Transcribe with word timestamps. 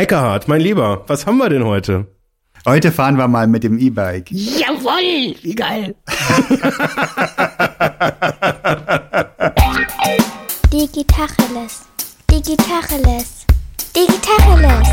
Eckhard, 0.00 0.48
mein 0.48 0.62
Lieber, 0.62 1.04
was 1.08 1.26
haben 1.26 1.36
wir 1.36 1.50
denn 1.50 1.62
heute? 1.62 2.06
Heute 2.66 2.90
fahren 2.90 3.18
wir 3.18 3.28
mal 3.28 3.46
mit 3.46 3.64
dem 3.64 3.78
E-Bike. 3.78 4.30
Jawoll, 4.30 5.34
wie 5.42 5.54
geil. 5.54 5.94
Digitacheles. 10.72 11.82
Digitacheles. 12.30 13.44
Digitacheles. 13.94 14.88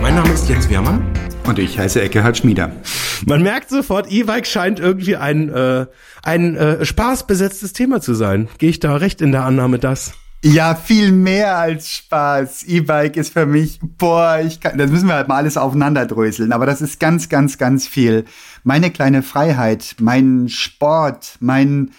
Mein 0.00 0.14
Name 0.14 0.32
ist 0.32 0.48
Jens 0.48 0.70
Wehrmann. 0.70 1.04
Und 1.46 1.58
ich 1.58 1.76
heiße 1.76 2.00
Eckehard 2.00 2.36
Schmieder. 2.36 2.70
Man 3.24 3.42
merkt 3.42 3.70
sofort, 3.70 4.10
E-Bike 4.10 4.46
scheint 4.46 4.78
irgendwie 4.78 5.16
ein, 5.16 5.48
äh, 5.48 5.86
ein 6.22 6.56
äh, 6.56 6.84
spaßbesetztes 6.84 7.72
Thema 7.72 8.00
zu 8.00 8.14
sein. 8.14 8.48
Gehe 8.58 8.70
ich 8.70 8.80
da 8.80 8.96
recht 8.96 9.20
in 9.20 9.32
der 9.32 9.44
Annahme, 9.44 9.78
dass? 9.78 10.12
Ja, 10.44 10.74
viel 10.74 11.12
mehr 11.12 11.56
als 11.56 11.90
Spaß. 11.90 12.64
E-Bike 12.64 13.16
ist 13.16 13.32
für 13.32 13.46
mich, 13.46 13.80
boah, 13.82 14.40
ich 14.46 14.60
kann, 14.60 14.78
das 14.78 14.90
müssen 14.90 15.08
wir 15.08 15.14
halt 15.14 15.28
mal 15.28 15.36
alles 15.36 15.56
aufeinanderdröseln, 15.56 16.52
aber 16.52 16.66
das 16.66 16.82
ist 16.82 17.00
ganz, 17.00 17.28
ganz, 17.28 17.58
ganz 17.58 17.86
viel. 17.86 18.24
Meine 18.62 18.90
kleine 18.90 19.22
Freiheit, 19.22 19.96
mein 19.98 20.48
Sport, 20.48 21.36
mein, 21.40 21.90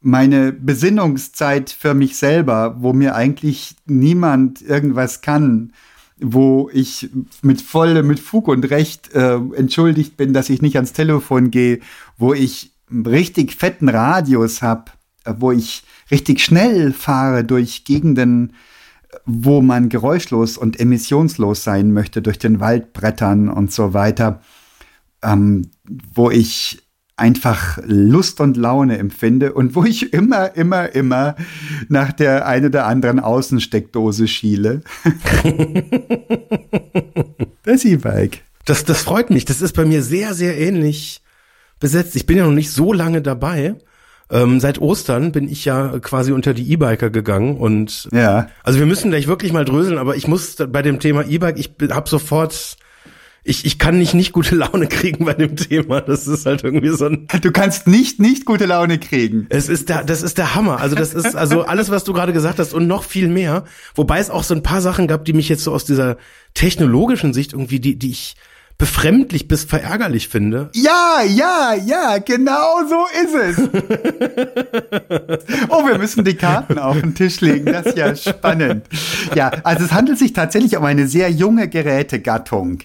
meine 0.00 0.52
Besinnungszeit 0.52 1.70
für 1.70 1.94
mich 1.94 2.16
selber, 2.16 2.76
wo 2.80 2.92
mir 2.92 3.14
eigentlich 3.14 3.76
niemand 3.86 4.62
irgendwas 4.62 5.20
kann, 5.20 5.72
wo 6.20 6.70
ich 6.72 7.10
mit 7.42 7.60
voll, 7.60 8.02
mit 8.02 8.20
Fug 8.20 8.48
und 8.48 8.70
Recht 8.70 9.12
äh, 9.14 9.34
entschuldigt 9.56 10.16
bin, 10.16 10.32
dass 10.32 10.50
ich 10.50 10.62
nicht 10.62 10.76
ans 10.76 10.92
Telefon 10.92 11.50
gehe, 11.50 11.80
wo 12.16 12.32
ich 12.34 12.72
richtig 12.90 13.54
fetten 13.54 13.88
Radius 13.88 14.62
habe, 14.62 14.92
äh, 15.24 15.34
wo 15.38 15.50
ich 15.52 15.82
richtig 16.10 16.40
schnell 16.40 16.92
fahre 16.92 17.44
durch 17.44 17.84
Gegenden, 17.84 18.52
wo 19.24 19.60
man 19.60 19.88
geräuschlos 19.88 20.56
und 20.56 20.78
emissionslos 20.78 21.64
sein 21.64 21.92
möchte, 21.92 22.22
durch 22.22 22.38
den 22.38 22.60
Wald 22.60 22.92
brettern 22.92 23.48
und 23.48 23.72
so 23.72 23.94
weiter, 23.94 24.40
ähm, 25.22 25.70
wo 26.14 26.30
ich 26.30 26.83
einfach 27.16 27.78
Lust 27.84 28.40
und 28.40 28.56
Laune 28.56 28.98
empfinde 28.98 29.52
und 29.52 29.74
wo 29.74 29.84
ich 29.84 30.12
immer, 30.12 30.56
immer, 30.56 30.94
immer 30.94 31.36
nach 31.88 32.12
der 32.12 32.46
einen 32.46 32.66
oder 32.66 32.86
anderen 32.86 33.20
Außensteckdose 33.20 34.26
schiele. 34.26 34.82
das 37.62 37.84
E-Bike. 37.84 38.42
Das, 38.64 38.84
das 38.84 39.02
freut 39.02 39.30
mich. 39.30 39.44
Das 39.44 39.60
ist 39.62 39.76
bei 39.76 39.84
mir 39.84 40.02
sehr, 40.02 40.34
sehr 40.34 40.58
ähnlich 40.58 41.20
besetzt. 41.78 42.16
Ich 42.16 42.26
bin 42.26 42.36
ja 42.36 42.46
noch 42.46 42.52
nicht 42.52 42.72
so 42.72 42.92
lange 42.92 43.22
dabei. 43.22 43.76
Ähm, 44.30 44.58
seit 44.58 44.80
Ostern 44.80 45.32
bin 45.32 45.48
ich 45.48 45.64
ja 45.66 45.98
quasi 46.00 46.32
unter 46.32 46.54
die 46.54 46.72
E-Biker 46.72 47.10
gegangen 47.10 47.58
und 47.58 48.08
ja. 48.10 48.48
also 48.62 48.78
wir 48.78 48.86
müssen 48.86 49.10
gleich 49.10 49.26
wirklich 49.26 49.52
mal 49.52 49.66
dröseln, 49.66 49.98
aber 49.98 50.16
ich 50.16 50.26
muss 50.26 50.56
bei 50.56 50.80
dem 50.80 50.98
Thema 50.98 51.26
E-Bike, 51.26 51.58
ich 51.58 51.74
habe 51.90 52.08
sofort 52.08 52.78
ich, 53.46 53.66
ich 53.66 53.78
kann 53.78 53.98
nicht 53.98 54.14
nicht 54.14 54.32
gute 54.32 54.54
Laune 54.54 54.86
kriegen 54.88 55.26
bei 55.26 55.34
dem 55.34 55.54
Thema. 55.54 56.00
Das 56.00 56.26
ist 56.26 56.46
halt 56.46 56.64
irgendwie 56.64 56.88
so 56.88 57.06
ein. 57.06 57.28
Du 57.42 57.52
kannst 57.52 57.86
nicht 57.86 58.18
nicht 58.18 58.46
gute 58.46 58.64
Laune 58.64 58.98
kriegen. 58.98 59.46
Es 59.50 59.68
ist 59.68 59.90
der, 59.90 60.02
das 60.02 60.22
ist 60.22 60.38
der 60.38 60.54
Hammer. 60.54 60.80
Also 60.80 60.96
das 60.96 61.12
ist 61.12 61.36
also 61.36 61.62
alles, 61.62 61.90
was 61.90 62.04
du 62.04 62.14
gerade 62.14 62.32
gesagt 62.32 62.58
hast 62.58 62.72
und 62.72 62.86
noch 62.86 63.04
viel 63.04 63.28
mehr. 63.28 63.64
Wobei 63.94 64.18
es 64.18 64.30
auch 64.30 64.42
so 64.44 64.54
ein 64.54 64.62
paar 64.62 64.80
Sachen 64.80 65.06
gab, 65.06 65.26
die 65.26 65.34
mich 65.34 65.50
jetzt 65.50 65.62
so 65.62 65.72
aus 65.72 65.84
dieser 65.84 66.16
technologischen 66.54 67.34
Sicht 67.34 67.52
irgendwie, 67.52 67.80
die, 67.80 67.98
die 67.98 68.10
ich 68.10 68.34
befremdlich 68.78 69.46
bis 69.46 69.64
verärgerlich 69.64 70.28
finde. 70.28 70.70
Ja, 70.74 71.22
ja, 71.22 71.74
ja, 71.74 72.18
genau 72.18 72.80
so 72.88 73.06
ist 73.22 73.34
es. 73.34 73.58
oh, 75.68 75.86
wir 75.86 75.98
müssen 75.98 76.24
die 76.24 76.34
Karten 76.34 76.78
auf 76.78 76.98
den 76.98 77.14
Tisch 77.14 77.40
legen. 77.40 77.66
Das 77.66 77.86
ist 77.86 77.98
ja 77.98 78.16
spannend. 78.16 78.86
Ja, 79.34 79.50
also 79.62 79.84
es 79.84 79.92
handelt 79.92 80.18
sich 80.18 80.32
tatsächlich 80.32 80.76
um 80.76 80.84
eine 80.84 81.06
sehr 81.06 81.30
junge 81.30 81.68
Gerätegattung. 81.68 82.80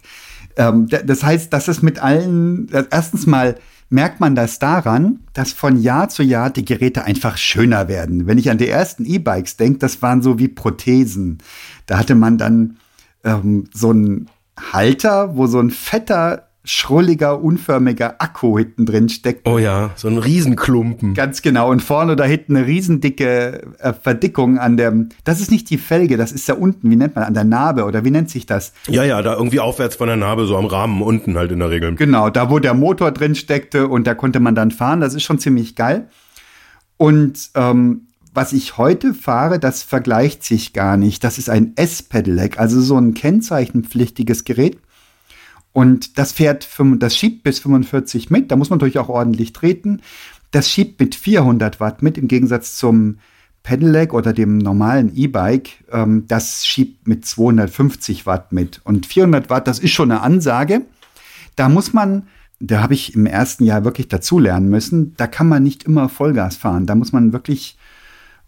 Ähm, 0.60 0.88
das 0.88 1.24
heißt, 1.24 1.54
dass 1.54 1.70
es 1.70 1.82
mit 1.82 2.04
allen, 2.04 2.68
erstens 2.92 3.26
mal 3.26 3.56
merkt 3.90 4.20
man 4.20 4.36
das 4.36 4.60
daran, 4.60 5.22
dass 5.34 5.54
von 5.54 5.82
Jahr 5.82 6.10
zu 6.10 6.22
Jahr 6.22 6.50
die 6.50 6.66
Geräte 6.66 7.06
einfach 7.06 7.38
schöner 7.38 7.88
werden. 7.88 8.28
Wenn 8.28 8.38
ich 8.38 8.52
an 8.52 8.60
die 8.60 8.68
ersten 8.68 9.06
E-Bikes 9.06 9.58
denke, 9.58 9.80
das 9.80 10.02
waren 10.02 10.22
so 10.22 10.38
wie 10.38 10.50
Prothesen. 10.50 11.40
Da 11.88 11.98
hatte 11.98 12.14
man 12.14 12.38
dann 12.38 12.78
ähm, 13.24 13.64
so 13.74 13.92
einen 13.92 14.30
Halter, 14.74 15.38
wo 15.38 15.48
so 15.48 15.60
ein 15.60 15.72
fetter 15.72 16.49
schrulliger, 16.66 17.42
unförmiger 17.42 18.16
Akku 18.20 18.58
hinten 18.58 18.86
drin 18.86 19.08
steckt. 19.08 19.48
Oh 19.48 19.58
ja, 19.58 19.92
so 19.96 20.08
ein 20.08 20.18
Riesenklumpen. 20.18 21.14
Ganz 21.14 21.42
genau. 21.42 21.70
Und 21.72 21.82
vorne 21.82 22.16
da 22.16 22.26
hinten 22.26 22.58
eine 22.58 22.68
riesendicke 22.68 23.62
äh, 23.80 23.94
Verdickung 23.94 24.60
an 24.60 24.76
der, 24.76 24.94
das 25.24 25.40
ist 25.40 25.52
nicht 25.52 25.70
die 25.70 25.78
Felge, 25.78 26.18
das 26.18 26.32
ist 26.32 26.50
da 26.50 26.54
unten, 26.54 26.92
wie 26.92 26.98
nennt 26.98 27.16
man, 27.16 27.24
an 27.24 27.34
der 27.34 27.46
Narbe 27.46 27.86
oder 27.86 28.04
wie 28.04 28.12
nennt 28.12 28.30
sich 28.30 28.46
das? 28.46 28.74
Ja, 28.88 29.04
ja, 29.04 29.22
da 29.22 29.36
irgendwie 29.36 29.62
aufwärts 29.62 29.96
von 29.96 30.08
der 30.08 30.18
Narbe, 30.18 30.46
so 30.46 30.58
am 30.58 30.66
Rahmen 30.66 31.02
unten 31.02 31.38
halt 31.38 31.52
in 31.52 31.60
der 31.60 31.70
Regel. 31.70 31.96
Genau, 31.96 32.30
da 32.30 32.50
wo 32.50 32.60
der 32.60 32.74
Motor 32.74 33.12
drin 33.12 33.36
steckte 33.36 33.88
und 33.88 34.06
da 34.06 34.14
konnte 34.14 34.40
man 34.42 34.54
dann 34.54 34.72
fahren, 34.72 35.00
das 35.00 35.14
ist 35.14 35.24
schon 35.24 35.40
ziemlich 35.40 35.76
geil. 35.76 36.10
Und 36.98 37.52
ähm, 37.56 38.08
was 38.34 38.52
ich 38.54 38.78
heute 38.78 39.14
fahre, 39.14 39.60
das 39.60 39.82
vergleicht 39.84 40.44
sich 40.44 40.74
gar 40.74 40.98
nicht. 40.98 41.24
Das 41.24 41.38
ist 41.38 41.50
ein 41.50 41.74
S-Pedelec, 41.78 42.60
also 42.60 42.82
so 42.82 42.98
ein 42.98 43.14
kennzeichenpflichtiges 43.14 44.44
Gerät 44.44 44.78
und 45.74 46.18
das 46.18 46.32
fährt, 46.32 46.68
das 46.98 47.16
schiebt 47.16 47.44
bis 47.44 47.60
45 47.60 48.30
mit. 48.30 48.52
Da 48.52 48.56
muss 48.56 48.70
man 48.70 48.78
natürlich 48.80 49.00
auch 49.00 49.10
ordentlich 49.10 49.54
treten. 49.54 50.02
Das 50.52 50.70
schiebt 50.70 51.00
mit 51.00 51.16
400 51.16 51.80
Watt 51.80 52.02
mit, 52.02 52.18
im 52.18 52.28
Gegensatz 52.28 52.76
zum 52.76 53.20
Pedelec 53.62 54.14
oder 54.14 54.34
dem 54.34 54.58
normalen 54.58 55.16
E-Bike. 55.16 55.84
Ähm, 55.92 56.26
das 56.28 56.66
schiebt 56.66 57.08
mit 57.08 57.26
250 57.26 58.26
Watt 58.26 58.52
mit. 58.52 58.82
Und 58.84 59.06
400 59.06 59.50
Watt, 59.50 59.68
das 59.68 59.80
ist 59.80 59.92
schon 59.92 60.12
eine 60.12 60.22
Ansage. 60.22 60.82
Da 61.56 61.70
muss 61.70 61.94
man, 61.94 62.28
da 62.60 62.82
habe 62.82 62.94
ich 62.94 63.14
im 63.14 63.26
ersten 63.26 63.64
Jahr 63.64 63.84
wirklich 63.84 64.08
dazulernen 64.08 64.70
müssen, 64.70 65.14
da 65.18 65.28
kann 65.28 65.48
man 65.48 65.62
nicht 65.62 65.84
immer 65.84 66.10
Vollgas 66.10 66.56
fahren. 66.56 66.88
Da 66.88 66.96
muss 66.96 67.12
man 67.12 67.32
wirklich 67.32 67.78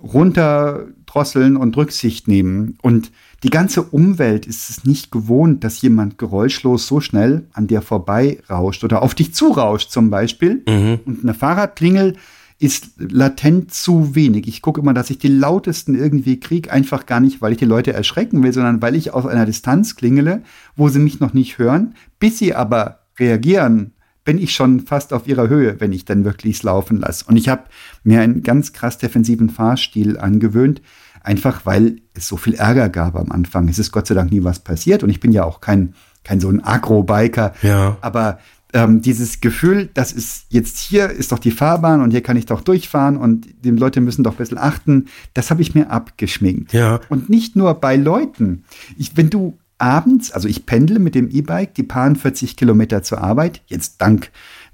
runterdrosseln 0.01 1.55
und 1.55 1.77
Rücksicht 1.77 2.27
nehmen. 2.27 2.77
Und 2.81 3.11
die 3.43 3.49
ganze 3.49 3.81
Umwelt 3.81 4.45
ist 4.45 4.69
es 4.69 4.85
nicht 4.85 5.11
gewohnt, 5.11 5.63
dass 5.63 5.81
jemand 5.81 6.17
geräuschlos 6.17 6.85
so 6.85 6.99
schnell 6.99 7.47
an 7.53 7.67
dir 7.67 7.81
vorbei 7.81 8.39
rauscht 8.49 8.83
oder 8.83 9.01
auf 9.01 9.15
dich 9.15 9.33
zurauscht 9.33 9.89
zum 9.89 10.11
Beispiel. 10.11 10.63
Mhm. 10.67 10.99
Und 11.05 11.23
eine 11.23 11.33
Fahrradklingel 11.33 12.17
ist 12.59 12.91
latent 12.97 13.73
zu 13.73 14.13
wenig. 14.13 14.47
Ich 14.47 14.61
gucke 14.61 14.81
immer, 14.81 14.93
dass 14.93 15.09
ich 15.09 15.17
die 15.17 15.27
lautesten 15.27 15.95
irgendwie 15.95 16.39
kriege, 16.39 16.71
einfach 16.71 17.07
gar 17.07 17.19
nicht, 17.19 17.41
weil 17.41 17.53
ich 17.53 17.57
die 17.57 17.65
Leute 17.65 17.91
erschrecken 17.91 18.43
will, 18.43 18.53
sondern 18.53 18.83
weil 18.83 18.95
ich 18.95 19.11
aus 19.11 19.25
einer 19.25 19.47
Distanz 19.47 19.95
klingele, 19.95 20.43
wo 20.75 20.87
sie 20.89 20.99
mich 20.99 21.19
noch 21.19 21.33
nicht 21.33 21.57
hören, 21.57 21.95
bis 22.19 22.37
sie 22.37 22.53
aber 22.53 22.99
reagieren 23.17 23.93
bin 24.23 24.37
ich 24.37 24.53
schon 24.53 24.81
fast 24.81 25.13
auf 25.13 25.27
ihrer 25.27 25.49
Höhe, 25.49 25.79
wenn 25.79 25.93
ich 25.93 26.05
dann 26.05 26.25
wirklich 26.25 26.61
laufen 26.61 26.97
lasse. 26.97 27.25
Und 27.27 27.37
ich 27.37 27.49
habe 27.49 27.63
mir 28.03 28.21
einen 28.21 28.43
ganz 28.43 28.71
krass 28.71 28.97
defensiven 28.99 29.49
Fahrstil 29.49 30.17
angewöhnt, 30.17 30.81
einfach 31.23 31.65
weil 31.65 31.97
es 32.13 32.27
so 32.27 32.37
viel 32.37 32.55
Ärger 32.55 32.89
gab 32.89 33.15
am 33.15 33.31
Anfang. 33.31 33.67
Es 33.67 33.79
ist 33.79 33.91
Gott 33.91 34.07
sei 34.07 34.15
Dank 34.15 34.31
nie 34.31 34.43
was 34.43 34.59
passiert 34.59 35.03
und 35.03 35.09
ich 35.09 35.19
bin 35.19 35.31
ja 35.31 35.43
auch 35.43 35.61
kein, 35.61 35.93
kein 36.23 36.39
so 36.39 36.49
ein 36.49 36.63
Agro-Biker. 36.63 37.53
Ja. 37.61 37.97
Aber 38.01 38.39
ähm, 38.73 39.01
dieses 39.01 39.41
Gefühl, 39.41 39.89
das 39.93 40.11
ist 40.11 40.45
jetzt 40.49 40.79
hier 40.79 41.09
ist 41.09 41.31
doch 41.31 41.39
die 41.39 41.51
Fahrbahn 41.51 42.01
und 42.01 42.11
hier 42.11 42.21
kann 42.21 42.37
ich 42.37 42.45
doch 42.45 42.61
durchfahren 42.61 43.17
und 43.17 43.47
die 43.63 43.71
Leute 43.71 44.01
müssen 44.01 44.23
doch 44.23 44.33
ein 44.33 44.37
bisschen 44.37 44.57
achten, 44.57 45.07
das 45.33 45.51
habe 45.51 45.61
ich 45.61 45.75
mir 45.75 45.89
abgeschminkt. 45.89 46.73
Ja. 46.73 47.01
Und 47.09 47.29
nicht 47.29 47.55
nur 47.55 47.73
bei 47.75 47.95
Leuten. 47.95 48.63
Ich, 48.97 49.17
wenn 49.17 49.29
du 49.29 49.57
abends, 49.77 50.31
also 50.31 50.47
ich 50.47 50.65
pendle 50.65 50.99
mit 50.99 51.15
dem 51.15 51.29
E-Bike 51.29 51.73
die 51.73 51.83
paar 51.83 52.13
40 52.13 52.55
Kilometer 52.55 53.03
zur 53.03 53.21
Arbeit, 53.21 53.61
jetzt 53.67 54.01
dank 54.01 54.31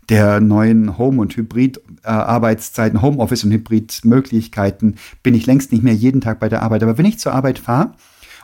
der 0.09 0.40
neuen 0.40 0.97
Home- 0.97 1.22
und 1.22 1.35
Hybrid-Arbeitszeiten, 1.35 3.02
Homeoffice- 3.02 3.43
und 3.43 3.52
Hybrid-Möglichkeiten, 3.52 4.96
bin 5.23 5.35
ich 5.35 5.46
längst 5.46 5.72
nicht 5.72 5.84
mehr 5.84 5.93
jeden 5.93 6.22
Tag 6.22 6.40
bei 6.40 6.49
der 6.49 6.64
Arbeit. 6.64 6.84
Aber 6.84 6.97
wenn 6.97 7.05
ich 7.05 7.20
zur 7.20 7.34
Arbeit 7.34 7.59
fahre 7.59 7.93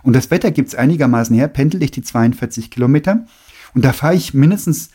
und 0.03 0.13
das 0.13 0.29
Wetter 0.31 0.51
gibt 0.51 0.69
es 0.69 0.75
einigermaßen 0.75 1.35
her, 1.35 1.47
pendel 1.47 1.81
ich 1.83 1.91
die 1.91 2.01
42 2.01 2.69
Kilometer 2.69 3.25
und 3.73 3.85
da 3.85 3.93
fahre 3.93 4.15
ich 4.15 4.33
mindestens 4.33 4.89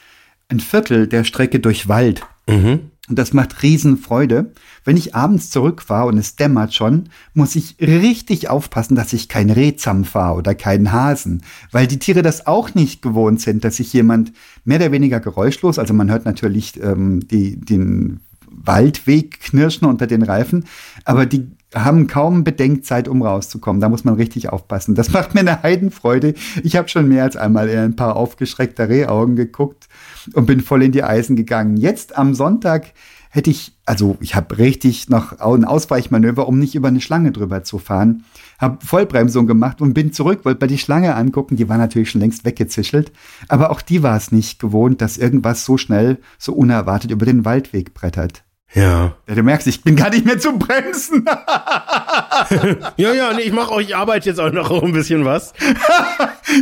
ein 0.48 0.60
Viertel 0.60 1.06
der 1.06 1.24
Strecke 1.24 1.60
durch 1.60 1.88
Wald. 1.88 2.22
Mhm. 2.48 2.90
Und 3.08 3.18
das 3.18 3.32
macht 3.32 3.62
Riesenfreude. 3.62 4.52
Wenn 4.84 4.96
ich 4.96 5.14
abends 5.14 5.50
zurückfahre 5.50 6.08
und 6.08 6.18
es 6.18 6.36
dämmert 6.36 6.74
schon, 6.74 7.08
muss 7.34 7.56
ich 7.56 7.76
richtig 7.80 8.50
aufpassen, 8.50 8.94
dass 8.94 9.12
ich 9.12 9.28
kein 9.28 9.50
Rehzamm 9.50 10.04
fahre 10.04 10.36
oder 10.36 10.54
keinen 10.54 10.92
Hasen, 10.92 11.42
weil 11.72 11.86
die 11.86 11.98
Tiere 11.98 12.22
das 12.22 12.46
auch 12.46 12.74
nicht 12.74 13.02
gewohnt 13.02 13.40
sind, 13.40 13.64
dass 13.64 13.76
sich 13.76 13.92
jemand 13.92 14.32
mehr 14.64 14.78
oder 14.78 14.92
weniger 14.92 15.20
geräuschlos, 15.20 15.78
also 15.78 15.94
man 15.94 16.10
hört 16.10 16.24
natürlich 16.24 16.80
ähm, 16.82 17.26
die, 17.28 17.58
den 17.58 18.20
Waldweg 18.50 19.40
knirschen 19.40 19.86
unter 19.86 20.06
den 20.06 20.22
Reifen, 20.22 20.64
aber 21.04 21.26
die 21.26 21.48
haben 21.74 22.06
kaum 22.06 22.44
Bedenkzeit, 22.44 23.08
um 23.08 23.22
rauszukommen. 23.22 23.80
Da 23.80 23.88
muss 23.88 24.04
man 24.04 24.14
richtig 24.14 24.48
aufpassen. 24.48 24.94
Das 24.94 25.12
macht 25.12 25.34
mir 25.34 25.40
eine 25.40 25.62
Heidenfreude. 25.62 26.34
Ich 26.62 26.76
habe 26.76 26.88
schon 26.88 27.08
mehr 27.08 27.24
als 27.24 27.36
einmal 27.36 27.68
eher 27.68 27.82
ein 27.82 27.96
paar 27.96 28.16
aufgeschreckte 28.16 28.88
Rehaugen 28.88 29.36
geguckt 29.36 29.87
und 30.34 30.46
bin 30.46 30.60
voll 30.60 30.82
in 30.82 30.92
die 30.92 31.02
Eisen 31.02 31.36
gegangen. 31.36 31.76
Jetzt 31.76 32.16
am 32.16 32.34
Sonntag 32.34 32.92
hätte 33.30 33.50
ich, 33.50 33.76
also 33.84 34.16
ich 34.20 34.34
habe 34.34 34.58
richtig 34.58 35.08
noch 35.08 35.38
ein 35.40 35.64
Ausweichmanöver, 35.64 36.48
um 36.48 36.58
nicht 36.58 36.74
über 36.74 36.88
eine 36.88 37.00
Schlange 37.00 37.32
drüber 37.32 37.62
zu 37.62 37.78
fahren. 37.78 38.24
Habe 38.58 38.84
Vollbremsung 38.84 39.46
gemacht 39.46 39.80
und 39.80 39.94
bin 39.94 40.12
zurück, 40.12 40.44
wollte 40.44 40.60
bei 40.60 40.66
die 40.66 40.78
Schlange 40.78 41.14
angucken. 41.14 41.56
Die 41.56 41.68
war 41.68 41.78
natürlich 41.78 42.10
schon 42.10 42.20
längst 42.20 42.44
weggezischelt. 42.44 43.12
Aber 43.48 43.70
auch 43.70 43.82
die 43.82 44.02
war 44.02 44.16
es 44.16 44.32
nicht 44.32 44.58
gewohnt, 44.58 45.00
dass 45.00 45.18
irgendwas 45.18 45.64
so 45.64 45.76
schnell, 45.76 46.18
so 46.38 46.52
unerwartet 46.52 47.10
über 47.10 47.26
den 47.26 47.44
Waldweg 47.44 47.94
brettert. 47.94 48.44
Ja. 48.74 49.16
ja 49.26 49.34
du 49.34 49.42
merkst, 49.42 49.66
ich 49.66 49.82
bin 49.82 49.96
gar 49.96 50.10
nicht 50.10 50.26
mehr 50.26 50.38
zum 50.38 50.58
Bremsen. 50.58 51.24
ja, 52.96 53.12
ja, 53.12 53.32
nee, 53.32 53.42
ich 53.42 53.52
mache 53.52 53.72
euch, 53.72 53.88
ich 53.88 53.96
arbeite 53.96 54.28
jetzt 54.28 54.38
auch 54.38 54.52
noch 54.52 54.82
ein 54.82 54.92
bisschen 54.92 55.24
was. 55.24 55.54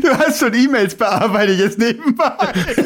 du 0.03 0.09
hast 0.17 0.39
schon 0.39 0.55
E-Mails 0.55 0.95
bearbeitet 0.95 1.59
jetzt 1.59 1.79
nebenbei. 1.79 2.33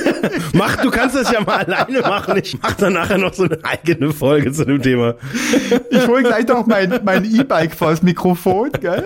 mach, 0.54 0.76
du 0.76 0.90
kannst 0.90 1.16
das 1.16 1.30
ja 1.30 1.40
mal 1.42 1.58
alleine 1.64 2.00
machen. 2.00 2.38
Ich 2.38 2.58
mach 2.62 2.72
dann 2.72 2.94
nachher 2.94 3.18
noch 3.18 3.34
so 3.34 3.44
eine 3.44 3.58
eigene 3.62 4.12
Folge 4.12 4.52
zu 4.52 4.64
dem 4.64 4.80
Thema. 4.80 5.16
ich 5.90 6.06
hole 6.06 6.22
gleich 6.22 6.46
noch 6.48 6.66
mein, 6.66 7.00
mein 7.04 7.24
E-Bike 7.24 7.74
vors 7.74 8.02
Mikrofon, 8.02 8.72
gell? 8.80 9.04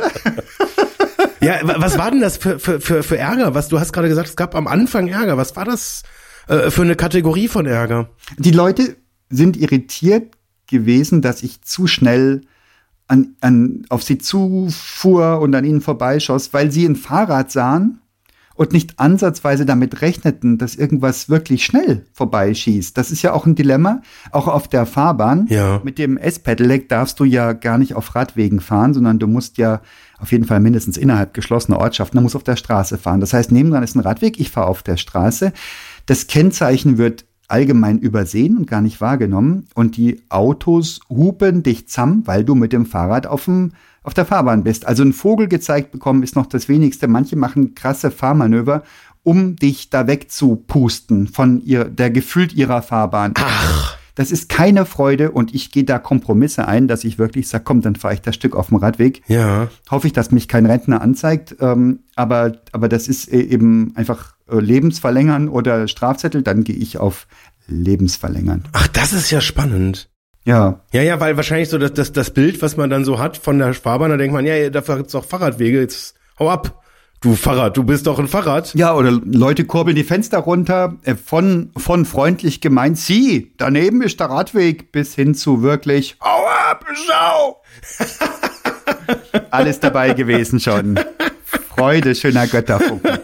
Ja, 1.40 1.58
was 1.62 1.99
war 1.99 2.11
denn 2.11 2.20
das 2.20 2.37
für, 2.37 2.58
für, 2.58 2.81
für, 2.81 3.02
für 3.02 3.19
Ärger? 3.19 3.55
Was 3.55 3.69
du 3.69 3.81
hast 3.81 3.93
gerade 3.93 4.08
gesagt, 4.08 4.28
es 4.28 4.37
gab 4.37 4.55
am 4.55 4.66
Anfang 4.66 5.08
Ärger. 5.08 5.37
Was 5.37 5.56
war 5.56 5.64
das 5.64 6.02
äh, 6.46 6.70
für 6.70 6.82
eine 6.82 6.94
Kategorie 6.94 7.49
von 7.49 7.66
Ärger? 7.66 8.08
Die 8.38 8.52
Leute 8.52 8.96
sind 9.31 9.56
irritiert 9.56 10.35
gewesen, 10.67 11.23
dass 11.23 11.43
ich 11.43 11.62
zu 11.62 11.87
schnell 11.87 12.43
an, 13.06 13.37
an, 13.41 13.85
auf 13.91 14.03
sie 14.03 14.19
zufuhr 14.19 15.41
und 15.41 15.55
an 15.55 15.65
ihnen 15.65 15.81
vorbeischoss, 15.81 16.55
weil 16.55 16.71
sie 16.71 16.87
ein 16.87 16.97
Fahrrad 16.97 17.50
sahen 17.50 18.00
und 18.55 18.73
nicht 18.73 19.00
ansatzweise 19.00 19.67
damit 19.67 20.00
rechneten, 20.00 20.59
dass 20.59 20.76
irgendwas 20.76 21.29
wirklich 21.29 21.65
schnell 21.65 22.06
vorbeischießt. 22.12 22.97
Das 22.97 23.11
ist 23.11 23.23
ja 23.23 23.32
auch 23.32 23.47
ein 23.47 23.56
Dilemma, 23.56 24.00
auch 24.31 24.47
auf 24.47 24.69
der 24.69 24.87
Fahrbahn. 24.87 25.47
Ja. 25.49 25.81
Mit 25.85 25.99
dem 25.99 26.17
S-Pedelec 26.17 26.88
darfst 26.88 27.19
du 27.19 27.25
ja 27.25 27.53
gar 27.53 27.79
nicht 27.79 27.94
auf 27.94 28.15
Radwegen 28.15 28.61
fahren, 28.61 28.94
sondern 28.94 29.19
du 29.19 29.26
musst 29.26 29.59
ja 29.59 29.81
auf 30.19 30.31
jeden 30.32 30.44
Fall 30.44 30.61
mindestens 30.61 30.97
innerhalb 30.97 31.35
geschlossener 31.35 31.79
Ortschaften, 31.79 32.17
du 32.17 32.23
musst 32.23 32.37
auf 32.37 32.44
der 32.44 32.56
Straße 32.56 32.97
fahren. 32.97 33.21
Das 33.21 33.32
heißt, 33.32 33.50
nebendran 33.50 33.82
ist 33.82 33.97
ein 33.97 34.00
Radweg, 34.00 34.38
ich 34.38 34.50
fahre 34.50 34.69
auf 34.69 34.82
der 34.82 34.97
Straße. 34.97 35.53
Das 36.06 36.29
Kennzeichen 36.29 36.97
wird 36.97 37.26
allgemein 37.49 37.99
übersehen 37.99 38.58
und 38.58 38.67
gar 38.67 38.81
nicht 38.81 39.00
wahrgenommen. 39.00 39.67
Und 39.75 39.96
die 39.96 40.23
Autos 40.29 41.00
hupen 41.08 41.62
dich 41.62 41.88
zusammen, 41.88 42.23
weil 42.26 42.44
du 42.44 42.55
mit 42.55 42.73
dem 42.73 42.87
Fahrrad 42.87 43.26
auf, 43.26 43.44
dem, 43.44 43.73
auf 44.02 44.14
der 44.14 44.26
Fahrbahn 44.26 44.64
bist. 44.64 44.87
Also 44.87 45.02
ein 45.02 45.12
Vogel 45.12 45.49
gezeigt 45.49 45.93
bekommen 45.93 46.23
ist 46.23 46.37
noch 46.37 46.46
das 46.46 46.69
wenigste. 46.69 47.08
Manche 47.08 47.37
machen 47.37 47.75
krasse 47.75 48.11
Fahrmanöver, 48.11 48.82
um 49.23 49.56
dich 49.56 49.91
da 49.91 50.06
wegzupusten 50.06 51.29
von 51.29 51.61
ihr, 51.64 51.85
der 51.85 52.11
gefühlt 52.11 52.52
ihrer 52.52 52.82
Fahrbahn. 52.82 53.32
Ach. 53.37 53.99
Das 54.14 54.31
ist 54.31 54.49
keine 54.49 54.87
Freude 54.87 55.32
und 55.32 55.55
ich 55.55 55.73
gehe 55.73 55.85
da 55.85 55.99
Kompromisse 55.99 56.69
ein, 56.69 56.87
dass 56.87 57.02
ich 57.02 57.19
wirklich 57.19 57.49
sage, 57.49 57.64
komm, 57.64 57.81
dann 57.81 57.97
fahre 57.97 58.14
ich 58.14 58.20
das 58.20 58.37
Stück 58.37 58.55
auf 58.55 58.69
dem 58.69 58.76
Radweg. 58.76 59.23
Ja. 59.26 59.69
Hoffe 59.90 60.06
ich, 60.06 60.12
dass 60.12 60.31
mich 60.31 60.47
kein 60.47 60.67
Rentner 60.67 61.00
anzeigt. 61.00 61.56
Ähm, 61.61 62.00
aber, 62.14 62.52
aber 62.70 62.88
das 62.88 63.08
ist 63.08 63.32
e-, 63.32 63.40
eben 63.40 63.93
einfach 63.97 64.34
Lebensverlängern 64.49 65.49
oder 65.49 65.88
Strafzettel, 65.88 66.43
dann 66.43 66.64
gehe 66.64 66.76
ich 66.76 66.99
auf 66.99 67.26
Lebensverlängern. 67.67 68.64
Ach, 68.73 68.88
das 68.88 69.12
ist 69.12 69.31
ja 69.31 69.41
spannend. 69.41 70.11
Ja. 70.44 70.81
Ja, 70.93 71.02
ja, 71.02 71.20
weil 71.20 71.37
wahrscheinlich 71.37 71.70
so 71.70 71.79
das, 71.79 71.94
das, 71.94 72.12
das 72.12 72.31
Bild, 72.31 72.61
was 72.61 72.76
man 72.76 72.91
dann 72.91 73.05
so 73.05 73.19
hat 73.19 73.37
von 73.37 73.58
der 73.58 73.73
Fahrbahn, 73.75 74.11
da 74.11 74.17
denkt 74.17 74.35
man, 74.35 74.44
ja, 74.44 74.69
dafür 74.69 74.99
gibt's 74.99 75.14
auch 75.14 75.25
Fahrradwege, 75.25 75.81
jetzt 75.81 76.14
hau 76.38 76.50
ab. 76.50 76.82
Du 77.23 77.37
Fahrrad, 77.37 77.75
du 77.75 77.85
bist 77.85 78.06
doch 78.06 78.19
ein 78.19 78.29
Fahrrad. 78.29 78.75
Ja, 78.75 78.94
oder 78.94 79.11
Leute 79.11 79.64
kurbeln 79.64 79.96
die 79.96 80.05
Fenster 80.05 80.41
runter, 80.41 80.97
äh, 81.05 81.14
von, 81.14 81.70
von 81.75 82.05
freundlich 82.05 82.61
gemeint, 82.61 82.99
sie, 82.99 83.55
daneben 83.56 84.02
ist 84.02 84.20
der 84.20 84.29
Radweg, 84.29 84.93
bis 84.93 85.14
hin 85.14 85.35
zu 85.35 85.62
wirklich, 85.62 86.19
hau 86.20 86.47
ab, 86.70 86.85
Sau! 87.08 87.62
Alles 89.50 89.81
dabei 89.81 90.12
gewesen 90.12 90.61
schon. 90.61 91.00
Freude 91.76 92.15
schöner 92.15 92.47
Götterfunken. 92.47 93.19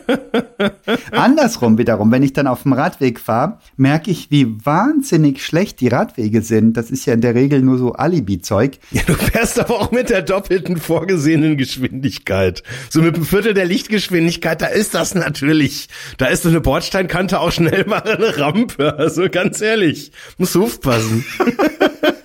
Andersrum 1.12 1.78
wiederum, 1.78 2.10
wenn 2.10 2.22
ich 2.22 2.32
dann 2.32 2.46
auf 2.46 2.64
dem 2.64 2.72
Radweg 2.72 3.20
fahre, 3.20 3.58
merke 3.76 4.10
ich, 4.10 4.30
wie 4.30 4.46
wahnsinnig 4.64 5.44
schlecht 5.44 5.80
die 5.80 5.88
Radwege 5.88 6.42
sind. 6.42 6.76
Das 6.76 6.90
ist 6.90 7.06
ja 7.06 7.14
in 7.14 7.20
der 7.20 7.34
Regel 7.34 7.62
nur 7.62 7.78
so 7.78 7.92
Alibi-Zeug. 7.92 8.78
Ja, 8.90 9.02
du 9.06 9.14
fährst 9.14 9.58
aber 9.60 9.80
auch 9.80 9.92
mit 9.92 10.10
der 10.10 10.22
doppelten 10.22 10.78
vorgesehenen 10.78 11.56
Geschwindigkeit. 11.56 12.62
So 12.88 13.02
mit 13.02 13.14
einem 13.14 13.24
Viertel 13.24 13.54
der 13.54 13.66
Lichtgeschwindigkeit, 13.66 14.60
da 14.60 14.66
ist 14.66 14.94
das 14.94 15.14
natürlich, 15.14 15.88
da 16.18 16.26
ist 16.26 16.42
so 16.42 16.48
eine 16.48 16.60
Bordsteinkante 16.60 17.40
auch 17.40 17.52
schnell 17.52 17.84
mal 17.86 18.02
eine 18.02 18.36
Rampe. 18.36 18.98
Also 18.98 19.28
ganz 19.30 19.60
ehrlich, 19.60 20.10
musst 20.38 20.54
du 20.54 20.64
aufpassen. 20.64 21.24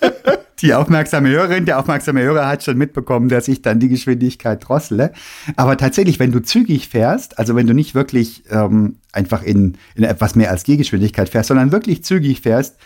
die 0.66 0.74
aufmerksame 0.74 1.30
Hörerin, 1.30 1.66
der 1.66 1.80
aufmerksame 1.80 2.22
Hörer 2.22 2.48
hat 2.48 2.64
schon 2.64 2.78
mitbekommen, 2.78 3.30
dass 3.30 3.48
ich 3.48 3.62
dann 3.62 3.80
die 3.80 3.88
Geschwindigkeit 3.88 4.68
drossele. 4.68 5.14
Aber 5.56 5.78
tatsächlich, 5.78 6.18
wenn 6.20 6.32
du 6.32 6.42
zügig 6.42 6.90
fährst, 6.90 7.38
also 7.38 7.56
wenn 7.56 7.68
du 7.68 7.74
nicht 7.74 7.94
wirklich 7.94 8.44
ähm, 8.50 8.96
einfach 9.12 9.44
in, 9.44 9.78
in 9.94 10.04
etwas 10.04 10.36
mehr 10.36 10.50
als 10.50 10.64
Gehgeschwindigkeit 10.64 11.30
fährst, 11.30 11.50
sondern 11.50 11.72
wirklich 11.72 12.04
zügig 12.04 12.42
fährst, 12.42 12.78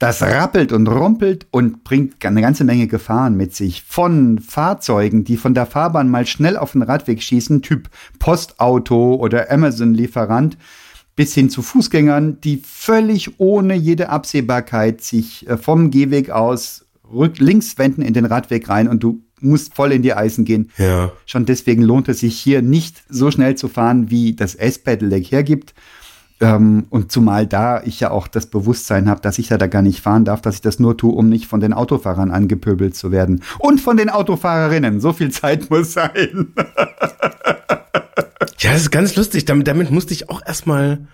das 0.00 0.22
rappelt 0.22 0.72
und 0.72 0.86
rumpelt 0.88 1.46
und 1.50 1.84
bringt 1.84 2.24
eine 2.24 2.40
ganze 2.40 2.64
Menge 2.64 2.86
Gefahren 2.86 3.36
mit 3.36 3.54
sich. 3.54 3.82
Von 3.82 4.40
Fahrzeugen, 4.40 5.24
die 5.24 5.36
von 5.36 5.54
der 5.54 5.66
Fahrbahn 5.66 6.08
mal 6.08 6.26
schnell 6.26 6.56
auf 6.56 6.72
den 6.72 6.82
Radweg 6.82 7.22
schießen, 7.22 7.62
Typ 7.62 7.88
Postauto 8.18 9.14
oder 9.14 9.50
Amazon-Lieferant, 9.50 10.56
bis 11.14 11.34
hin 11.34 11.50
zu 11.50 11.62
Fußgängern, 11.62 12.40
die 12.40 12.62
völlig 12.64 13.40
ohne 13.40 13.74
jede 13.74 14.08
Absehbarkeit 14.08 15.02
sich 15.02 15.48
äh, 15.48 15.56
vom 15.56 15.90
Gehweg 15.90 16.30
aus 16.30 16.87
rück 17.12 17.38
links 17.38 17.78
wenden 17.78 18.02
in 18.02 18.14
den 18.14 18.24
Radweg 18.24 18.68
rein 18.68 18.88
und 18.88 19.02
du 19.02 19.22
musst 19.40 19.74
voll 19.74 19.92
in 19.92 20.02
die 20.02 20.14
Eisen 20.14 20.44
gehen. 20.44 20.70
Ja. 20.78 21.12
Schon 21.26 21.46
deswegen 21.46 21.82
lohnt 21.82 22.08
es 22.08 22.20
sich 22.20 22.38
hier 22.38 22.62
nicht 22.62 23.02
so 23.08 23.30
schnell 23.30 23.54
zu 23.56 23.68
fahren, 23.68 24.10
wie 24.10 24.34
das 24.34 24.54
S-Pedelec 24.54 25.30
hergibt. 25.30 25.74
Ähm, 26.40 26.86
und 26.90 27.10
zumal 27.10 27.46
da 27.46 27.82
ich 27.82 27.98
ja 28.00 28.10
auch 28.12 28.28
das 28.28 28.46
Bewusstsein 28.46 29.08
habe, 29.08 29.20
dass 29.20 29.38
ich 29.38 29.48
ja 29.48 29.58
da 29.58 29.66
gar 29.66 29.82
nicht 29.82 30.00
fahren 30.00 30.24
darf, 30.24 30.40
dass 30.40 30.56
ich 30.56 30.60
das 30.60 30.78
nur 30.78 30.96
tue, 30.96 31.12
um 31.12 31.28
nicht 31.28 31.46
von 31.46 31.60
den 31.60 31.72
Autofahrern 31.72 32.30
angepöbelt 32.30 32.94
zu 32.94 33.10
werden. 33.10 33.42
Und 33.58 33.80
von 33.80 33.96
den 33.96 34.08
Autofahrerinnen. 34.08 35.00
So 35.00 35.12
viel 35.12 35.30
Zeit 35.30 35.68
muss 35.70 35.92
sein. 35.94 36.52
ja, 38.58 38.72
das 38.72 38.82
ist 38.82 38.90
ganz 38.90 39.16
lustig. 39.16 39.46
Damit, 39.46 39.66
damit 39.66 39.90
musste 39.90 40.14
ich 40.14 40.30
auch 40.30 40.40
erstmal 40.46 41.08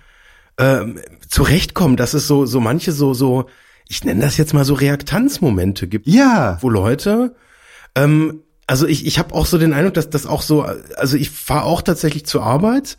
ähm, 0.58 0.98
zurechtkommen, 1.26 1.96
dass 1.96 2.12
es 2.12 2.26
so, 2.26 2.44
so 2.44 2.60
manche 2.60 2.92
so, 2.92 3.14
so, 3.14 3.46
ich 3.88 4.04
nenne 4.04 4.22
das 4.22 4.36
jetzt 4.36 4.54
mal 4.54 4.64
so 4.64 4.74
Reaktanzmomente 4.74 5.86
gibt. 5.86 6.06
Ja. 6.06 6.58
Wo 6.60 6.70
Leute, 6.70 7.34
ähm, 7.94 8.42
also 8.66 8.86
ich, 8.86 9.06
ich 9.06 9.18
habe 9.18 9.34
auch 9.34 9.46
so 9.46 9.58
den 9.58 9.72
Eindruck, 9.72 9.94
dass 9.94 10.10
das 10.10 10.26
auch 10.26 10.42
so, 10.42 10.62
also 10.62 11.16
ich 11.16 11.30
fahre 11.30 11.64
auch 11.64 11.82
tatsächlich 11.82 12.26
zur 12.26 12.42
Arbeit 12.42 12.96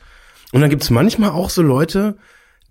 und 0.51 0.61
dann 0.61 0.69
gibt's 0.69 0.89
manchmal 0.89 1.31
auch 1.31 1.49
so 1.49 1.61
Leute, 1.61 2.17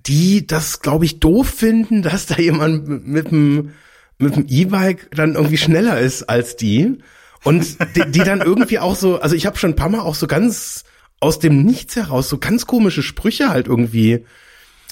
die 0.06 0.46
das, 0.46 0.80
glaube 0.80 1.04
ich, 1.04 1.20
doof 1.20 1.48
finden, 1.48 2.02
dass 2.02 2.26
da 2.26 2.36
jemand 2.36 3.06
mit 3.06 3.30
dem 3.30 3.72
mit 4.16 4.36
dem 4.36 4.46
E-Bike 4.48 5.10
dann 5.10 5.34
irgendwie 5.34 5.56
schneller 5.56 5.98
ist 5.98 6.22
als 6.22 6.54
die 6.54 6.98
und 7.42 7.78
die, 7.96 8.10
die 8.12 8.20
dann 8.20 8.40
irgendwie 8.40 8.78
auch 8.78 8.94
so, 8.94 9.20
also 9.20 9.34
ich 9.34 9.44
habe 9.44 9.58
schon 9.58 9.70
ein 9.70 9.76
paar 9.76 9.88
Mal 9.88 10.00
auch 10.00 10.14
so 10.14 10.28
ganz 10.28 10.84
aus 11.18 11.40
dem 11.40 11.64
Nichts 11.64 11.96
heraus 11.96 12.28
so 12.28 12.38
ganz 12.38 12.66
komische 12.66 13.02
Sprüche 13.02 13.48
halt 13.48 13.66
irgendwie 13.66 14.24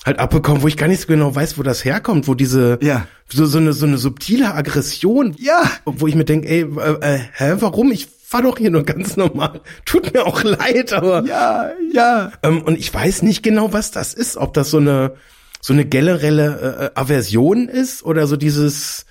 halt 0.04 0.18
abbekommen, 0.18 0.62
wo 0.62 0.68
ich 0.68 0.76
gar 0.76 0.88
nicht 0.88 1.00
so 1.00 1.06
genau 1.06 1.35
weiß, 1.35 1.59
wo 1.59 1.62
das 1.62 1.85
herkommt, 1.85 2.28
wo 2.28 2.35
diese 2.35 2.78
ja. 2.82 3.06
so 3.28 3.47
so 3.47 3.59
eine 3.59 3.73
so 3.73 3.87
eine 3.87 3.99
subtile 3.99 4.54
Aggression, 4.54 5.35
ja, 5.38 5.62
wo 5.85 6.06
ich 6.06 6.14
mir 6.14 6.25
denke, 6.25 6.49
ey, 6.49 6.62
äh, 6.62 7.14
äh, 7.14 7.18
hä, 7.35 7.54
warum? 7.61 7.92
Ich 7.92 8.09
fahr 8.32 8.42
doch 8.42 8.59
hier 8.59 8.71
nur 8.71 8.85
ganz 8.85 9.16
normal. 9.16 9.61
Tut 9.85 10.12
mir 10.12 10.26
auch 10.26 10.42
leid, 10.44 10.92
aber 10.92 11.25
ja, 11.25 11.71
ja. 11.92 12.32
Ähm, 12.42 12.62
und 12.62 12.78
ich 12.78 12.92
weiß 12.92 13.23
nicht 13.23 13.42
genau, 13.42 13.73
was 13.73 13.90
das 13.90 14.14
ist, 14.14 14.37
ob 14.37 14.54
das 14.54 14.71
so 14.71 14.78
eine 14.78 15.14
so 15.61 15.73
eine 15.73 15.85
generelle 15.85 16.90
äh, 16.94 16.99
Aversion 16.99 17.68
ist 17.68 18.02
oder 18.02 18.26
so 18.26 18.37
dieses 18.37 19.06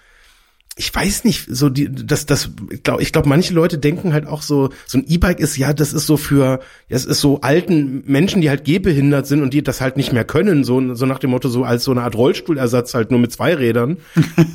ich 0.77 0.93
weiß 0.95 1.25
nicht, 1.25 1.47
so 1.49 1.69
die, 1.69 1.89
das, 1.91 2.25
das, 2.25 2.49
ich 2.69 2.81
glaube, 2.81 3.03
ich 3.03 3.11
glaub, 3.11 3.25
manche 3.25 3.53
Leute 3.53 3.77
denken 3.77 4.13
halt 4.13 4.25
auch 4.25 4.41
so, 4.41 4.69
so 4.85 4.97
ein 4.97 5.05
E-Bike 5.05 5.41
ist 5.41 5.57
ja, 5.57 5.73
das 5.73 5.91
ist 5.91 6.07
so 6.07 6.15
für, 6.15 6.61
es 6.87 7.03
ist 7.03 7.19
so 7.19 7.41
alten 7.41 8.03
Menschen, 8.05 8.41
die 8.41 8.49
halt 8.49 8.63
gehbehindert 8.63 9.27
sind 9.27 9.41
und 9.41 9.53
die 9.53 9.63
das 9.63 9.81
halt 9.81 9.97
nicht 9.97 10.13
mehr 10.13 10.23
können, 10.23 10.63
so, 10.63 10.95
so 10.95 11.05
nach 11.05 11.19
dem 11.19 11.31
Motto, 11.31 11.49
so 11.49 11.65
als 11.65 11.83
so 11.83 11.91
eine 11.91 12.03
Art 12.03 12.15
Rollstuhlersatz 12.15 12.93
halt 12.93 13.11
nur 13.11 13.19
mit 13.19 13.33
zwei 13.33 13.53
Rädern. 13.53 13.97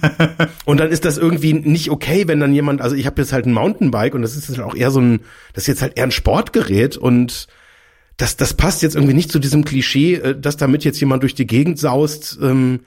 und 0.64 0.80
dann 0.80 0.90
ist 0.90 1.04
das 1.04 1.18
irgendwie 1.18 1.52
nicht 1.52 1.90
okay, 1.90 2.26
wenn 2.26 2.40
dann 2.40 2.54
jemand, 2.54 2.80
also 2.80 2.96
ich 2.96 3.04
habe 3.04 3.20
jetzt 3.20 3.34
halt 3.34 3.44
ein 3.44 3.52
Mountainbike 3.52 4.14
und 4.14 4.22
das 4.22 4.36
ist 4.36 4.48
halt 4.48 4.60
auch 4.60 4.74
eher 4.74 4.90
so 4.90 5.00
ein, 5.00 5.20
das 5.52 5.64
ist 5.64 5.68
jetzt 5.68 5.82
halt 5.82 5.98
eher 5.98 6.04
ein 6.04 6.12
Sportgerät 6.12 6.96
und 6.96 7.46
das, 8.16 8.38
das 8.38 8.54
passt 8.54 8.82
jetzt 8.82 8.96
irgendwie 8.96 9.14
nicht 9.14 9.30
zu 9.30 9.38
diesem 9.38 9.66
Klischee, 9.66 10.14
äh, 10.14 10.40
dass 10.40 10.56
damit 10.56 10.84
jetzt 10.84 10.98
jemand 10.98 11.22
durch 11.22 11.34
die 11.34 11.46
Gegend 11.46 11.78
saust, 11.78 12.38
ähm, 12.42 12.80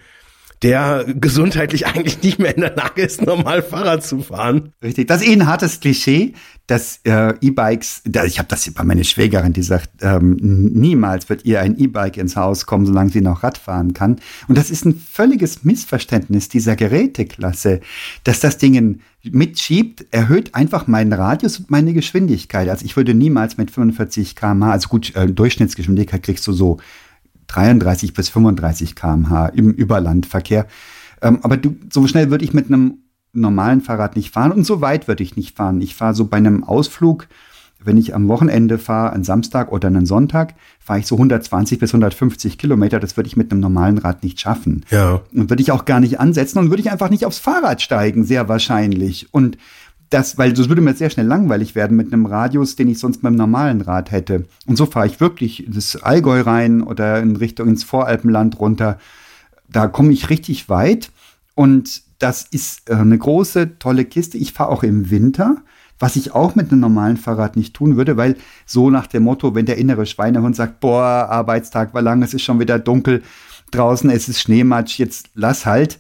der 0.62 1.06
gesundheitlich 1.08 1.88
eigentlich 1.88 2.22
nicht 2.22 2.40
mehr 2.40 2.56
in 2.56 2.62
der 2.62 2.76
Lage 2.76 3.02
ist, 3.02 3.22
normal 3.22 3.62
Fahrrad 3.62 4.06
zu 4.06 4.22
fahren. 4.22 4.74
Richtig. 4.84 5.08
Das 5.08 5.22
ist 5.22 5.28
eh 5.28 5.34
ein 5.34 5.48
hartes 5.48 5.80
Klischee, 5.80 6.34
dass 6.68 7.00
äh, 7.04 7.34
E-Bikes, 7.42 8.02
da, 8.06 8.26
ich 8.26 8.38
habe 8.38 8.48
das 8.50 8.70
bei 8.72 8.84
meiner 8.84 9.04
Schwägerin, 9.04 9.54
die 9.54 9.64
sagt, 9.64 9.90
ähm, 10.02 10.38
niemals 10.40 11.30
wird 11.30 11.46
ihr 11.46 11.62
ein 11.62 11.78
E-Bike 11.78 12.18
ins 12.18 12.36
Haus 12.36 12.66
kommen, 12.66 12.86
solange 12.86 13.10
sie 13.10 13.22
noch 13.22 13.42
Rad 13.42 13.58
fahren 13.58 13.94
kann. 13.94 14.18
Und 14.48 14.58
das 14.58 14.70
ist 14.70 14.86
ein 14.86 14.96
völliges 14.96 15.64
Missverständnis 15.64 16.50
dieser 16.50 16.76
Geräteklasse, 16.76 17.80
dass 18.24 18.40
das 18.40 18.58
Ding 18.58 19.00
mitschiebt, 19.24 20.06
erhöht 20.12 20.56
einfach 20.56 20.88
meinen 20.88 21.12
Radius 21.12 21.60
und 21.60 21.72
meine 21.72 21.94
Geschwindigkeit. 21.94 22.70
Also 22.70 22.86
ich 22.86 22.96
würde 22.96 23.14
niemals 23.14 23.58
mit 23.58 23.72
45 23.72 24.36
km/h, 24.36 24.72
also 24.72 24.90
gut, 24.90 25.16
äh, 25.16 25.28
Durchschnittsgeschwindigkeit 25.28 26.22
kriegst 26.22 26.46
du 26.48 26.54
so 26.54 26.78
33 27.50 28.14
bis 28.14 28.30
35 28.30 28.96
km/h 28.96 29.48
im 29.50 29.72
Überlandverkehr. 29.72 30.66
Ähm, 31.22 31.40
aber 31.42 31.58
du, 31.58 31.76
so 31.92 32.08
schnell 32.08 32.32
würde 32.32 32.46
ich 32.46 32.54
mit 32.54 32.68
einem 32.68 33.00
normalen 33.34 33.82
Fahrrad 33.82 34.16
nicht 34.16 34.32
fahren 34.32 34.52
und 34.52 34.66
so 34.66 34.82
weit 34.82 35.08
würde 35.08 35.24
ich 35.24 35.36
nicht 35.36 35.58
fahren. 35.58 35.82
Ich 35.82 35.96
fahre 35.96 36.16
so 36.16 36.26
bei 36.26 36.38
einem 36.38 36.64
Ausflug, 36.64 37.28
wenn 37.84 37.98
ich 37.98 38.14
am 38.14 38.28
Wochenende 38.28 38.78
fahre, 38.78 39.14
einen 39.14 39.24
Samstag 39.24 39.72
oder 39.72 39.88
einen 39.88 40.06
Sonntag, 40.06 40.56
fahre 40.80 41.00
ich 41.00 41.08
so 41.08 41.16
120 41.16 41.80
bis 41.80 41.92
150 41.92 42.58
Kilometer. 42.58 43.00
Das 43.00 43.16
würde 43.16 43.28
ich 43.28 43.38
mit 43.38 43.52
einem 43.52 43.62
normalen 43.62 43.98
Rad 43.98 44.24
nicht 44.24 44.40
schaffen. 44.40 44.86
Ja. 44.90 45.22
Und 45.34 45.50
würde 45.50 45.62
ich 45.62 45.72
auch 45.72 45.86
gar 45.86 46.00
nicht 46.00 46.20
ansetzen 46.20 46.60
und 46.60 46.70
würde 46.70 46.82
ich 46.82 46.92
einfach 46.92 47.10
nicht 47.10 47.26
aufs 47.26 47.40
Fahrrad 47.40 47.82
steigen, 47.82 48.26
sehr 48.26 48.50
wahrscheinlich. 48.50 49.34
Und 49.34 49.58
das, 50.10 50.38
weil 50.38 50.54
das 50.54 50.70
würde 50.70 50.82
mir 50.82 50.96
sehr 50.96 51.10
schnell 51.10 51.28
langweilig 51.28 51.76
werden 51.76 51.96
mit 51.96 52.12
einem 52.12 52.26
Radius, 52.26 52.76
den 52.76 52.88
ich 52.88 53.00
sonst 53.00 53.22
beim 53.22 53.36
normalen 53.36 53.82
Rad 53.82 54.12
hätte. 54.12 54.46
Und 54.66 54.76
so 54.76 54.86
fahre 54.86 55.08
ich 55.08 55.20
wirklich 55.20 55.66
das 55.68 55.98
Allgäu 55.98 56.42
rein 56.42 56.82
oder 56.82 57.20
in 57.20 57.36
Richtung 57.36 57.68
ins 57.68 57.84
Voralpenland 57.84 58.60
runter. 58.60 58.98
Da 59.68 59.88
komme 59.88 60.12
ich 60.12 60.30
richtig 60.30 60.68
weit 60.68 61.12
und 61.54 62.02
das 62.18 62.44
ist 62.44 62.90
äh, 62.90 62.96
eine 62.96 63.18
große, 63.18 63.80
tolle 63.80 64.06
Kiste. 64.06 64.38
Ich 64.38 64.54
fahre 64.54 64.70
auch 64.70 64.84
im 64.84 65.12
Winter, 65.12 65.58
was 66.00 66.16
ich 66.16 66.34
auch 66.34 66.56
mit 66.56 66.72
einem 66.72 66.82
normalen 66.82 67.18
Fahrrad 67.18 67.56
nicht 67.56 67.76
tun 67.76 67.96
würde, 67.96 68.18
weil 68.18 68.36
so 68.66 68.90
nach 68.90 69.08
dem 69.08 69.24
Motto, 69.24 69.54
wenn 69.54 69.66
der 69.66 69.78
innere 69.78 70.06
Schweinehund 70.06 70.56
sagt, 70.56 70.80
boah, 70.80 71.28
Arbeitstag 71.30 71.94
war 71.94 72.02
lang, 72.02 72.24
es 72.24 72.34
ist 72.34 72.42
schon 72.42 72.60
wieder 72.60 72.80
dunkel 72.80 73.22
draußen, 73.72 74.10
es 74.10 74.28
ist 74.28 74.42
Schneematsch, 74.42 74.98
jetzt 74.98 75.30
lass 75.36 75.66
halt. 75.66 76.00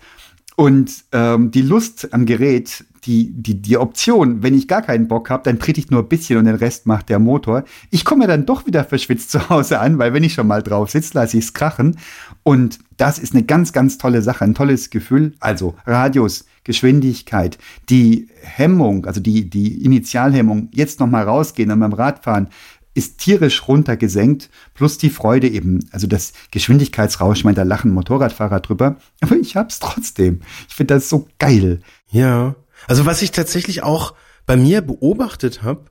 Und 0.55 0.91
ähm, 1.11 1.51
die 1.51 1.61
Lust 1.61 2.13
am 2.13 2.25
Gerät 2.25 2.83
die, 3.05 3.31
die, 3.31 3.61
die 3.61 3.77
Option, 3.77 4.43
wenn 4.43 4.53
ich 4.53 4.67
gar 4.67 4.81
keinen 4.81 5.07
Bock 5.07 5.29
habe, 5.29 5.43
dann 5.43 5.59
trete 5.59 5.79
ich 5.79 5.89
nur 5.89 6.01
ein 6.01 6.07
bisschen 6.07 6.37
und 6.37 6.45
den 6.45 6.55
Rest 6.55 6.85
macht 6.85 7.09
der 7.09 7.19
Motor. 7.19 7.63
Ich 7.89 8.05
komme 8.05 8.27
dann 8.27 8.45
doch 8.45 8.65
wieder 8.65 8.83
verschwitzt 8.83 9.31
zu 9.31 9.49
Hause 9.49 9.79
an, 9.79 9.97
weil 9.97 10.13
wenn 10.13 10.23
ich 10.23 10.33
schon 10.33 10.47
mal 10.47 10.63
drauf 10.63 10.91
sitze, 10.91 11.11
lasse 11.13 11.37
ich 11.37 11.45
es 11.45 11.53
krachen. 11.53 11.97
Und 12.43 12.79
das 12.97 13.19
ist 13.19 13.33
eine 13.33 13.43
ganz, 13.43 13.73
ganz 13.73 13.97
tolle 13.97 14.21
Sache, 14.21 14.43
ein 14.43 14.55
tolles 14.55 14.89
Gefühl. 14.89 15.33
Also 15.39 15.75
Radius, 15.85 16.45
Geschwindigkeit, 16.63 17.57
die 17.89 18.27
Hemmung, 18.41 19.05
also 19.05 19.21
die, 19.21 19.49
die 19.49 19.83
Initialhemmung, 19.83 20.69
jetzt 20.73 20.99
nochmal 20.99 21.23
rausgehen 21.23 21.71
und 21.71 21.79
beim 21.79 21.93
Radfahren, 21.93 22.49
ist 22.93 23.19
tierisch 23.19 23.67
runtergesenkt, 23.67 24.49
plus 24.73 24.97
die 24.97 25.09
Freude 25.09 25.47
eben, 25.47 25.87
also 25.91 26.05
das 26.05 26.33
Geschwindigkeitsrausch, 26.51 27.45
ich 27.45 27.55
da 27.55 27.63
lachen 27.63 27.93
Motorradfahrer 27.93 28.59
drüber, 28.59 28.97
aber 29.21 29.35
ich 29.37 29.55
hab's 29.55 29.79
trotzdem. 29.79 30.41
Ich 30.67 30.75
finde 30.75 30.95
das 30.95 31.07
so 31.07 31.27
geil. 31.37 31.79
Ja, 32.11 32.55
also 32.89 33.05
was 33.05 33.21
ich 33.21 33.29
tatsächlich 33.29 33.83
auch 33.83 34.15
bei 34.47 34.57
mir 34.57 34.81
beobachtet 34.81 35.61
habe, 35.61 35.85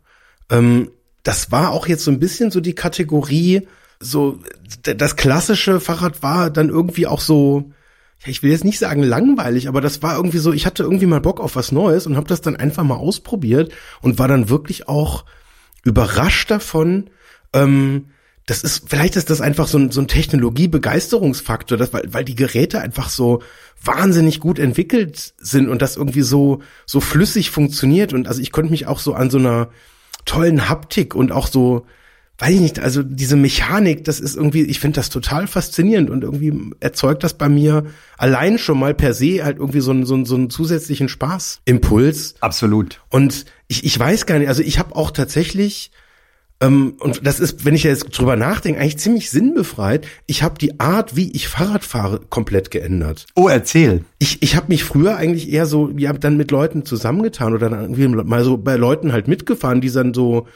ähm, 0.50 0.90
das 1.22 1.52
war 1.52 1.70
auch 1.70 1.86
jetzt 1.86 2.02
so 2.02 2.10
ein 2.10 2.18
bisschen 2.18 2.50
so 2.50 2.60
die 2.60 2.74
Kategorie, 2.74 3.68
so 4.00 4.40
das 4.82 5.14
klassische 5.14 5.78
Fahrrad 5.78 6.24
war 6.24 6.50
dann 6.50 6.70
irgendwie 6.70 7.06
auch 7.06 7.20
so, 7.20 7.70
ich 8.26 8.42
will 8.42 8.50
jetzt 8.50 8.64
nicht 8.64 8.80
sagen 8.80 9.04
langweilig, 9.04 9.68
aber 9.68 9.80
das 9.80 10.02
war 10.02 10.16
irgendwie 10.16 10.38
so, 10.38 10.52
ich 10.52 10.66
hatte 10.66 10.82
irgendwie 10.82 11.06
mal 11.06 11.20
Bock 11.20 11.38
auf 11.38 11.54
was 11.54 11.70
Neues 11.70 12.04
und 12.08 12.16
habe 12.16 12.26
das 12.26 12.40
dann 12.40 12.56
einfach 12.56 12.82
mal 12.82 12.96
ausprobiert 12.96 13.72
und 14.02 14.18
war 14.18 14.26
dann 14.26 14.48
wirklich 14.48 14.88
auch 14.88 15.24
überrascht 15.84 16.50
davon, 16.50 17.10
ähm, 17.52 18.06
das 18.48 18.62
ist, 18.62 18.88
vielleicht 18.88 19.14
ist 19.16 19.28
das 19.28 19.42
einfach 19.42 19.68
so 19.68 19.76
ein, 19.76 19.90
so 19.90 20.00
ein 20.00 20.08
Technologiebegeisterungsfaktor, 20.08 21.76
das, 21.76 21.92
weil, 21.92 22.04
weil 22.06 22.24
die 22.24 22.34
Geräte 22.34 22.80
einfach 22.80 23.10
so 23.10 23.42
wahnsinnig 23.84 24.40
gut 24.40 24.58
entwickelt 24.58 25.34
sind 25.36 25.68
und 25.68 25.82
das 25.82 25.96
irgendwie 25.96 26.22
so, 26.22 26.62
so 26.86 27.00
flüssig 27.00 27.50
funktioniert. 27.50 28.14
Und 28.14 28.26
also 28.26 28.40
ich 28.40 28.50
konnte 28.50 28.70
mich 28.70 28.86
auch 28.86 29.00
so 29.00 29.12
an 29.12 29.28
so 29.28 29.36
einer 29.36 29.68
tollen 30.24 30.66
Haptik 30.70 31.14
und 31.14 31.30
auch 31.30 31.46
so, 31.46 31.84
weiß 32.38 32.54
ich 32.54 32.60
nicht, 32.60 32.78
also 32.78 33.02
diese 33.02 33.36
Mechanik, 33.36 34.04
das 34.04 34.18
ist 34.18 34.34
irgendwie, 34.34 34.62
ich 34.62 34.80
finde 34.80 34.96
das 34.96 35.10
total 35.10 35.46
faszinierend 35.46 36.08
und 36.08 36.24
irgendwie 36.24 36.72
erzeugt 36.80 37.24
das 37.24 37.34
bei 37.34 37.50
mir 37.50 37.84
allein 38.16 38.56
schon 38.56 38.78
mal 38.78 38.94
per 38.94 39.12
se 39.12 39.44
halt 39.44 39.58
irgendwie 39.58 39.80
so 39.80 39.90
einen, 39.90 40.06
so 40.06 40.14
einen, 40.14 40.24
so 40.24 40.36
einen 40.36 40.48
zusätzlichen 40.48 41.10
Spaßimpuls. 41.10 42.36
Absolut. 42.40 43.02
Und 43.10 43.44
ich, 43.66 43.84
ich 43.84 43.98
weiß 43.98 44.24
gar 44.24 44.38
nicht, 44.38 44.48
also 44.48 44.62
ich 44.62 44.78
habe 44.78 44.96
auch 44.96 45.10
tatsächlich 45.10 45.90
ähm, 46.60 46.94
und 46.98 47.24
das 47.24 47.38
ist, 47.38 47.64
wenn 47.64 47.74
ich 47.74 47.84
jetzt 47.84 48.06
drüber 48.18 48.34
nachdenke, 48.34 48.80
eigentlich 48.80 48.98
ziemlich 48.98 49.30
sinnbefreit. 49.30 50.06
Ich 50.26 50.42
habe 50.42 50.58
die 50.58 50.80
Art, 50.80 51.14
wie 51.14 51.30
ich 51.30 51.48
Fahrrad 51.48 51.84
fahre, 51.84 52.20
komplett 52.28 52.70
geändert. 52.70 53.26
Oh, 53.36 53.48
erzähl. 53.48 54.04
Ich, 54.18 54.42
ich 54.42 54.56
habe 54.56 54.66
mich 54.68 54.82
früher 54.82 55.16
eigentlich 55.16 55.52
eher 55.52 55.66
so, 55.66 55.90
ja, 55.96 56.12
dann 56.12 56.36
mit 56.36 56.50
Leuten 56.50 56.84
zusammengetan 56.84 57.54
oder 57.54 57.70
dann 57.70 57.80
irgendwie 57.80 58.08
mal 58.08 58.42
so 58.42 58.56
bei 58.56 58.74
Leuten 58.74 59.12
halt 59.12 59.28
mitgefahren, 59.28 59.80
die 59.80 59.90
dann 59.90 60.14
so 60.14 60.48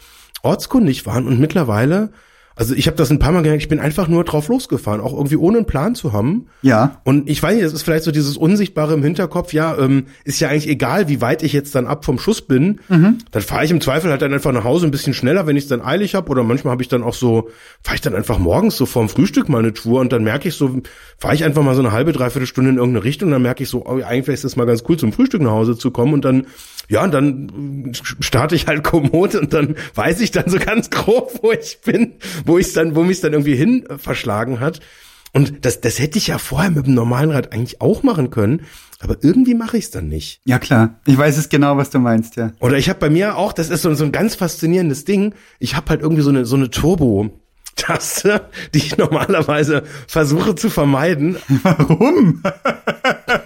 ortskundig 0.43 1.07
waren 1.07 1.29
und 1.29 1.39
mittlerweile 1.39 2.11
also 2.55 2.75
ich 2.75 2.87
habe 2.87 2.97
das 2.97 3.11
ein 3.11 3.19
paar 3.19 3.33
Mal 3.33 3.43
gemerkt, 3.43 3.63
ich 3.63 3.69
bin 3.69 3.81
einfach 3.81 4.09
nur 4.09 4.25
drauf 4.25 4.49
losgefahren, 4.49 5.01
auch 5.01 5.13
irgendwie 5.13 5.37
ohne 5.37 5.59
einen 5.59 5.67
Plan 5.67 5.95
zu 5.95 6.13
haben. 6.13 6.47
Ja. 6.61 7.01
Und 7.05 7.29
ich 7.29 7.43
weiß 7.43 7.55
nicht, 7.55 7.65
das 7.65 7.73
ist 7.73 7.83
vielleicht 7.83 8.05
so 8.05 8.13
dieses 8.13 8.37
Unsichtbare 8.37 8.95
im 8.95 9.03
Hinterkopf, 9.03 9.53
ja, 9.53 9.77
ähm, 9.79 10.07
ist 10.25 10.41
ja 10.41 10.49
eigentlich 10.49 10.69
egal, 10.69 11.09
wie 11.09 11.21
weit 11.21 11.43
ich 11.43 11.53
jetzt 11.53 11.75
dann 11.75 11.87
ab 11.87 12.05
vom 12.05 12.19
Schuss 12.19 12.43
bin. 12.43 12.81
Mhm. 12.89 13.19
Dann 13.31 13.43
fahre 13.43 13.65
ich 13.65 13.71
im 13.71 13.81
Zweifel 13.81 14.11
halt 14.11 14.23
dann 14.23 14.35
einfach 14.35 14.53
nach 14.53 14.65
Hause 14.65 14.87
ein 14.87 14.91
bisschen 14.91 15.15
schneller, 15.15 15.47
wenn 15.47 15.57
ich 15.57 15.65
es 15.65 15.69
dann 15.69 15.81
eilig 15.81 16.15
habe. 16.15 16.31
Oder 16.31 16.43
manchmal 16.43 16.73
habe 16.73 16.83
ich 16.83 16.89
dann 16.89 17.03
auch 17.03 17.15
so, 17.15 17.49
fahre 17.83 17.95
ich 17.95 18.01
dann 18.03 18.15
einfach 18.15 18.39
morgens 18.39 18.77
so 18.77 18.87
vorm 18.87 19.09
Frühstück 19.09 19.49
mal 19.49 19.59
eine 19.59 19.73
Tour 19.73 20.01
und 20.01 20.13
dann 20.13 20.23
merke 20.23 20.49
ich 20.49 20.55
so, 20.55 20.81
fahre 21.19 21.35
ich 21.35 21.45
einfach 21.45 21.63
mal 21.63 21.75
so 21.75 21.81
eine 21.81 21.93
halbe, 21.93 22.13
dreiviertel 22.13 22.47
Stunde 22.47 22.71
in 22.71 22.77
irgendeine 22.77 23.05
Richtung 23.05 23.29
und 23.29 23.33
dann 23.33 23.43
merke 23.43 23.63
ich 23.63 23.69
so, 23.69 23.85
oh, 23.87 24.01
eigentlich 24.03 24.35
ist 24.35 24.45
das 24.45 24.57
mal 24.57 24.67
ganz 24.67 24.85
cool 24.89 24.97
zum 24.97 25.13
Frühstück 25.13 25.41
nach 25.43 25.53
Hause 25.53 25.77
zu 25.77 25.91
kommen 25.91 26.13
und 26.13 26.25
dann 26.25 26.47
ja, 26.93 27.03
und 27.03 27.13
dann 27.15 27.93
starte 27.95 28.55
ich 28.55 28.67
halt 28.67 28.85
Komoot 28.85 29.35
und 29.35 29.55
dann 29.55 29.77
weiß 29.95 30.21
ich 30.21 30.31
dann 30.31 30.51
so 30.51 30.59
ganz 30.59 30.91
grob, 30.91 31.41
wo 31.43 31.51
ich 31.51 31.81
bin, 31.81 32.17
wo 32.45 32.59
ich 32.59 32.75
dann, 32.75 32.95
wo 32.95 33.03
mich 33.03 33.23
dann 33.23 33.33
irgendwie 33.33 33.57
hin 33.57 33.87
verschlagen 33.97 34.61
hat. 34.61 34.81
Und 35.33 35.65
das, 35.65 35.81
das 35.81 35.99
hätte 35.99 36.19
ich 36.19 36.27
ja 36.27 36.37
vorher 36.37 36.71
mit 36.71 36.87
dem 36.87 36.93
normalen 36.93 37.31
Rad 37.31 37.51
eigentlich 37.51 37.81
auch 37.81 38.03
machen 38.03 38.29
können, 38.29 38.67
aber 39.01 39.17
irgendwie 39.23 39.55
mache 39.55 39.79
ich 39.79 39.85
es 39.85 39.91
dann 39.91 40.09
nicht. 40.09 40.43
Ja 40.45 40.59
klar, 40.59 41.01
ich 41.07 41.17
weiß 41.17 41.39
es 41.39 41.49
genau, 41.49 41.79
was 41.79 41.89
du 41.89 41.99
meinst, 41.99 42.37
ja. 42.37 42.53
Oder 42.61 42.77
ich 42.77 42.91
habe 42.91 42.99
bei 42.99 43.09
mir 43.09 43.39
auch, 43.39 43.55
das 43.55 43.71
ist 43.71 43.81
so, 43.81 43.95
so 43.95 44.05
ein 44.05 44.13
ganz 44.13 44.35
faszinierendes 44.35 45.07
Ding. 45.07 45.35
Ich 45.61 45.75
habe 45.75 45.89
halt 45.89 46.03
irgendwie 46.03 46.23
so 46.23 46.29
eine 46.29 46.45
so 46.45 46.57
eine 46.57 46.69
Turbo. 46.69 47.31
Taste, 47.75 48.51
die 48.75 48.79
ich 48.79 48.99
normalerweise 48.99 49.85
versuche 50.07 50.55
zu 50.57 50.69
vermeiden. 50.69 51.39
Warum? 51.63 52.43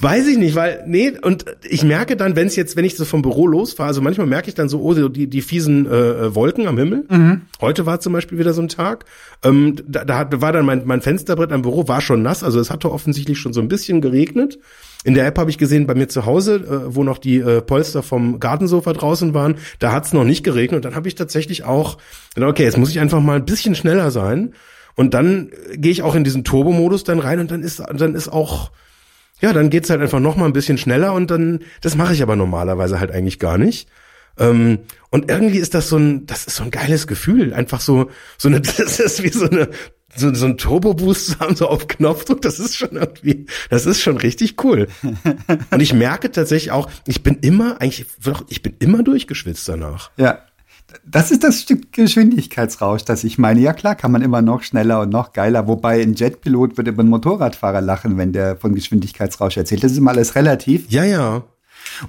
Weiß 0.00 0.26
ich 0.26 0.38
nicht, 0.38 0.54
weil, 0.54 0.84
nee, 0.86 1.12
und 1.22 1.44
ich 1.62 1.84
merke 1.84 2.16
dann, 2.16 2.36
wenn 2.36 2.46
es 2.46 2.56
jetzt, 2.56 2.76
wenn 2.76 2.84
ich 2.84 2.96
so 2.96 3.04
vom 3.04 3.22
Büro 3.22 3.46
losfahre, 3.46 3.88
also 3.88 4.00
manchmal 4.00 4.26
merke 4.26 4.48
ich 4.48 4.54
dann 4.54 4.68
so, 4.68 4.80
oh, 4.80 5.08
die, 5.08 5.26
die 5.28 5.42
fiesen 5.42 5.86
äh, 5.86 6.34
Wolken 6.34 6.66
am 6.66 6.78
Himmel. 6.78 7.04
Mhm. 7.08 7.42
Heute 7.60 7.86
war 7.86 8.00
zum 8.00 8.12
Beispiel 8.12 8.38
wieder 8.38 8.52
so 8.52 8.62
ein 8.62 8.68
Tag. 8.68 9.04
Ähm, 9.42 9.76
da, 9.86 10.04
da 10.04 10.40
war 10.40 10.52
dann 10.52 10.66
mein, 10.66 10.82
mein 10.84 11.00
Fensterbrett 11.00 11.52
am 11.52 11.62
Büro, 11.62 11.88
war 11.88 12.00
schon 12.00 12.22
nass, 12.22 12.42
also 12.42 12.60
es 12.60 12.70
hatte 12.70 12.90
offensichtlich 12.90 13.38
schon 13.38 13.52
so 13.52 13.60
ein 13.60 13.68
bisschen 13.68 14.00
geregnet. 14.00 14.58
In 15.04 15.12
der 15.12 15.26
App 15.26 15.38
habe 15.38 15.50
ich 15.50 15.58
gesehen, 15.58 15.86
bei 15.86 15.94
mir 15.94 16.08
zu 16.08 16.24
Hause, 16.24 16.56
äh, 16.56 16.94
wo 16.94 17.04
noch 17.04 17.18
die 17.18 17.38
äh, 17.38 17.60
Polster 17.60 18.02
vom 18.02 18.40
Gartensofa 18.40 18.94
draußen 18.94 19.34
waren, 19.34 19.56
da 19.78 19.92
hat 19.92 20.06
es 20.06 20.14
noch 20.14 20.24
nicht 20.24 20.44
geregnet. 20.44 20.76
Und 20.76 20.84
dann 20.86 20.94
habe 20.94 21.08
ich 21.08 21.14
tatsächlich 21.14 21.64
auch, 21.64 21.98
okay, 22.40 22.64
jetzt 22.64 22.78
muss 22.78 22.90
ich 22.90 23.00
einfach 23.00 23.20
mal 23.20 23.36
ein 23.36 23.44
bisschen 23.44 23.74
schneller 23.74 24.10
sein. 24.10 24.54
Und 24.94 25.12
dann 25.12 25.50
äh, 25.70 25.76
gehe 25.76 25.92
ich 25.92 26.02
auch 26.02 26.14
in 26.14 26.24
diesen 26.24 26.42
Turbo-Modus 26.42 27.04
dann 27.04 27.18
rein 27.18 27.38
und 27.38 27.50
dann 27.50 27.62
ist, 27.62 27.80
dann 27.80 28.14
ist 28.14 28.28
auch 28.28 28.70
ja, 29.44 29.52
dann 29.52 29.68
geht's 29.68 29.90
halt 29.90 30.00
einfach 30.00 30.20
noch 30.20 30.36
mal 30.36 30.46
ein 30.46 30.54
bisschen 30.54 30.78
schneller 30.78 31.12
und 31.12 31.30
dann, 31.30 31.60
das 31.82 31.96
mache 31.96 32.14
ich 32.14 32.22
aber 32.22 32.34
normalerweise 32.34 32.98
halt 32.98 33.10
eigentlich 33.10 33.38
gar 33.38 33.58
nicht. 33.58 33.90
Ähm, 34.38 34.78
und 35.10 35.30
irgendwie 35.30 35.58
ist 35.58 35.74
das 35.74 35.90
so 35.90 35.98
ein, 35.98 36.24
das 36.24 36.46
ist 36.46 36.56
so 36.56 36.64
ein 36.64 36.70
geiles 36.70 37.06
Gefühl, 37.06 37.52
einfach 37.52 37.82
so, 37.82 38.10
so 38.38 38.48
eine, 38.48 38.60
das 38.62 38.98
ist 38.98 39.22
wie 39.22 39.28
so 39.28 39.44
eine, 39.44 39.68
so, 40.16 40.32
so 40.32 40.46
ein 40.46 40.56
Turbo-Boost 40.56 41.26
zu 41.26 41.40
haben, 41.40 41.56
so 41.56 41.68
auf 41.68 41.88
Knopfdruck, 41.88 42.40
das 42.40 42.58
ist 42.58 42.74
schon 42.74 42.92
irgendwie, 42.92 43.44
das 43.68 43.84
ist 43.84 44.00
schon 44.00 44.16
richtig 44.16 44.64
cool. 44.64 44.88
Und 45.70 45.80
ich 45.80 45.92
merke 45.92 46.32
tatsächlich 46.32 46.72
auch, 46.72 46.88
ich 47.06 47.22
bin 47.22 47.36
immer, 47.42 47.82
eigentlich, 47.82 48.06
ich 48.48 48.62
bin 48.62 48.76
immer 48.78 49.02
durchgeschwitzt 49.02 49.68
danach. 49.68 50.10
Ja, 50.16 50.38
das 51.04 51.30
ist 51.30 51.44
das 51.44 51.60
Stück 51.60 51.92
Geschwindigkeitsrausch, 51.92 53.04
das 53.04 53.24
ich 53.24 53.38
meine. 53.38 53.60
Ja 53.60 53.72
klar, 53.72 53.94
kann 53.94 54.12
man 54.12 54.22
immer 54.22 54.42
noch 54.42 54.62
schneller 54.62 55.00
und 55.00 55.10
noch 55.10 55.32
geiler. 55.32 55.66
Wobei 55.66 56.02
ein 56.02 56.14
Jetpilot 56.14 56.76
würde 56.76 56.90
über 56.90 57.00
einen 57.00 57.10
Motorradfahrer 57.10 57.80
lachen, 57.80 58.18
wenn 58.18 58.32
der 58.32 58.56
von 58.56 58.74
Geschwindigkeitsrausch 58.74 59.56
erzählt. 59.56 59.84
Das 59.84 59.92
ist 59.92 59.98
immer 59.98 60.12
alles 60.12 60.34
relativ. 60.34 60.90
Ja, 60.90 61.04
ja. 61.04 61.44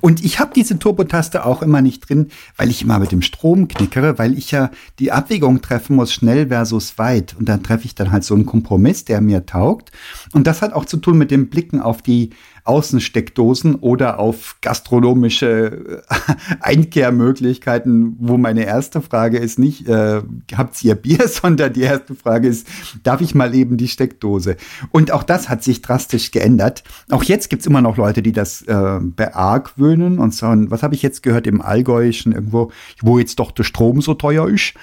Und 0.02 0.24
ich 0.24 0.40
habe 0.40 0.52
diese 0.56 0.80
Turbotaste 0.80 1.46
auch 1.46 1.62
immer 1.62 1.82
nicht 1.82 2.08
drin, 2.08 2.30
weil 2.58 2.70
ich 2.70 2.82
immer 2.82 3.00
mit 3.00 3.12
dem 3.12 3.22
Strom 3.22 3.68
knickere, 3.68 4.18
weil 4.18 4.38
ich 4.38 4.52
ja 4.52 4.72
die 5.00 5.12
Abwägung 5.12 5.62
treffen 5.62 5.96
muss, 5.96 6.14
schnell 6.14 6.48
versus 6.48 6.98
weit. 6.98 7.36
Und 7.38 7.50
dann 7.50 7.64
treffe 7.64 7.86
ich 7.86 7.96
dann 7.96 8.12
halt 8.12 8.24
so 8.24 8.34
einen 8.34 8.46
Kompromiss, 8.46 9.06
der 9.06 9.22
mir 9.22 9.46
taugt. 9.46 9.92
Und 10.34 10.48
das 10.48 10.62
hat 10.62 10.74
auch 10.74 10.86
zu 10.86 10.98
tun 10.98 11.18
mit 11.18 11.32
dem 11.32 11.50
Blicken 11.50 11.82
auf 11.82 12.02
die 12.02 12.32
Außensteckdosen 12.66 13.76
oder 13.76 14.20
auf 14.20 14.58
gastronomische 14.62 16.04
äh, 16.10 16.36
Einkehrmöglichkeiten, 16.62 18.18
wo 18.20 18.38
meine 18.38 18.66
erste 18.66 19.02
Frage 19.02 19.38
ist 19.38 19.60
nicht, 19.60 19.88
äh, 19.88 20.22
habt 20.56 20.84
ihr 20.84 20.96
Bier, 20.96 21.28
sondern 21.28 21.74
die 21.74 21.84
erste 21.84 22.16
Frage 22.16 22.48
ist, 22.48 22.68
darf 23.04 23.22
ich 23.22 23.36
mal 23.36 23.54
eben 23.54 23.78
die 23.78 23.88
Steckdose? 23.88 24.58
Und 24.92 25.12
auch 25.12 25.24
das 25.24 25.48
hat 25.48 25.64
sich 25.64 25.84
drastisch 25.84 26.32
geändert. 26.32 26.84
Auch 27.12 27.24
jetzt 27.24 27.50
gibt's 27.50 27.68
immer 27.68 27.82
noch 27.82 27.98
Leute, 27.98 28.24
die 28.24 28.34
das 28.34 28.64
äh, 28.64 29.00
beargwöhnen 29.00 30.18
und 30.18 30.34
sagen, 30.34 30.72
was 30.72 30.82
habe 30.82 30.96
ich 30.96 31.04
jetzt 31.04 31.22
gehört 31.22 31.46
im 31.46 31.62
Allgäuischen 31.62 32.32
irgendwo, 32.32 32.72
wo 33.02 33.20
jetzt 33.20 33.40
doch 33.40 33.52
der 33.52 33.64
Strom 33.64 34.02
so 34.02 34.16
teuer 34.16 34.50
ist. 34.50 34.74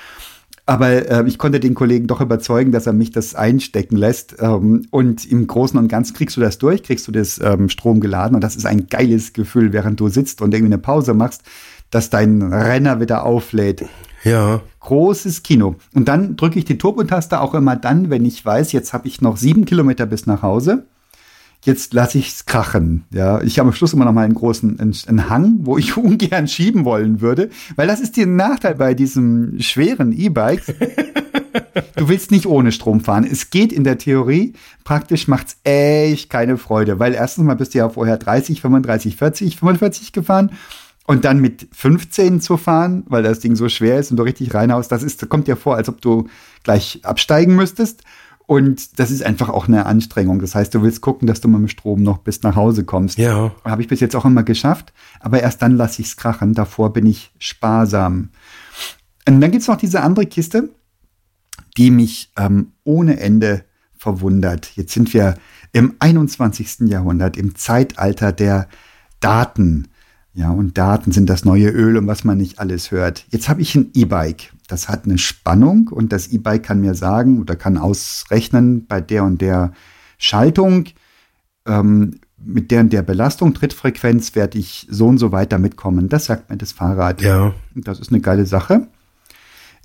Aber 0.65 1.11
äh, 1.11 1.25
ich 1.27 1.39
konnte 1.39 1.59
den 1.59 1.75
Kollegen 1.75 2.07
doch 2.07 2.21
überzeugen, 2.21 2.71
dass 2.71 2.87
er 2.87 2.93
mich 2.93 3.11
das 3.11 3.35
einstecken 3.35 3.97
lässt. 3.97 4.37
Ähm, 4.39 4.87
und 4.91 5.25
im 5.31 5.47
Großen 5.47 5.79
und 5.79 5.89
Ganzen 5.89 6.15
kriegst 6.15 6.37
du 6.37 6.41
das 6.41 6.59
durch, 6.59 6.83
kriegst 6.83 7.09
du 7.09 7.13
das 7.13 7.41
ähm, 7.43 7.69
Strom 7.69 8.01
geladen. 8.01 8.35
Und 8.35 8.43
das 8.43 8.55
ist 8.55 8.67
ein 8.67 8.87
geiles 8.87 9.33
Gefühl, 9.33 9.73
während 9.73 9.99
du 9.99 10.09
sitzt 10.09 10.41
und 10.41 10.55
irgendwie 10.55 10.73
eine 10.75 10.83
Pause 10.83 11.15
machst, 11.15 11.43
dass 11.91 12.11
dein 12.11 12.43
Renner 12.43 13.01
wieder 13.01 13.25
auflädt. 13.25 13.87
Ja. 14.25 14.61
Großes 14.81 15.43
Kino. 15.43 15.77
Und 15.95 16.07
dann 16.07 16.37
drücke 16.37 16.59
ich 16.59 16.65
die 16.65 16.79
Turbo-Taste 16.79 17.41
auch 17.41 17.55
immer 17.55 17.77
dann, 17.77 18.09
wenn 18.09 18.25
ich 18.25 18.45
weiß, 18.45 18.73
jetzt 18.73 18.93
habe 18.93 19.09
ich 19.09 19.21
noch 19.21 19.37
sieben 19.37 19.65
Kilometer 19.65 20.07
bis 20.07 20.27
nach 20.27 20.43
Hause 20.43 20.87
jetzt 21.65 21.95
lasse 21.95 22.19
ich 22.19 22.29
es 22.29 22.47
krachen. 22.47 23.05
Ja, 23.11 23.41
ich 23.41 23.59
habe 23.59 23.69
am 23.69 23.75
Schluss 23.75 23.93
immer 23.93 24.05
noch 24.05 24.13
mal 24.13 24.25
einen 24.25 24.35
großen 24.35 24.81
einen, 24.81 24.97
einen 25.07 25.31
Hang, 25.31 25.59
wo 25.61 25.79
ich 25.79 25.97
ungern 25.97 26.49
schieben 26.49 26.85
wollen 26.85 27.21
würde, 27.21 27.51
weil 27.77 27.87
das 27.87 28.01
ist 28.01 28.17
der 28.17 28.27
Nachteil 28.27 28.75
bei 28.75 28.95
diesem 28.95 29.61
schweren 29.61 30.13
E-Bike. 30.13 30.63
du 31.97 32.09
willst 32.09 32.31
nicht 32.31 32.47
ohne 32.47 32.73
Strom 32.73 33.01
fahren. 33.01 33.27
Es 33.31 33.51
geht 33.51 33.73
in 33.73 33.85
der 33.85 33.99
Theorie, 33.99 34.55
praktisch 34.85 35.29
macht's 35.29 35.57
echt 35.65 36.31
keine 36.31 36.59
Freude, 36.59 36.99
weil 36.99 37.15
erstens 37.15 37.45
mal 37.45 37.55
bist 37.55 37.75
du 37.75 37.79
ja 37.79 37.89
vorher 37.89 38.17
30, 38.17 38.61
35, 38.61 39.17
40, 39.17 39.57
45 39.57 40.13
gefahren 40.13 40.51
und 41.07 41.25
dann 41.25 41.41
mit 41.41 41.69
15 41.73 42.41
zu 42.41 42.57
fahren, 42.57 43.05
weil 43.07 43.23
das 43.23 43.41
Ding 43.41 43.57
so 43.57 43.69
schwer 43.69 43.99
ist 43.99 44.11
und 44.11 44.17
du 44.17 44.23
richtig 44.23 44.55
reinhaust, 44.55 44.91
das 44.91 45.03
ist, 45.03 45.29
kommt 45.29 45.49
dir 45.49 45.57
vor, 45.57 45.77
als 45.77 45.89
ob 45.89 46.01
du 46.01 46.29
gleich 46.63 47.01
absteigen 47.03 47.57
müsstest. 47.57 48.03
Und 48.53 48.99
das 48.99 49.11
ist 49.11 49.23
einfach 49.23 49.49
auch 49.49 49.67
eine 49.67 49.87
Anstrengung. 49.87 50.39
Das 50.39 50.55
heißt, 50.55 50.75
du 50.75 50.83
willst 50.83 51.01
gucken, 51.01 51.27
dass 51.27 51.41
du 51.41 51.49
mit 51.49 51.59
dem 51.59 51.69
Strom 51.69 52.03
noch 52.03 52.19
bis 52.19 52.43
nach 52.43 52.55
Hause 52.55 52.85
kommst. 52.85 53.17
Ja. 53.17 53.55
Habe 53.65 53.81
ich 53.81 53.89
bis 53.89 54.01
jetzt 54.01 54.15
auch 54.15 54.27
immer 54.27 54.43
geschafft. 54.43 54.93
Aber 55.21 55.41
erst 55.41 55.63
dann 55.63 55.79
lasse 55.79 56.03
ich 56.03 56.09
es 56.09 56.17
krachen. 56.19 56.53
Davor 56.53 56.93
bin 56.93 57.07
ich 57.07 57.33
sparsam. 57.39 58.29
Und 59.27 59.41
dann 59.41 59.51
gibt's 59.51 59.69
noch 59.69 59.79
diese 59.79 60.03
andere 60.03 60.27
Kiste, 60.27 60.69
die 61.79 61.91
mich 61.91 62.31
ähm, 62.37 62.73
ohne 62.85 63.21
Ende 63.21 63.65
verwundert. 63.97 64.77
Jetzt 64.77 64.93
sind 64.93 65.15
wir 65.15 65.37
im 65.73 65.95
21. 66.01 66.91
Jahrhundert, 66.91 67.39
im 67.39 67.55
Zeitalter 67.55 68.33
der 68.33 68.69
Daten. 69.21 69.89
Ja, 70.35 70.51
und 70.51 70.77
Daten 70.77 71.11
sind 71.11 71.31
das 71.31 71.47
neue 71.47 71.71
Öl, 71.71 71.97
um 71.97 72.07
was 72.07 72.23
man 72.25 72.37
nicht 72.37 72.59
alles 72.59 72.91
hört. 72.91 73.25
Jetzt 73.31 73.49
habe 73.49 73.63
ich 73.63 73.75
ein 73.75 73.93
E-Bike. 73.95 74.53
Das 74.73 74.89
hat 74.89 75.05
eine 75.05 75.19
Spannung 75.19 75.89
und 75.89 76.15
das 76.15 76.29
E-Bike 76.29 76.63
kann 76.63 76.81
mir 76.81 76.95
sagen 76.95 77.39
oder 77.43 77.57
kann 77.57 77.77
ausrechnen 77.77 78.87
bei 78.87 79.03
der 79.03 79.23
und 79.23 79.43
der 79.43 79.75
Schaltung, 80.17 80.87
ähm, 81.67 82.21
mit 82.39 82.71
der 82.71 82.81
und 82.81 82.91
der 82.91 83.03
Belastung, 83.03 83.53
Trittfrequenz 83.53 84.35
werde 84.35 84.57
ich 84.57 84.87
so 84.89 85.09
und 85.09 85.19
so 85.19 85.31
weiter 85.31 85.59
mitkommen. 85.59 86.09
Das 86.09 86.25
sagt 86.25 86.49
mir 86.49 86.57
das 86.57 86.73
Fahrrad. 86.73 87.21
Ja. 87.21 87.53
Das 87.75 88.01
ist 88.01 88.13
eine 88.13 88.23
geile 88.23 88.47
Sache. 88.47 88.89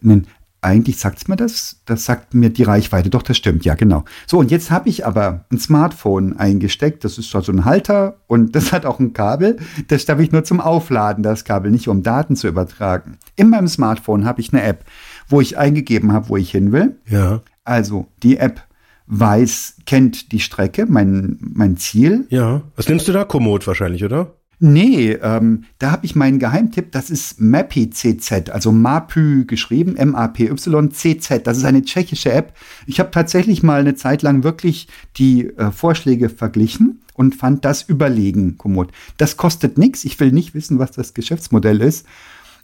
Ein 0.02 0.26
eigentlich 0.62 0.98
sagt's 0.98 1.28
mir 1.28 1.36
das, 1.36 1.82
das 1.86 2.06
sagt 2.06 2.34
mir 2.34 2.50
die 2.50 2.64
Reichweite. 2.64 3.10
Doch, 3.10 3.22
das 3.22 3.38
stimmt, 3.38 3.64
ja, 3.64 3.76
genau. 3.76 4.04
So, 4.26 4.40
und 4.40 4.52
jetzt 4.52 4.72
habe 4.72 4.90
ich 4.90 5.06
aber 5.06 5.46
ein 5.52 5.60
Smartphone 5.60 6.38
eingesteckt. 6.38 7.04
Das 7.04 7.18
ist 7.18 7.30
so 7.30 7.40
ein 7.52 7.66
Halter 7.66 8.18
und 8.28 8.56
das 8.56 8.72
hat 8.72 8.86
auch 8.86 9.00
ein 9.00 9.14
Kabel. 9.14 9.58
Das 9.88 10.06
darf 10.06 10.20
ich 10.20 10.32
nur 10.32 10.44
zum 10.44 10.60
Aufladen, 10.60 11.24
das 11.24 11.46
Kabel, 11.46 11.72
nicht 11.72 11.88
um 11.88 12.04
Daten 12.04 12.36
zu 12.36 12.48
übertragen. 12.48 13.18
In 13.36 13.50
meinem 13.50 13.68
Smartphone 13.68 14.26
habe 14.26 14.42
ich 14.42 14.52
eine 14.52 14.64
App, 14.64 14.86
wo 15.28 15.42
ich 15.42 15.58
eingegeben 15.58 16.12
habe, 16.12 16.30
wo 16.30 16.38
ich 16.38 16.52
hin 16.52 16.72
will. 16.72 16.98
Ja. 17.08 17.42
Also, 17.64 18.08
die 18.24 18.38
App 18.38 18.62
weiß, 19.08 19.78
kennt 19.86 20.32
die 20.32 20.40
Strecke, 20.40 20.86
mein, 20.88 21.38
mein 21.40 21.78
Ziel. 21.78 22.26
Ja. 22.30 22.62
Was 22.76 22.90
nimmst 22.90 23.08
du 23.08 23.14
da? 23.14 23.24
Komoot 23.24 23.66
wahrscheinlich, 23.68 24.04
oder? 24.04 24.34
Nee, 24.60 25.12
ähm, 25.12 25.66
da 25.78 25.92
habe 25.92 26.06
ich 26.08 26.16
meinen 26.16 26.40
Geheimtipp, 26.40 26.92
das 26.92 27.12
ist 27.12 27.40
Mappy 27.40 27.92
CZ, 27.92 28.50
also 28.50 28.72
Mapy 28.72 29.46
geschrieben, 29.46 29.96
M-A-P-Y 29.96 30.92
C-Z. 30.92 31.46
Das 31.46 31.58
ist 31.58 31.64
eine 31.64 31.84
tschechische 31.84 32.32
App. 32.32 32.54
Ich 32.88 33.00
habe 33.00 33.12
tatsächlich 33.12 33.62
mal 33.62 33.80
eine 33.80 33.94
Zeit 33.94 34.24
lang 34.24 34.44
wirklich 34.44 34.88
die 35.18 35.46
äh, 35.46 35.70
Vorschläge 35.72 36.30
verglichen 36.30 37.02
und 37.14 37.36
fand 37.36 37.66
das 37.66 37.84
überlegen, 37.84 38.58
Komoot. 38.58 38.90
Das 39.18 39.38
kostet 39.38 39.78
nichts. 39.78 40.06
Ich 40.06 40.20
will 40.20 40.32
nicht 40.32 40.56
wissen, 40.56 40.80
was 40.80 40.92
das 40.92 41.14
Geschäftsmodell 41.14 41.80
ist. 41.82 42.08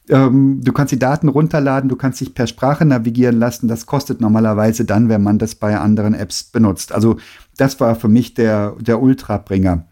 Ähm, 0.09 0.61
du 0.63 0.73
kannst 0.73 0.91
die 0.91 0.99
Daten 0.99 1.27
runterladen, 1.27 1.89
du 1.89 1.95
kannst 1.95 2.19
dich 2.21 2.33
per 2.33 2.47
Sprache 2.47 2.85
navigieren 2.85 3.37
lassen. 3.37 3.67
Das 3.67 3.85
kostet 3.85 4.19
normalerweise 4.19 4.83
dann, 4.83 5.09
wenn 5.09 5.21
man 5.21 5.37
das 5.37 5.53
bei 5.53 5.77
anderen 5.77 6.15
Apps 6.15 6.43
benutzt. 6.43 6.91
Also 6.91 7.17
das 7.55 7.79
war 7.79 7.95
für 7.95 8.09
mich 8.09 8.33
der, 8.33 8.75
der 8.79 8.99
Ultrabringer. 8.99 9.85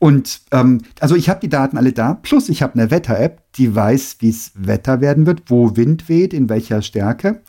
Und 0.00 0.40
ähm, 0.50 0.80
also 0.98 1.14
ich 1.14 1.28
habe 1.28 1.38
die 1.40 1.50
Daten 1.50 1.76
alle 1.76 1.92
da, 1.92 2.14
plus 2.14 2.48
ich 2.48 2.62
habe 2.62 2.74
eine 2.74 2.90
Wetter-App, 2.90 3.42
die 3.56 3.74
weiß, 3.74 4.16
wie 4.20 4.30
es 4.30 4.52
Wetter 4.54 5.02
werden 5.02 5.26
wird, 5.26 5.42
wo 5.48 5.76
Wind 5.76 6.08
weht, 6.08 6.32
in 6.32 6.48
welcher 6.48 6.80
Stärke. 6.80 7.42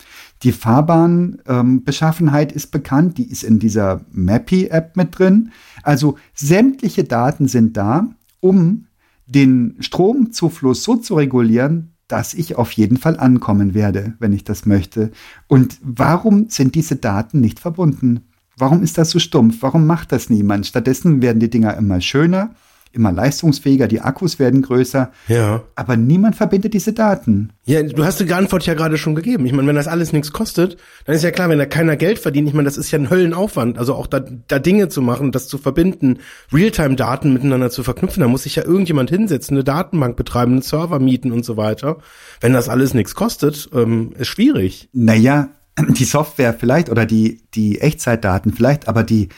Die 0.43 0.51
Fahrbahnbeschaffenheit 0.51 2.51
ähm, 2.51 2.57
ist 2.57 2.71
bekannt, 2.71 3.17
die 3.17 3.31
ist 3.31 3.43
in 3.43 3.59
dieser 3.59 4.01
Mappy-App 4.11 4.97
mit 4.97 5.17
drin. 5.17 5.51
Also 5.81 6.17
sämtliche 6.33 7.05
Daten 7.05 7.47
sind 7.47 7.77
da, 7.77 8.07
um 8.41 8.87
den 9.27 9.77
Stromzufluss 9.79 10.83
so 10.83 10.97
zu 10.97 11.15
regulieren, 11.15 11.93
dass 12.09 12.33
ich 12.33 12.57
auf 12.57 12.73
jeden 12.73 12.97
Fall 12.97 13.17
ankommen 13.17 13.73
werde, 13.73 14.15
wenn 14.19 14.33
ich 14.33 14.43
das 14.43 14.65
möchte. 14.65 15.11
Und 15.47 15.77
warum 15.81 16.49
sind 16.49 16.75
diese 16.75 16.97
Daten 16.97 17.39
nicht 17.39 17.61
verbunden? 17.61 18.25
Warum 18.61 18.83
ist 18.83 18.99
das 18.99 19.09
so 19.09 19.17
stumpf? 19.17 19.57
Warum 19.61 19.87
macht 19.87 20.11
das 20.11 20.29
niemand? 20.29 20.67
Stattdessen 20.67 21.23
werden 21.23 21.39
die 21.39 21.49
Dinger 21.49 21.75
immer 21.77 21.99
schöner, 21.99 22.51
immer 22.91 23.11
leistungsfähiger, 23.11 23.87
die 23.87 24.01
Akkus 24.01 24.37
werden 24.37 24.61
größer. 24.61 25.11
Ja. 25.29 25.63
Aber 25.73 25.97
niemand 25.97 26.35
verbindet 26.35 26.75
diese 26.75 26.93
Daten. 26.93 27.53
Ja, 27.65 27.81
du 27.81 28.05
hast 28.05 28.19
die 28.19 28.31
Antwort 28.31 28.67
ja 28.67 28.75
gerade 28.75 28.99
schon 28.99 29.15
gegeben. 29.15 29.47
Ich 29.47 29.51
meine, 29.51 29.67
wenn 29.67 29.75
das 29.75 29.87
alles 29.87 30.13
nichts 30.13 30.31
kostet, 30.31 30.77
dann 31.05 31.15
ist 31.15 31.23
ja 31.23 31.31
klar, 31.31 31.49
wenn 31.49 31.57
da 31.57 31.65
keiner 31.65 31.95
Geld 31.95 32.19
verdient, 32.19 32.49
ich 32.49 32.53
meine, 32.53 32.67
das 32.67 32.77
ist 32.77 32.91
ja 32.91 32.99
ein 32.99 33.09
Höllenaufwand. 33.09 33.79
Also 33.79 33.95
auch 33.95 34.05
da, 34.05 34.19
da 34.19 34.59
Dinge 34.59 34.89
zu 34.89 35.01
machen, 35.01 35.31
das 35.31 35.47
zu 35.47 35.57
verbinden, 35.57 36.19
Realtime-Daten 36.53 37.33
miteinander 37.33 37.71
zu 37.71 37.81
verknüpfen, 37.81 38.21
da 38.21 38.27
muss 38.27 38.43
sich 38.43 38.57
ja 38.57 38.63
irgendjemand 38.63 39.09
hinsetzen, 39.09 39.57
eine 39.57 39.63
Datenbank 39.63 40.17
betreiben, 40.17 40.51
einen 40.51 40.61
Server 40.61 40.99
mieten 40.99 41.31
und 41.31 41.45
so 41.45 41.57
weiter. 41.57 41.97
Wenn 42.41 42.53
das 42.53 42.69
alles 42.69 42.93
nichts 42.93 43.15
kostet, 43.15 43.71
ähm, 43.73 44.13
ist 44.19 44.27
schwierig. 44.27 44.89
Naja, 44.93 45.49
die 45.89 46.05
Software 46.05 46.53
vielleicht 46.53 46.89
oder 46.89 47.05
die, 47.05 47.41
die 47.53 47.81
Echtzeitdaten 47.81 48.53
vielleicht, 48.53 48.87
aber 48.87 49.03
die, 49.03 49.29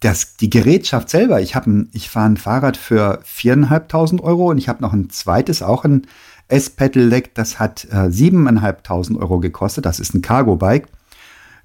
das, 0.00 0.36
die 0.36 0.50
Gerätschaft 0.50 1.10
selber, 1.10 1.40
ich 1.40 1.54
habe 1.54 1.86
ich 1.92 2.10
fahre 2.10 2.30
ein 2.30 2.36
Fahrrad 2.36 2.76
für 2.76 3.20
viereinhalbtausend 3.24 4.20
Euro 4.22 4.50
und 4.50 4.58
ich 4.58 4.68
habe 4.68 4.82
noch 4.82 4.92
ein 4.92 5.10
zweites, 5.10 5.62
auch 5.62 5.84
ein 5.84 6.06
S-Pedelec, 6.48 7.34
das 7.34 7.58
hat 7.58 7.86
äh, 7.90 8.10
siebeneinhalbtausend 8.10 9.18
Euro 9.18 9.40
gekostet. 9.40 9.86
Das 9.86 9.98
ist 9.98 10.14
ein 10.14 10.22
Cargo-Bike. 10.22 10.88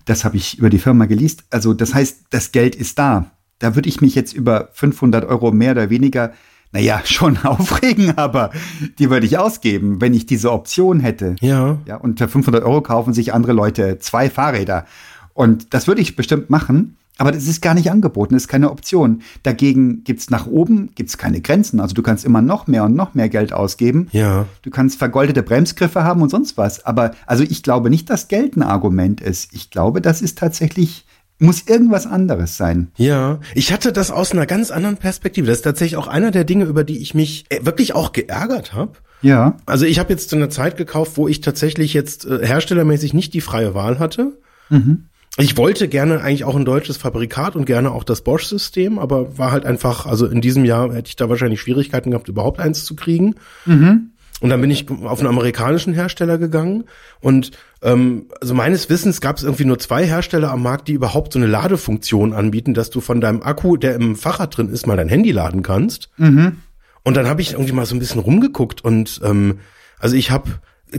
Das 0.06 0.24
habe 0.24 0.38
ich 0.38 0.58
über 0.58 0.70
die 0.70 0.80
Firma 0.80 1.06
geleast. 1.06 1.44
Also 1.50 1.74
das 1.74 1.94
heißt, 1.94 2.26
das 2.30 2.52
Geld 2.52 2.76
ist 2.76 2.98
da. 2.98 3.32
Da 3.60 3.76
würde 3.76 3.90
ich 3.90 4.02
mich 4.02 4.16
jetzt 4.16 4.34
über 4.34 4.70
500 4.74 5.26
Euro 5.26 5.52
mehr 5.52 5.74
oder 5.74 5.90
weniger 5.90 6.32
naja, 6.72 7.02
schon 7.06 7.38
aufregen, 7.38 8.18
aber 8.18 8.52
die 8.98 9.10
würde 9.10 9.26
ich 9.26 9.38
ausgeben, 9.38 10.02
wenn 10.02 10.14
ich 10.14 10.26
diese 10.26 10.52
Option 10.52 11.00
hätte. 11.00 11.36
Ja. 11.42 11.78
Ja, 11.86 11.98
und 11.98 12.20
für 12.20 12.28
500 12.28 12.64
Euro 12.64 12.82
kaufen 12.82 13.14
sich 13.14 13.34
andere 13.34 13.54
Leute 13.54 14.00
zwei 14.00 14.30
Fahrräder. 14.30 14.86
Und 15.34 15.74
das 15.74 15.88
würde 15.88 16.02
ich 16.02 16.16
bestimmt 16.16 16.50
machen, 16.50 16.98
aber 17.20 17.34
das 17.34 17.48
ist 17.48 17.62
gar 17.62 17.74
nicht 17.74 17.92
angeboten, 17.92 18.34
ist 18.34 18.48
keine 18.48 18.72
Option. 18.72 19.22
Dagegen 19.44 20.06
gibt's 20.06 20.30
nach 20.30 20.48
oben, 20.48 20.92
gibt's 20.96 21.18
keine 21.18 21.42
Grenzen. 21.42 21.82
Also 21.82 21.94
du 21.94 22.02
kannst 22.02 22.24
immer 22.24 22.42
noch 22.42 22.66
mehr 22.68 22.86
und 22.86 22.96
noch 22.96 23.14
mehr 23.14 23.28
Geld 23.28 23.52
ausgeben. 23.52 24.08
Ja. 24.14 24.46
Du 24.62 24.70
kannst 24.70 24.98
vergoldete 24.98 25.44
Bremsgriffe 25.44 26.06
haben 26.06 26.22
und 26.22 26.30
sonst 26.30 26.58
was. 26.58 26.86
Aber 26.86 27.12
also 27.26 27.44
ich 27.44 27.62
glaube 27.62 27.90
nicht, 27.90 28.10
dass 28.10 28.30
Geld 28.30 28.56
ein 28.56 28.64
Argument 28.64 29.20
ist. 29.20 29.54
Ich 29.54 29.70
glaube, 29.70 30.02
das 30.02 30.22
ist 30.22 30.38
tatsächlich 30.38 31.06
muss 31.40 31.64
irgendwas 31.68 32.06
anderes 32.06 32.58
sein. 32.58 32.92
Ja, 32.98 33.40
ich 33.56 33.72
hatte 33.72 33.94
das 33.94 34.12
aus 34.12 34.34
einer 34.34 34.46
ganz 34.46 34.72
anderen 34.72 34.98
Perspektive. 34.98 35.48
Das 35.48 35.58
ist 35.58 35.64
tatsächlich 35.64 35.98
auch 35.98 36.08
einer 36.08 36.32
der 36.32 36.44
Dinge, 36.44 36.66
über 36.66 36.84
die 36.84 37.00
ich 37.00 37.14
mich 37.14 37.46
äh, 37.50 37.66
wirklich 37.66 37.96
auch 37.96 38.12
geärgert 38.12 38.74
habe. 38.74 38.94
Ja. 39.22 39.58
Also 39.66 39.86
ich 39.86 40.00
habe 40.00 40.12
jetzt 40.12 40.30
zu 40.30 40.36
einer 40.36 40.50
Zeit 40.50 40.78
gekauft, 40.78 41.14
wo 41.16 41.28
ich 41.28 41.42
tatsächlich 41.42 41.94
jetzt 41.94 42.26
äh, 42.26 42.46
herstellermäßig 42.46 43.14
nicht 43.14 43.34
die 43.34 43.42
freie 43.42 43.74
Wahl 43.74 44.00
hatte. 44.00 44.38
Mhm. 44.70 45.06
Ich 45.38 45.56
wollte 45.56 45.88
gerne 45.88 46.22
eigentlich 46.22 46.44
auch 46.44 46.56
ein 46.56 46.66
deutsches 46.66 46.98
Fabrikat 46.98 47.56
und 47.56 47.66
gerne 47.66 47.92
auch 47.92 48.04
das 48.04 48.22
Bosch-System, 48.22 49.00
aber 49.00 49.38
war 49.38 49.52
halt 49.52 49.66
einfach, 49.66 50.06
also 50.06 50.26
in 50.26 50.42
diesem 50.42 50.66
Jahr 50.66 50.94
hätte 50.94 51.08
ich 51.08 51.16
da 51.16 51.30
wahrscheinlich 51.30 51.62
Schwierigkeiten 51.62 52.12
gehabt, 52.12 52.28
überhaupt 52.28 52.60
eins 52.60 52.84
zu 52.84 52.96
kriegen. 52.96 53.36
Mhm. 53.66 54.12
Und 54.42 54.50
dann 54.50 54.62
bin 54.62 54.72
ich 54.72 54.90
auf 54.90 55.20
einen 55.20 55.28
amerikanischen 55.28 55.94
Hersteller 55.94 56.38
gegangen 56.38 56.86
und 57.20 57.52
ähm, 57.82 58.28
also 58.40 58.54
meines 58.54 58.90
Wissens 58.90 59.20
gab 59.20 59.38
es 59.38 59.44
irgendwie 59.44 59.66
nur 59.66 59.80
zwei 59.80 60.06
Hersteller 60.06 60.52
am 60.52 60.64
Markt, 60.64 60.88
die 60.88 60.94
überhaupt 60.94 61.34
so 61.34 61.40
eine 61.40 61.48
Ladefunktion 61.48 62.34
anbieten, 62.34 62.74
dass 62.74 62.90
du 62.90 63.02
von 63.02 63.20
deinem 63.20 63.42
Akku, 63.42 63.76
der 63.76 63.96
im 63.96 64.16
Fahrrad 64.16 64.56
drin 64.56 64.70
ist, 64.70 64.88
mal 64.88 64.98
dein 64.98 65.10
Handy 65.10 65.32
laden 65.32 65.62
kannst. 65.62 66.10
Mhm. 66.18 66.58
Und 67.04 67.18
dann 67.18 67.28
habe 67.28 67.42
ich 67.42 67.54
irgendwie 67.54 67.74
mal 67.74 67.86
so 67.86 67.96
ein 67.96 68.00
bisschen 68.00 68.22
rumgeguckt 68.22 68.84
und 68.84 69.20
ähm, 69.24 69.60
also 70.00 70.16
ich 70.16 70.32
habe 70.32 70.50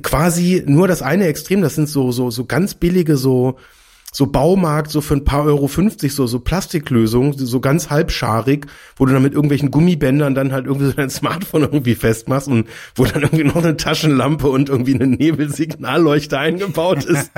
quasi 0.03 0.63
nur 0.67 0.87
das 0.87 1.03
eine 1.03 1.27
Extrem, 1.27 1.63
das 1.63 1.75
sind 1.75 1.89
so 1.89 2.13
so 2.13 2.31
so 2.31 2.45
ganz 2.45 2.75
billige 2.75 3.17
so 3.17 3.57
so 4.13 4.27
Baumarkt, 4.27 4.91
so 4.91 5.01
für 5.01 5.15
ein 5.15 5.25
paar 5.25 5.45
Euro 5.45 5.69
50, 5.69 6.13
so, 6.13 6.27
so 6.27 6.41
Plastiklösungen, 6.41 7.35
so 7.37 7.61
ganz 7.61 7.91
halbscharig, 7.91 8.67
wo 8.97 9.07
du 9.07 9.13
dann 9.13 9.23
mit 9.23 9.35
irgendwelchen 9.35 9.71
Gummibändern 9.71 10.35
dann 10.35 10.53
halt 10.53 10.67
irgendwie 10.67 10.87
so 10.87 10.93
dein 10.93 11.11
Smartphone 11.11 11.63
irgendwie 11.63 11.95
festmachst 11.95 12.49
und 12.49 12.67
wo 12.95 13.05
dann 13.05 13.23
irgendwie 13.23 13.45
noch 13.45 13.57
eine 13.57 13.77
Taschenlampe 13.77 14.49
und 14.49 14.69
irgendwie 14.69 14.95
eine 14.95 15.07
Nebelsignalleuchte 15.07 16.39
eingebaut 16.39 17.05
ist. 17.05 17.31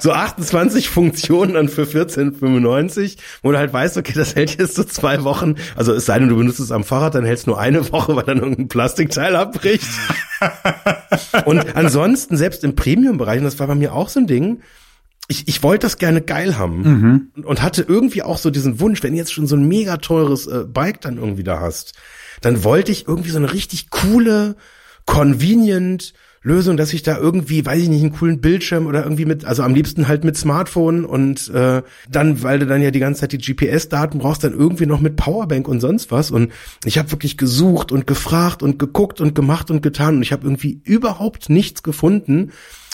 so 0.00 0.12
28 0.12 0.88
Funktionen 0.88 1.54
dann 1.54 1.68
für 1.68 1.84
14,95, 1.84 3.18
wo 3.42 3.52
du 3.52 3.58
halt 3.58 3.72
weißt, 3.72 3.98
okay, 3.98 4.12
das 4.14 4.34
hält 4.34 4.58
jetzt 4.58 4.74
so 4.74 4.84
zwei 4.84 5.24
Wochen. 5.24 5.56
Also 5.76 5.92
es 5.92 6.06
sei 6.06 6.18
denn, 6.18 6.28
du 6.28 6.36
benutzt 6.36 6.60
es 6.60 6.72
am 6.72 6.84
Fahrrad, 6.84 7.14
dann 7.14 7.24
hältst 7.24 7.46
nur 7.46 7.60
eine 7.60 7.92
Woche, 7.92 8.16
weil 8.16 8.24
dann 8.24 8.38
irgendein 8.38 8.68
Plastikteil 8.68 9.36
abbricht. 9.36 9.86
und 11.44 11.76
ansonsten, 11.76 12.36
selbst 12.36 12.64
im 12.64 12.74
Premium-Bereich, 12.74 13.38
und 13.38 13.44
das 13.44 13.58
war 13.58 13.66
bei 13.66 13.74
mir 13.74 13.94
auch 13.94 14.08
so 14.08 14.20
ein 14.20 14.26
Ding, 14.26 14.62
ich, 15.32 15.48
ich 15.48 15.62
wollte 15.62 15.86
das 15.86 15.96
gerne 15.96 16.20
geil 16.20 16.58
haben 16.58 16.82
mhm. 16.82 17.44
und 17.44 17.62
hatte 17.62 17.82
irgendwie 17.88 18.22
auch 18.22 18.36
so 18.36 18.50
diesen 18.50 18.80
Wunsch, 18.80 19.02
wenn 19.02 19.12
du 19.12 19.18
jetzt 19.18 19.32
schon 19.32 19.46
so 19.46 19.56
ein 19.56 19.66
mega 19.66 19.96
teures 19.96 20.46
äh, 20.46 20.64
Bike 20.68 21.00
dann 21.00 21.16
irgendwie 21.16 21.42
da 21.42 21.58
hast, 21.58 21.94
dann 22.42 22.64
wollte 22.64 22.92
ich 22.92 23.08
irgendwie 23.08 23.30
so 23.30 23.38
eine 23.38 23.52
richtig 23.52 23.90
coole, 23.90 24.56
convenient 25.06 26.12
Lösung, 26.42 26.76
dass 26.76 26.92
ich 26.92 27.02
da 27.02 27.16
irgendwie, 27.16 27.64
weiß 27.64 27.80
ich 27.82 27.88
nicht, 27.88 28.02
einen 28.02 28.12
coolen 28.12 28.40
Bildschirm 28.40 28.86
oder 28.86 29.04
irgendwie 29.04 29.24
mit, 29.24 29.44
also 29.44 29.62
am 29.62 29.74
liebsten 29.74 30.08
halt 30.08 30.24
mit 30.24 30.36
Smartphone 30.36 31.04
und 31.04 31.48
äh, 31.50 31.82
dann, 32.10 32.42
weil 32.42 32.58
du 32.58 32.66
dann 32.66 32.82
ja 32.82 32.90
die 32.90 32.98
ganze 32.98 33.20
Zeit 33.20 33.32
die 33.32 33.38
GPS-Daten 33.38 34.18
brauchst, 34.18 34.44
dann 34.44 34.52
irgendwie 34.52 34.86
noch 34.86 35.00
mit 35.00 35.16
Powerbank 35.16 35.68
und 35.68 35.80
sonst 35.80 36.10
was. 36.10 36.30
Und 36.30 36.52
ich 36.84 36.98
habe 36.98 37.12
wirklich 37.12 37.38
gesucht 37.38 37.92
und 37.92 38.06
gefragt 38.06 38.62
und 38.62 38.78
geguckt 38.78 39.20
und 39.20 39.34
gemacht 39.34 39.70
und 39.70 39.82
getan 39.82 40.16
und 40.16 40.22
ich 40.22 40.32
habe 40.32 40.44
irgendwie 40.44 40.82
überhaupt 40.84 41.48
nichts 41.48 41.84
gefunden, 41.84 42.50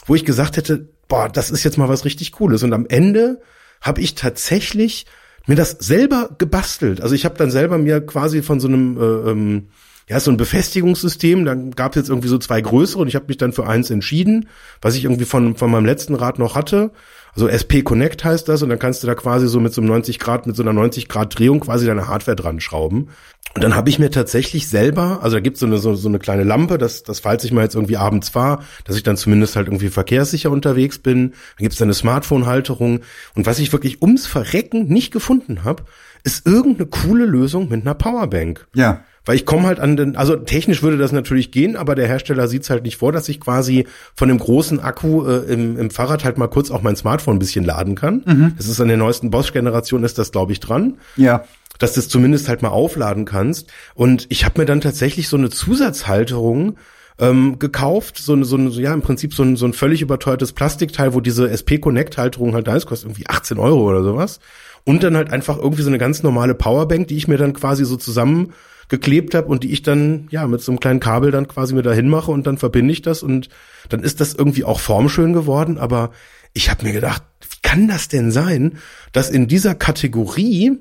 wo 0.07 0.15
ich 0.15 0.27
gesagt 0.27 0.59
hätte, 0.59 0.91
boah, 1.09 1.29
das 1.29 1.51
ist 1.51 1.65
jetzt 1.65 1.79
mal 1.79 1.89
was 1.89 2.05
richtig 2.05 2.33
Cooles. 2.33 2.63
Und 2.63 2.73
am 2.73 2.87
Ende 2.87 3.41
habe 3.81 4.01
ich 4.01 4.15
tatsächlich 4.15 5.07
mir 5.47 5.57
das 5.57 5.71
selber 5.71 6.31
gebastelt. 6.39 7.01
Also 7.01 7.15
ich 7.15 7.25
habe 7.25 7.37
dann 7.37 7.51
selber 7.51 7.79
mir 7.79 8.05
quasi 8.05 8.43
von 8.43 8.61
so 8.61 8.69
einem 8.69 8.97
äh, 8.99 9.31
ähm, 9.31 9.69
ja, 10.09 10.21
so 10.21 10.31
ein 10.31 10.39
Befestigungssystem, 10.39 11.45
dann 11.45 11.73
gab 11.73 11.93
es 11.93 11.97
jetzt 11.97 12.09
irgendwie 12.09 12.29
so 12.29 12.39
zwei 12.39 12.61
größere 12.61 13.03
und 13.03 13.09
ich 13.09 13.15
habe 13.15 13.27
mich 13.29 13.37
dann 13.37 13.53
für 13.53 13.67
eins 13.67 13.91
entschieden, 13.91 14.49
was 14.81 14.95
ich 14.95 15.05
irgendwie 15.05 15.27
von, 15.27 15.55
von 15.55 15.71
meinem 15.71 15.85
letzten 15.85 16.15
Rad 16.15 16.39
noch 16.39 16.55
hatte. 16.55 16.93
Also 17.35 17.47
SP 17.53 17.85
Connect 17.85 18.25
heißt 18.25 18.49
das 18.49 18.63
und 18.63 18.71
dann 18.71 18.79
kannst 18.79 19.03
du 19.03 19.07
da 19.07 19.15
quasi 19.15 19.49
so 19.49 19.61
mit 19.61 19.75
so 19.75 19.83
einem 19.83 19.91
90 19.91 20.19
Grad, 20.19 20.47
mit 20.47 20.57
so 20.57 20.63
einer 20.63 20.73
90 20.73 21.09
Grad 21.09 21.39
Drehung 21.39 21.61
quasi 21.61 21.87
deine 21.87 22.09
Hardware 22.09 22.37
dran 22.37 22.59
schrauben. 22.59 23.11
Und 23.59 23.65
dann 23.65 23.75
habe 23.75 23.91
ich 23.91 23.99
mir 23.99 24.13
tatsächlich 24.13 24.69
selber, 24.69 25.19
also 25.21 25.35
da 25.35 25.41
gibt's 25.41 25.59
so 25.59 25.67
eine, 25.67 25.79
so, 25.79 25.97
so 25.97 26.09
eine 26.09 26.21
kleine 26.21 26.45
Lampe, 26.45 26.79
das, 26.79 27.03
das 27.03 27.19
falls 27.19 27.43
ich 27.43 27.51
mal 27.51 27.65
jetzt 27.65 27.75
irgendwie 27.75 27.97
abends 27.97 28.29
fahre, 28.29 28.63
dass 28.85 28.95
ich 28.95 29.03
dann 29.03 29.17
zumindest 29.17 29.57
halt 29.57 29.67
irgendwie 29.67 29.89
verkehrssicher 29.89 30.53
unterwegs 30.53 31.01
bin. 31.01 31.31
Dann 31.31 31.65
gibt's 31.65 31.77
da 31.77 31.85
eine 31.85 31.93
Smartphone-Halterung. 31.93 33.01
Und 33.35 33.47
was 33.47 33.59
ich 33.59 33.73
wirklich 33.73 34.01
ums 34.01 34.29
Verrecken 34.29 34.87
nicht 34.87 35.11
gefunden 35.13 35.65
habe, 35.65 35.83
ist 36.23 36.47
irgendeine 36.47 36.87
coole 36.87 37.25
Lösung 37.25 37.69
mit 37.69 37.81
einer 37.81 37.95
Powerbank. 37.95 38.69
Ja. 38.77 39.03
Weil 39.25 39.35
ich 39.35 39.45
komme 39.45 39.65
halt 39.65 39.81
an 39.81 39.97
den, 39.97 40.15
also 40.15 40.37
technisch 40.37 40.85
würde 40.85 40.97
das 40.97 41.11
natürlich 41.11 41.51
gehen, 41.51 41.75
aber 41.75 41.97
der 41.97 42.07
Hersteller 42.07 42.47
sieht 42.47 42.63
es 42.63 42.71
halt 42.71 42.85
nicht 42.85 42.99
vor, 42.99 43.11
dass 43.11 43.29
ich 43.29 43.41
quasi 43.41 43.89
von 44.15 44.29
dem 44.29 44.39
großen 44.39 44.79
Akku 44.79 45.27
äh, 45.27 45.53
im, 45.53 45.77
im 45.77 45.91
Fahrrad 45.91 46.25
halt 46.25 46.39
mal 46.39 46.47
kurz 46.47 46.71
auch 46.71 46.83
mein 46.83 46.95
Smartphone 46.95 47.35
ein 47.35 47.41
bisschen 47.41 47.65
laden 47.65 47.97
kann. 47.97 48.23
Mhm. 48.25 48.53
Das 48.57 48.69
ist 48.69 48.81
an 48.81 48.87
der 48.87 48.97
neuesten 48.97 49.31
Bosch-Generation, 49.31 50.05
ist 50.05 50.17
das, 50.17 50.31
glaube 50.31 50.53
ich, 50.53 50.61
dran. 50.61 50.99
Ja 51.17 51.43
dass 51.79 51.95
du 51.95 52.01
es 52.01 52.09
zumindest 52.09 52.49
halt 52.49 52.63
mal 52.63 52.69
aufladen 52.69 53.25
kannst. 53.25 53.71
Und 53.95 54.27
ich 54.29 54.45
habe 54.45 54.61
mir 54.61 54.67
dann 54.67 54.81
tatsächlich 54.81 55.29
so 55.29 55.37
eine 55.37 55.51
Zusatzhalterung 55.51 56.77
ähm, 57.19 57.59
gekauft, 57.59 58.19
so 58.19 58.43
so 58.45 58.57
eine, 58.57 58.71
ja, 58.71 58.95
im 58.95 59.03
Prinzip 59.03 59.35
so 59.35 59.43
ein, 59.43 59.57
so 59.57 59.67
ein 59.67 59.73
völlig 59.73 60.03
überteuertes 60.03 60.53
Plastikteil, 60.53 61.15
wo 61.15 61.21
diese 61.21 61.51
SP 61.51 61.79
Connect 61.79 62.17
Halterung 62.19 62.55
halt 62.55 62.67
da 62.67 62.77
ist, 62.77 62.87
kostet 62.87 63.09
irgendwie 63.11 63.29
18 63.29 63.59
Euro 63.59 63.89
oder 63.89 64.03
sowas. 64.03 64.41
Und 64.85 65.03
dann 65.03 65.17
halt 65.17 65.31
einfach 65.31 65.59
irgendwie 65.59 65.83
so 65.83 65.89
eine 65.89 65.99
ganz 65.99 66.23
normale 66.23 66.55
Powerbank, 66.55 67.09
die 67.09 67.17
ich 67.17 67.29
mir 67.29 67.37
dann 67.37 67.53
quasi 67.53 67.85
so 67.85 67.97
zusammen 67.97 68.53
geklebt 68.89 69.35
habe 69.35 69.49
und 69.49 69.65
die 69.65 69.73
ich 69.73 69.83
dann 69.83 70.29
ja 70.31 70.47
mit 70.47 70.63
so 70.63 70.73
einem 70.73 70.81
kleinen 70.81 71.01
Kabel 71.01 71.31
dann 71.31 71.47
quasi 71.47 71.75
mir 71.75 71.83
dahin 71.83 72.09
mache 72.09 72.31
und 72.31 72.47
dann 72.47 72.57
verbinde 72.57 72.93
ich 72.93 73.03
das 73.03 73.23
und 73.23 73.51
dann 73.91 74.03
ist 74.03 74.21
das 74.21 74.35
irgendwie 74.35 74.65
auch 74.65 74.81
formschön 74.81 75.35
geworden, 75.35 75.77
aber 75.77 76.11
ich 76.55 76.71
habe 76.71 76.85
mir 76.85 76.93
gedacht, 76.93 77.23
wie 77.51 77.59
kann 77.63 77.87
das 77.89 78.09
denn 78.09 78.33
sein, 78.33 78.79
dass 79.13 79.29
in 79.29 79.47
dieser 79.47 79.75
Kategorie 79.75 80.81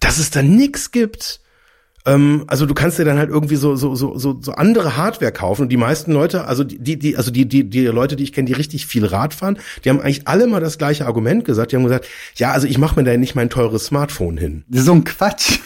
dass 0.00 0.18
es 0.18 0.30
da 0.30 0.42
nix 0.42 0.90
gibt. 0.90 1.40
Ähm, 2.06 2.44
also 2.46 2.66
du 2.66 2.74
kannst 2.74 2.98
dir 2.98 3.04
dann 3.04 3.18
halt 3.18 3.30
irgendwie 3.30 3.56
so 3.56 3.76
so 3.76 3.94
so 3.94 4.16
so 4.16 4.38
so 4.40 4.52
andere 4.52 4.96
Hardware 4.96 5.32
kaufen 5.32 5.62
und 5.62 5.68
die 5.70 5.76
meisten 5.76 6.12
Leute, 6.12 6.44
also 6.46 6.64
die 6.64 6.98
die 6.98 7.16
also 7.16 7.30
die 7.30 7.46
die 7.46 7.68
die 7.68 7.86
Leute, 7.86 8.16
die 8.16 8.24
ich 8.24 8.32
kenne, 8.32 8.46
die 8.46 8.52
richtig 8.52 8.86
viel 8.86 9.04
Rad 9.04 9.34
fahren, 9.34 9.58
die 9.84 9.90
haben 9.90 10.00
eigentlich 10.00 10.28
alle 10.28 10.46
mal 10.46 10.60
das 10.60 10.78
gleiche 10.78 11.06
Argument 11.06 11.44
gesagt. 11.44 11.72
Die 11.72 11.76
haben 11.76 11.84
gesagt, 11.84 12.06
ja, 12.36 12.52
also 12.52 12.66
ich 12.66 12.78
mache 12.78 12.96
mir 12.96 13.04
da 13.04 13.16
nicht 13.16 13.34
mein 13.34 13.50
teures 13.50 13.86
Smartphone 13.86 14.36
hin. 14.36 14.64
So 14.70 14.92
ein 14.92 15.04
Quatsch. 15.04 15.58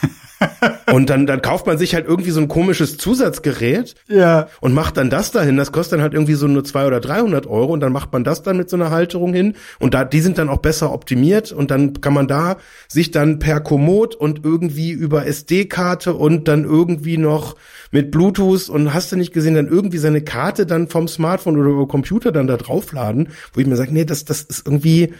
Und 0.92 1.10
dann, 1.10 1.26
dann 1.26 1.42
kauft 1.42 1.66
man 1.66 1.78
sich 1.78 1.94
halt 1.94 2.06
irgendwie 2.06 2.30
so 2.30 2.40
ein 2.40 2.48
komisches 2.48 2.96
Zusatzgerät 2.96 3.94
ja. 4.08 4.48
und 4.60 4.72
macht 4.72 4.96
dann 4.96 5.10
das 5.10 5.30
dahin. 5.30 5.56
Das 5.56 5.72
kostet 5.72 5.94
dann 5.94 6.02
halt 6.02 6.14
irgendwie 6.14 6.34
so 6.34 6.46
nur 6.46 6.64
zwei 6.64 6.86
oder 6.86 7.00
300 7.00 7.46
Euro 7.46 7.72
und 7.72 7.80
dann 7.80 7.92
macht 7.92 8.12
man 8.12 8.24
das 8.24 8.42
dann 8.42 8.56
mit 8.56 8.70
so 8.70 8.76
einer 8.76 8.90
Halterung 8.90 9.32
hin 9.32 9.54
und 9.78 9.94
da, 9.94 10.04
die 10.04 10.20
sind 10.20 10.38
dann 10.38 10.48
auch 10.48 10.58
besser 10.58 10.92
optimiert 10.92 11.52
und 11.52 11.70
dann 11.70 12.00
kann 12.00 12.14
man 12.14 12.26
da 12.28 12.56
sich 12.88 13.10
dann 13.10 13.38
per 13.38 13.60
Komoot 13.60 14.14
und 14.14 14.44
irgendwie 14.44 14.90
über 14.90 15.26
SD-Karte 15.26 16.14
und 16.14 16.48
dann 16.48 16.64
irgendwie 16.64 17.18
noch 17.18 17.56
mit 17.90 18.10
Bluetooth 18.10 18.68
und 18.68 18.94
hast 18.94 19.12
du 19.12 19.16
nicht 19.16 19.32
gesehen, 19.32 19.54
dann 19.54 19.68
irgendwie 19.68 19.98
seine 19.98 20.22
Karte 20.22 20.66
dann 20.66 20.88
vom 20.88 21.08
Smartphone 21.08 21.58
oder 21.58 21.70
über 21.70 21.88
Computer 21.88 22.32
dann 22.32 22.46
da 22.46 22.56
draufladen, 22.56 23.28
wo 23.52 23.60
ich 23.60 23.66
mir 23.66 23.76
sage, 23.76 23.92
nee, 23.92 24.04
das, 24.04 24.24
das 24.24 24.42
ist 24.42 24.66
irgendwie, 24.66 25.12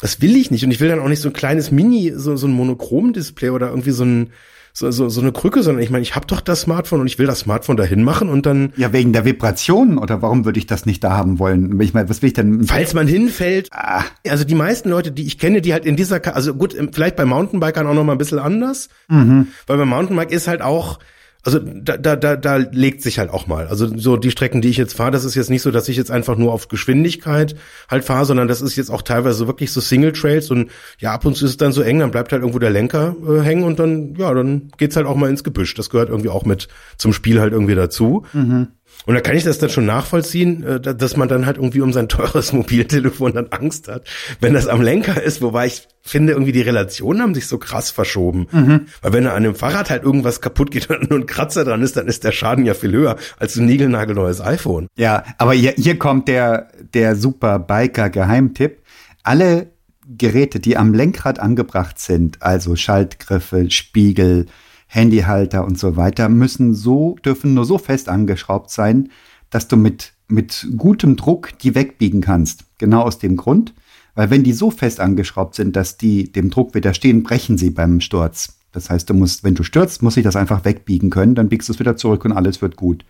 das 0.00 0.20
will 0.20 0.36
ich 0.36 0.50
nicht. 0.50 0.64
Und 0.64 0.70
ich 0.70 0.80
will 0.80 0.88
dann 0.88 1.00
auch 1.00 1.08
nicht 1.08 1.20
so 1.20 1.28
ein 1.28 1.34
kleines 1.34 1.70
Mini, 1.70 2.12
so, 2.14 2.36
so 2.36 2.46
ein 2.46 2.52
Monochrom-Display 2.52 3.50
oder 3.50 3.68
irgendwie 3.68 3.90
so 3.90 4.04
ein, 4.04 4.30
so, 4.72 4.90
so, 4.90 5.08
so 5.08 5.20
eine 5.20 5.32
Krücke, 5.32 5.62
sondern 5.62 5.82
ich 5.82 5.90
meine, 5.90 6.02
ich 6.02 6.14
habe 6.14 6.26
doch 6.26 6.40
das 6.40 6.62
Smartphone 6.62 7.00
und 7.00 7.06
ich 7.06 7.18
will 7.18 7.26
das 7.26 7.40
Smartphone 7.40 7.76
dahin 7.76 8.02
machen 8.02 8.28
und 8.28 8.46
dann. 8.46 8.72
Ja, 8.76 8.92
wegen 8.92 9.12
der 9.12 9.24
Vibration 9.24 9.98
oder 9.98 10.22
warum 10.22 10.44
würde 10.44 10.58
ich 10.58 10.66
das 10.66 10.86
nicht 10.86 11.02
da 11.02 11.10
haben 11.10 11.38
wollen? 11.38 11.80
Ich 11.80 11.92
meine, 11.92 12.08
was 12.08 12.22
will 12.22 12.28
ich 12.28 12.34
denn? 12.34 12.64
Falls 12.64 12.94
man 12.94 13.06
hinfällt. 13.06 13.68
Ah. 13.72 14.04
Also 14.28 14.44
die 14.44 14.54
meisten 14.54 14.90
Leute, 14.90 15.12
die 15.12 15.26
ich 15.26 15.38
kenne, 15.38 15.60
die 15.60 15.72
halt 15.72 15.84
in 15.84 15.96
dieser, 15.96 16.34
also 16.34 16.54
gut, 16.54 16.76
vielleicht 16.92 17.16
bei 17.16 17.24
Mountainbikern 17.24 17.86
auch 17.86 17.94
noch 17.94 18.04
mal 18.04 18.12
ein 18.12 18.18
bisschen 18.18 18.38
anders, 18.38 18.88
mhm. 19.08 19.48
weil 19.66 19.76
beim 19.76 19.88
Mountainbike 19.88 20.30
ist 20.30 20.46
halt 20.48 20.62
auch, 20.62 20.98
also 21.42 21.58
da, 21.58 21.96
da, 21.96 22.16
da, 22.16 22.36
da 22.36 22.56
legt 22.56 23.02
sich 23.02 23.18
halt 23.18 23.30
auch 23.30 23.46
mal. 23.46 23.66
Also 23.66 23.96
so 23.96 24.16
die 24.16 24.30
Strecken, 24.30 24.60
die 24.60 24.68
ich 24.68 24.76
jetzt 24.76 24.94
fahre, 24.94 25.10
das 25.10 25.24
ist 25.24 25.34
jetzt 25.34 25.50
nicht 25.50 25.62
so, 25.62 25.70
dass 25.70 25.88
ich 25.88 25.96
jetzt 25.96 26.10
einfach 26.10 26.36
nur 26.36 26.52
auf 26.52 26.68
Geschwindigkeit 26.68 27.54
halt 27.88 28.04
fahre, 28.04 28.26
sondern 28.26 28.48
das 28.48 28.60
ist 28.60 28.76
jetzt 28.76 28.90
auch 28.90 29.02
teilweise 29.02 29.46
wirklich 29.46 29.72
so 29.72 29.80
Single 29.80 30.12
Trails 30.12 30.50
und 30.50 30.70
ja, 30.98 31.12
ab 31.12 31.24
und 31.24 31.36
zu 31.36 31.46
ist 31.46 31.52
es 31.52 31.56
dann 31.56 31.72
so 31.72 31.82
eng, 31.82 32.00
dann 32.00 32.10
bleibt 32.10 32.32
halt 32.32 32.42
irgendwo 32.42 32.58
der 32.58 32.70
Lenker 32.70 33.16
äh, 33.26 33.40
hängen 33.40 33.64
und 33.64 33.78
dann, 33.78 34.14
ja, 34.16 34.32
dann 34.34 34.70
geht's 34.76 34.96
halt 34.96 35.06
auch 35.06 35.16
mal 35.16 35.30
ins 35.30 35.44
Gebüsch. 35.44 35.74
Das 35.74 35.90
gehört 35.90 36.10
irgendwie 36.10 36.28
auch 36.28 36.44
mit 36.44 36.68
zum 36.98 37.12
Spiel 37.12 37.40
halt 37.40 37.52
irgendwie 37.52 37.74
dazu. 37.74 38.26
Mhm. 38.32 38.68
Und 39.06 39.14
da 39.14 39.20
kann 39.20 39.36
ich 39.36 39.44
das 39.44 39.58
dann 39.58 39.70
schon 39.70 39.86
nachvollziehen, 39.86 40.62
äh, 40.62 40.80
dass 40.80 41.16
man 41.16 41.28
dann 41.28 41.46
halt 41.46 41.56
irgendwie 41.56 41.80
um 41.80 41.92
sein 41.92 42.08
teures 42.08 42.52
Mobiltelefon 42.52 43.32
dann 43.32 43.48
Angst 43.50 43.88
hat, 43.88 44.06
wenn 44.40 44.54
das 44.54 44.66
am 44.66 44.82
Lenker 44.82 45.22
ist, 45.22 45.42
wobei 45.42 45.66
ich 45.66 45.88
finde, 46.02 46.32
irgendwie 46.32 46.52
die 46.52 46.60
Relationen 46.60 47.22
haben 47.22 47.34
sich 47.34 47.46
so 47.46 47.58
krass 47.58 47.90
verschoben. 47.90 48.46
Mhm. 48.50 48.86
Weil 49.02 49.12
wenn 49.12 49.26
an 49.26 49.42
dem 49.42 49.54
Fahrrad 49.54 49.90
halt 49.90 50.02
irgendwas 50.02 50.40
kaputt 50.40 50.70
geht 50.70 50.90
und 50.90 51.10
nur 51.10 51.18
ein 51.18 51.26
Kratzer 51.26 51.64
dran 51.64 51.82
ist, 51.82 51.96
dann 51.96 52.06
ist 52.06 52.24
der 52.24 52.32
Schaden 52.32 52.64
ja 52.64 52.74
viel 52.74 52.92
höher 52.92 53.16
als 53.38 53.56
ein 53.56 53.66
niegelnagelneues 53.66 54.40
iPhone. 54.40 54.86
Ja, 54.96 55.24
aber 55.38 55.54
hier, 55.54 55.74
hier 55.76 55.98
kommt 55.98 56.28
der, 56.28 56.68
der 56.94 57.16
super 57.16 57.58
Biker-Geheimtipp. 57.58 58.82
Alle 59.22 59.70
Geräte, 60.06 60.60
die 60.60 60.76
am 60.76 60.92
Lenkrad 60.92 61.38
angebracht 61.38 61.98
sind, 61.98 62.42
also 62.42 62.74
Schaltgriffe, 62.74 63.70
Spiegel, 63.70 64.46
Handyhalter 64.92 65.64
und 65.64 65.78
so 65.78 65.96
weiter, 65.96 66.28
müssen 66.28 66.74
so, 66.74 67.16
dürfen 67.24 67.54
nur 67.54 67.64
so 67.64 67.78
fest 67.78 68.08
angeschraubt 68.08 68.70
sein, 68.70 69.08
dass 69.48 69.68
du 69.68 69.76
mit, 69.76 70.14
mit 70.26 70.66
gutem 70.76 71.14
Druck 71.14 71.56
die 71.60 71.76
wegbiegen 71.76 72.20
kannst. 72.20 72.64
Genau 72.78 73.02
aus 73.02 73.20
dem 73.20 73.36
Grund, 73.36 73.72
weil 74.16 74.30
wenn 74.30 74.42
die 74.42 74.52
so 74.52 74.72
fest 74.72 74.98
angeschraubt 74.98 75.54
sind, 75.54 75.76
dass 75.76 75.96
die 75.96 76.32
dem 76.32 76.50
Druck 76.50 76.74
widerstehen, 76.74 77.22
brechen 77.22 77.56
sie 77.56 77.70
beim 77.70 78.00
Sturz. 78.00 78.58
Das 78.72 78.90
heißt, 78.90 79.08
du 79.08 79.14
musst, 79.14 79.44
wenn 79.44 79.54
du 79.54 79.62
stürzt, 79.62 80.02
muss 80.02 80.16
ich 80.16 80.24
das 80.24 80.34
einfach 80.34 80.64
wegbiegen 80.64 81.10
können, 81.10 81.36
dann 81.36 81.48
biegst 81.48 81.68
du 81.68 81.72
es 81.72 81.78
wieder 81.78 81.96
zurück 81.96 82.24
und 82.24 82.32
alles 82.32 82.60
wird 82.60 82.74
gut. 82.74 83.04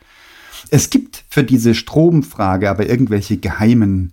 Es 0.68 0.90
gibt 0.90 1.24
für 1.30 1.44
diese 1.44 1.74
Stromfrage 1.74 2.68
aber 2.68 2.90
irgendwelche 2.90 3.38
geheimen 3.38 4.12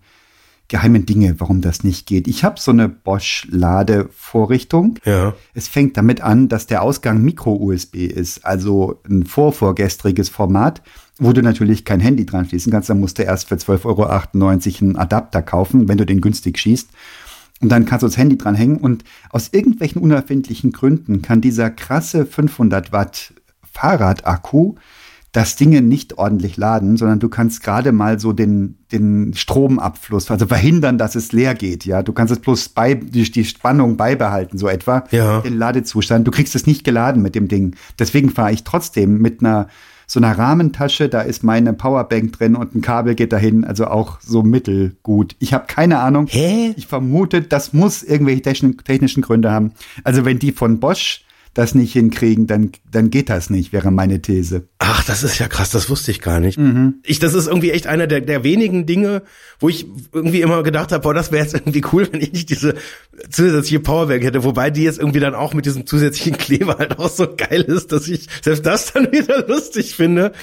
geheimen 0.68 1.06
Dinge, 1.06 1.40
warum 1.40 1.62
das 1.62 1.84
nicht 1.84 2.08
geht. 2.08 2.28
Ich 2.28 2.44
habe 2.44 2.60
so 2.60 2.72
eine 2.72 2.90
Bosch-Ladevorrichtung. 2.90 5.00
Ja. 5.06 5.34
Es 5.54 5.68
fängt 5.68 5.96
damit 5.96 6.22
an, 6.22 6.50
dass 6.50 6.68
der 6.68 6.82
Ausgang 6.82 7.22
Micro-USB 7.22 7.96
ist, 7.96 8.46
also 8.46 9.00
ein 9.10 9.26
vorvorgestriges 9.26 10.30
Format, 10.30 10.82
wo 11.20 11.32
du 11.32 11.42
natürlich 11.42 11.86
kein 11.86 12.00
Handy 12.00 12.26
dran 12.26 12.46
schließen 12.46 12.72
kannst. 12.72 12.90
Dann 12.90 13.00
musst 13.00 13.18
du 13.18 13.24
erst 13.24 13.48
für 13.48 13.56
12,98 13.56 13.86
Euro 13.86 14.82
einen 14.82 14.96
Adapter 14.98 15.42
kaufen, 15.42 15.88
wenn 15.88 15.98
du 15.98 16.06
den 16.06 16.22
günstig 16.22 16.60
schießt. 16.60 16.90
Und 17.60 17.70
dann 17.70 17.86
kannst 17.86 18.04
du 18.04 18.08
das 18.08 18.18
Handy 18.18 18.38
dranhängen 18.38 18.78
und 18.78 19.04
aus 19.32 19.50
irgendwelchen 19.52 20.02
unerfindlichen 20.02 20.72
Gründen 20.72 21.24
kann 21.24 21.42
dieser 21.42 21.72
krasse 21.72 22.26
500 22.26 22.92
Watt 22.92 23.34
Fahrradakku 23.74 24.76
das 25.38 25.56
Ding 25.56 25.88
nicht 25.88 26.18
ordentlich 26.18 26.58
laden, 26.58 26.98
sondern 26.98 27.20
du 27.20 27.30
kannst 27.30 27.62
gerade 27.62 27.92
mal 27.92 28.20
so 28.20 28.34
den, 28.34 28.80
den 28.92 29.36
Stromabfluss, 29.36 30.32
also 30.32 30.48
verhindern, 30.48 30.98
dass 30.98 31.14
es 31.14 31.32
leer 31.32 31.54
geht. 31.54 31.86
Ja, 31.86 32.02
du 32.02 32.12
kannst 32.12 32.34
es 32.34 32.40
bloß 32.40 32.70
bei, 32.70 32.96
die, 32.96 33.32
die 33.32 33.46
Spannung 33.46 33.98
beibehalten, 33.98 34.58
so 34.58 34.68
etwa. 34.68 35.04
Ja. 35.12 35.42
Den 35.42 35.56
Ladezustand. 35.56 36.26
Du 36.26 36.32
kriegst 36.32 36.56
es 36.56 36.66
nicht 36.66 36.84
geladen 36.84 37.22
mit 37.22 37.36
dem 37.36 37.48
Ding. 37.48 37.76
Deswegen 38.00 38.32
fahre 38.32 38.52
ich 38.52 38.64
trotzdem 38.64 39.20
mit 39.20 39.42
einer 39.42 39.68
so 40.08 40.20
einer 40.20 40.36
Rahmentasche, 40.36 41.08
da 41.08 41.22
ist 41.22 41.44
meine 41.44 41.74
Powerbank 41.74 42.32
drin 42.32 42.56
und 42.56 42.74
ein 42.74 42.82
Kabel 42.82 43.14
geht 43.14 43.32
dahin, 43.32 43.64
also 43.64 43.88
auch 43.88 44.20
so 44.22 44.42
mittelgut. 44.42 45.36
Ich 45.38 45.54
habe 45.54 45.66
keine 45.68 46.00
Ahnung. 46.00 46.28
Hä? 46.30 46.74
Ich 46.78 46.88
vermute, 46.88 47.42
das 47.42 47.74
muss 47.74 48.02
irgendwelche 48.02 48.42
technischen 48.42 49.22
Gründe 49.22 49.52
haben. 49.52 49.74
Also 50.04 50.26
wenn 50.26 50.40
die 50.40 50.54
von 50.54 50.80
Bosch 50.80 51.26
das 51.58 51.74
nicht 51.74 51.94
hinkriegen, 51.94 52.46
dann, 52.46 52.72
dann 52.92 53.10
geht 53.10 53.30
das 53.30 53.50
nicht, 53.50 53.74
wäre 53.74 53.90
meine 53.90 54.22
These. 54.22 54.68
Ach, 54.78 55.04
das 55.04 55.24
ist 55.24 55.40
ja 55.40 55.48
krass, 55.48 55.72
das 55.72 55.90
wusste 55.90 56.12
ich 56.12 56.22
gar 56.22 56.40
nicht. 56.40 56.60
Ich, 57.04 57.18
das 57.18 57.34
ist 57.34 57.48
irgendwie 57.48 57.72
echt 57.72 57.88
einer 57.88 58.06
der, 58.06 58.22
der 58.22 58.44
wenigen 58.44 58.86
Dinge, 58.86 59.24
wo 59.60 59.68
ich 59.68 59.88
irgendwie 60.14 60.42
immer 60.42 60.62
gedacht 60.62 60.92
habe, 60.92 61.02
boah, 61.02 61.16
das 61.16 61.32
wäre 61.32 61.44
jetzt 61.44 61.56
irgendwie 61.56 61.84
cool, 61.92 62.08
wenn 62.12 62.22
ich 62.22 62.32
nicht 62.32 62.52
diese 62.52 62.76
zusätzliche 63.32 63.80
Powerbank 63.80 64.24
hätte, 64.24 64.44
wobei 64.44 64.70
die 64.70 64.84
jetzt 64.84 65.00
irgendwie 65.00 65.20
dann 65.20 65.34
auch 65.34 65.56
mit 65.56 65.66
diesem 65.66 65.88
zusätzlichen 65.88 66.38
Kleber 66.38 66.78
halt 66.78 67.00
auch 67.00 67.10
so 67.10 67.28
geil 67.36 67.62
ist, 67.62 67.92
dass 67.92 68.08
ich 68.08 68.28
selbst 68.44 68.64
das 68.64 68.94
dann 68.94 69.12
wieder 69.12 69.48
lustig 69.48 69.96
finde. 69.96 70.34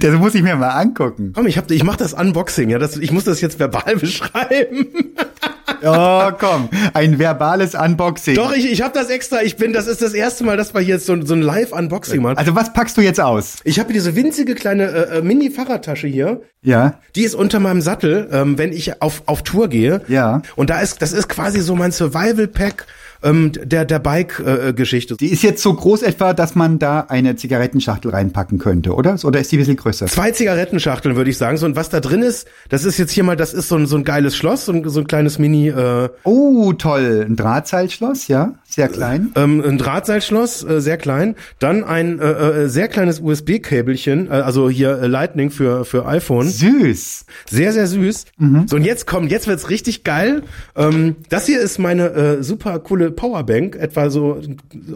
Das 0.00 0.18
muss 0.18 0.34
ich 0.34 0.42
mir 0.42 0.56
mal 0.56 0.70
angucken. 0.70 1.32
Komm, 1.34 1.46
ich 1.46 1.58
hab, 1.58 1.70
ich 1.70 1.84
mach 1.84 1.96
das 1.96 2.14
Unboxing, 2.14 2.70
ja, 2.70 2.78
das, 2.78 2.96
ich 2.96 3.12
muss 3.12 3.24
das 3.24 3.40
jetzt 3.40 3.58
verbal 3.58 3.96
beschreiben. 3.96 4.86
Oh, 5.84 6.30
komm, 6.38 6.68
ein 6.94 7.18
verbales 7.18 7.74
Unboxing. 7.74 8.34
Doch, 8.34 8.52
ich, 8.52 8.70
ich 8.70 8.82
habe 8.82 8.94
das 8.94 9.08
extra, 9.10 9.42
ich 9.42 9.56
bin, 9.56 9.72
das 9.72 9.86
ist 9.86 10.02
das 10.02 10.14
erste 10.14 10.44
Mal, 10.44 10.56
dass 10.56 10.74
wir 10.74 10.80
hier 10.80 10.98
so, 10.98 11.20
so 11.24 11.34
ein 11.34 11.42
Live-Unboxing 11.42 12.22
machen. 12.22 12.38
Also 12.38 12.54
was 12.54 12.72
packst 12.72 12.96
du 12.96 13.00
jetzt 13.00 13.20
aus? 13.20 13.56
Ich 13.64 13.78
habe 13.78 13.92
diese 13.92 14.14
winzige 14.14 14.54
kleine 14.54 14.84
äh, 14.84 15.18
äh, 15.18 15.22
Mini-Fahrradtasche 15.22 16.06
hier. 16.06 16.42
Ja. 16.62 17.00
Die 17.16 17.24
ist 17.24 17.34
unter 17.34 17.60
meinem 17.60 17.80
Sattel, 17.80 18.28
ähm, 18.32 18.58
wenn 18.58 18.72
ich 18.72 19.02
auf, 19.02 19.22
auf 19.26 19.42
Tour 19.42 19.68
gehe. 19.68 20.02
Ja. 20.08 20.42
Und 20.56 20.70
da 20.70 20.80
ist, 20.80 21.02
das 21.02 21.12
ist 21.12 21.28
quasi 21.28 21.60
so 21.60 21.74
mein 21.74 21.92
Survival-Pack 21.92 22.86
ähm, 23.22 23.52
der, 23.52 23.84
der 23.84 23.98
Bike-Geschichte. 23.98 25.16
Die 25.16 25.32
ist 25.32 25.42
jetzt 25.42 25.62
so 25.62 25.72
groß 25.72 26.02
etwa, 26.02 26.32
dass 26.34 26.54
man 26.54 26.78
da 26.78 27.00
eine 27.08 27.36
Zigarettenschachtel 27.36 28.10
reinpacken 28.10 28.58
könnte, 28.58 28.94
oder? 28.94 29.16
Oder 29.24 29.40
ist 29.40 29.52
die 29.52 29.56
ein 29.56 29.60
bisschen 29.60 29.76
größer? 29.76 30.06
Zwei 30.06 30.30
Zigarettenschachteln, 30.30 31.16
würde 31.16 31.30
ich 31.30 31.38
sagen. 31.38 31.56
So, 31.56 31.66
und 31.66 31.76
was 31.76 31.88
da 31.88 32.00
drin 32.00 32.22
ist, 32.22 32.48
das 32.68 32.84
ist 32.84 32.98
jetzt 32.98 33.12
hier 33.12 33.24
mal, 33.24 33.36
das 33.36 33.54
ist 33.54 33.68
so 33.68 33.76
ein, 33.76 33.86
so 33.86 33.96
ein 33.96 34.04
geiles 34.04 34.36
Schloss, 34.36 34.64
so 34.66 34.72
ein, 34.72 34.88
so 34.88 35.00
ein 35.00 35.06
kleines 35.06 35.38
Mini, 35.38 35.68
äh, 35.68 36.08
Oh, 36.24 36.72
toll. 36.72 37.26
Ein 37.28 37.36
Drahtseilschloss, 37.36 38.28
ja. 38.28 38.54
Sehr 38.74 38.88
klein. 38.88 39.32
ähm, 39.34 39.62
ein 39.62 39.76
Drahtseilschloss, 39.76 40.64
äh, 40.64 40.80
sehr 40.80 40.96
klein. 40.96 41.34
Dann 41.58 41.84
ein 41.84 42.18
äh, 42.18 42.24
äh, 42.62 42.68
sehr 42.68 42.88
kleines 42.88 43.20
USB-Käbelchen, 43.20 44.28
äh, 44.28 44.30
also 44.30 44.70
hier 44.70 44.98
äh, 44.98 45.08
Lightning 45.08 45.50
für, 45.50 45.84
für 45.84 46.06
iPhone. 46.06 46.48
Süß. 46.48 47.26
Sehr, 47.50 47.72
sehr 47.74 47.86
süß. 47.86 48.24
So, 48.66 48.76
und 48.76 48.84
jetzt 48.84 49.06
kommt, 49.06 49.30
jetzt 49.30 49.46
wird's 49.46 49.68
richtig 49.68 50.04
geil. 50.04 50.42
Ähm, 50.74 51.16
das 51.28 51.44
hier 51.44 51.60
ist 51.60 51.78
meine 51.78 52.12
äh, 52.12 52.42
super 52.42 52.78
coole 52.78 53.10
Powerbank, 53.10 53.76
etwa 53.76 54.08
so, 54.08 54.40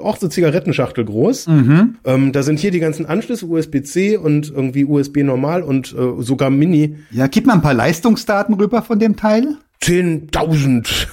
auch 0.03 0.17
so 0.17 0.29
Zigarettenschachtel 0.29 1.05
groß. 1.05 1.47
Ähm, 1.47 2.33
da 2.33 2.43
sind 2.43 2.59
hier 2.59 2.71
die 2.71 2.81
ganzen 2.81 3.05
Anschlüsse, 3.05 3.45
USB-C 3.45 4.17
und 4.17 4.51
irgendwie 4.51 4.87
USB 4.87 5.19
normal 5.19 5.62
und 5.62 5.95
sogar 6.21 6.49
Mini. 6.49 6.97
Ja, 7.11 7.27
gib 7.27 7.45
mal 7.45 7.53
ein 7.53 7.62
paar 7.62 7.75
Leistungsdaten 7.75 8.55
rüber 8.55 8.81
von 8.81 8.99
dem 8.99 9.17
Teil. 9.17 9.59
10.000. 9.83 11.07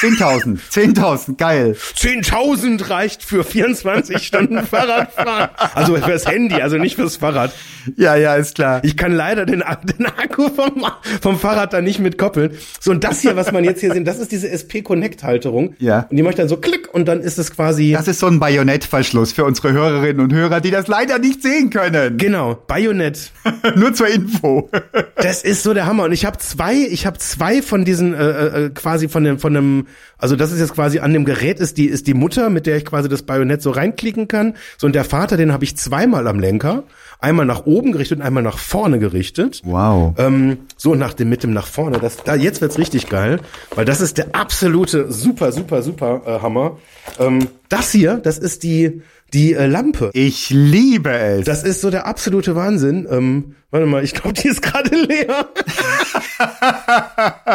10.000. 0.00 0.58
10.000, 0.70 1.36
geil. 1.36 1.76
10.000 1.96 2.88
reicht 2.88 3.24
für 3.24 3.42
24 3.42 4.24
Stunden 4.24 4.64
Fahrradfahren. 4.64 5.50
Also 5.74 5.96
fürs 5.96 6.26
Handy, 6.26 6.54
also 6.54 6.76
nicht 6.78 6.94
fürs 6.94 7.16
Fahrrad. 7.16 7.52
Ja, 7.96 8.14
ja, 8.14 8.36
ist 8.36 8.54
klar. 8.54 8.80
Ich 8.84 8.96
kann 8.96 9.12
leider 9.12 9.44
den, 9.44 9.64
den 9.82 10.06
Akku 10.06 10.50
vom, 10.50 10.84
vom 11.20 11.38
Fahrrad 11.38 11.72
da 11.72 11.80
nicht 11.80 11.98
mit 11.98 12.16
koppeln. 12.16 12.52
So, 12.80 12.92
und 12.92 13.02
das 13.02 13.20
hier, 13.20 13.34
was 13.34 13.50
man 13.50 13.64
jetzt 13.64 13.80
hier 13.80 13.92
sieht, 13.92 14.06
das 14.06 14.18
ist 14.18 14.30
diese 14.30 14.48
SP 14.54 14.82
Connect 14.82 15.24
Halterung. 15.24 15.74
Ja. 15.80 16.06
Und 16.08 16.16
die 16.16 16.22
macht 16.22 16.38
dann 16.38 16.48
so 16.48 16.58
klick 16.58 16.92
und 16.94 17.06
dann 17.06 17.20
ist 17.20 17.38
es 17.38 17.50
quasi, 17.50 17.92
Das 17.92 18.06
ist 18.06 18.20
so 18.20 18.26
ein 18.26 18.38
Bajonettverschluss 18.38 19.32
für 19.32 19.44
unsere 19.44 19.72
Hörerinnen 19.72 20.20
und 20.20 20.32
Hörer, 20.32 20.60
die 20.60 20.70
das 20.70 20.86
leider 20.86 21.18
nicht 21.18 21.42
sehen 21.42 21.70
können. 21.70 22.18
genau, 22.18 22.54
Bajonett. 22.54 23.32
Nur 23.74 23.94
zur 23.94 24.08
Info. 24.08 24.70
Das 25.16 25.42
ist 25.42 25.64
so 25.64 25.74
der 25.74 25.86
Hammer. 25.86 26.04
Und 26.04 26.12
ich 26.12 26.24
habe 26.24 26.38
zwei, 26.38 26.74
ich 26.74 27.04
habe 27.06 27.18
zwei 27.18 27.62
von 27.62 27.84
diesen, 27.84 28.14
äh, 28.14 28.28
äh, 28.66 28.70
quasi 28.70 29.08
von 29.08 29.24
dem, 29.24 29.38
von 29.38 29.54
dem, 29.54 29.86
also 30.18 30.36
das 30.36 30.52
ist 30.52 30.60
jetzt 30.60 30.74
quasi 30.74 30.98
an 30.98 31.12
dem 31.12 31.24
Gerät 31.24 31.60
ist 31.60 31.78
die, 31.78 31.86
ist 31.86 32.06
die 32.06 32.14
Mutter, 32.14 32.50
mit 32.50 32.66
der 32.66 32.76
ich 32.76 32.84
quasi 32.84 33.08
das 33.08 33.22
Bajonett 33.22 33.62
so 33.62 33.70
reinklicken 33.70 34.28
kann. 34.28 34.54
So, 34.76 34.86
und 34.86 34.94
der 34.94 35.04
Vater, 35.04 35.36
den 35.36 35.52
habe 35.52 35.64
ich 35.64 35.76
zweimal 35.76 36.26
am 36.26 36.40
Lenker. 36.40 36.84
Einmal 37.20 37.46
nach 37.46 37.66
oben 37.66 37.92
gerichtet 37.92 38.18
und 38.18 38.24
einmal 38.24 38.42
nach 38.42 38.58
vorne 38.58 38.98
gerichtet. 38.98 39.60
Wow. 39.64 40.14
Ähm, 40.18 40.58
so 40.76 40.94
nach 40.94 41.14
dem 41.14 41.28
mit 41.28 41.42
dem 41.42 41.52
nach 41.52 41.66
vorne. 41.66 41.98
Das, 41.98 42.18
da 42.22 42.34
jetzt 42.34 42.60
wird's 42.60 42.78
richtig 42.78 43.08
geil, 43.08 43.40
weil 43.74 43.84
das 43.84 44.00
ist 44.00 44.18
der 44.18 44.34
absolute 44.34 45.10
super 45.10 45.50
super 45.52 45.82
super 45.82 46.22
äh, 46.26 46.42
Hammer. 46.42 46.78
Ähm, 47.18 47.48
das 47.68 47.92
hier, 47.92 48.16
das 48.16 48.38
ist 48.38 48.62
die 48.62 49.02
die 49.34 49.52
äh, 49.52 49.66
Lampe. 49.66 50.10
Ich 50.14 50.50
liebe 50.50 51.10
es. 51.10 51.44
Das 51.44 51.62
ist 51.62 51.82
so 51.82 51.90
der 51.90 52.06
absolute 52.06 52.54
Wahnsinn. 52.54 53.06
Ähm, 53.10 53.56
warte 53.70 53.84
mal, 53.84 54.02
ich 54.02 54.14
glaube, 54.14 54.32
die 54.32 54.48
ist 54.48 54.62
gerade 54.62 54.94
leer. 54.96 55.48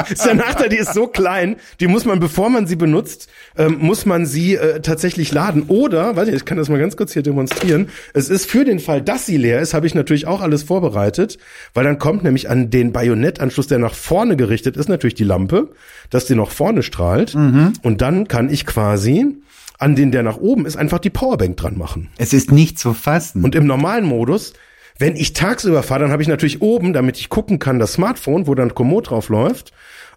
ist 0.10 0.23
der 0.23 0.36
Nachteil, 0.36 0.69
die 0.69 0.78
ist 0.78 0.93
so 0.93 1.08
klein, 1.08 1.56
die 1.80 1.88
muss 1.88 2.06
man, 2.06 2.19
bevor 2.19 2.49
man 2.49 2.67
sie 2.67 2.76
benutzt, 2.76 3.28
ähm, 3.58 3.78
muss 3.80 4.06
man 4.06 4.28
sie 4.28 4.56
äh, 4.56 4.82
tatsächlich 4.82 5.32
laden. 5.32 5.63
Oder, 5.67 6.15
warte, 6.15 6.30
ich 6.30 6.45
kann 6.45 6.60
das 6.60 6.69
mal 6.69 6.78
ganz 6.78 6.95
kurz 6.95 7.13
hier 7.13 7.23
demonstrieren. 7.23 7.89
Es 8.13 8.30
ist 8.30 8.45
für 8.45 8.65
den 8.65 8.78
Fall, 8.80 9.02
dass 9.02 9.26
sie 9.26 9.38
leer 9.38 9.60
ist, 9.60 9.73
habe 9.73 9.88
ich 9.88 9.95
natürlich 9.95 10.28
auch 10.28 10.41
alles 10.41 10.62
vorbereitet, 10.62 11.39
weil 11.73 11.86
dann 11.86 11.97
kommt 11.97 12.23
nämlich 12.23 12.52
an 12.52 12.69
den 12.69 12.91
Bajonettanschluss, 12.91 13.65
der 13.65 13.80
nach 13.80 13.95
vorne 13.95 14.36
gerichtet 14.36 14.78
ist, 14.78 14.89
natürlich 14.89 15.15
die 15.15 15.23
Lampe, 15.23 15.69
dass 16.12 16.26
die 16.26 16.36
nach 16.36 16.52
vorne 16.52 16.84
strahlt. 16.84 17.34
Und 17.34 18.02
dann 18.02 18.28
kann 18.28 18.52
ich 18.52 18.67
quasi 18.67 19.38
an 19.84 19.96
den, 19.98 20.12
der 20.13 20.24
nach 20.24 20.38
oben 20.38 20.65
ist, 20.65 20.78
einfach 20.78 21.00
die 21.00 21.10
Powerbank 21.10 21.58
dran 21.58 21.78
machen. 21.78 22.08
es 22.17 22.32
ist 22.32 22.54
nicht 22.54 22.80
zu 22.80 22.93
fassen. 22.93 23.43
Und 23.43 23.54
im 23.54 23.67
normalen 23.67 24.06
Modus, 24.06 24.54
wenn 24.98 25.17
ich 25.17 25.34
tagsüber 25.34 25.84
fahre, 25.84 26.00
dann 26.04 26.12
habe 26.12 26.22
ich 26.22 26.30
natürlich 26.30 26.62
oben, 26.62 26.93
damit 26.93 27.17
ich 27.17 27.28
gucken 27.28 27.60
kann, 27.60 27.80
das 27.80 27.91
Smartphone, 27.91 28.48
wo 28.48 28.56
dann 28.56 28.74
Komoot 28.74 29.10
drauf 29.10 29.28
läuft. 29.28 29.74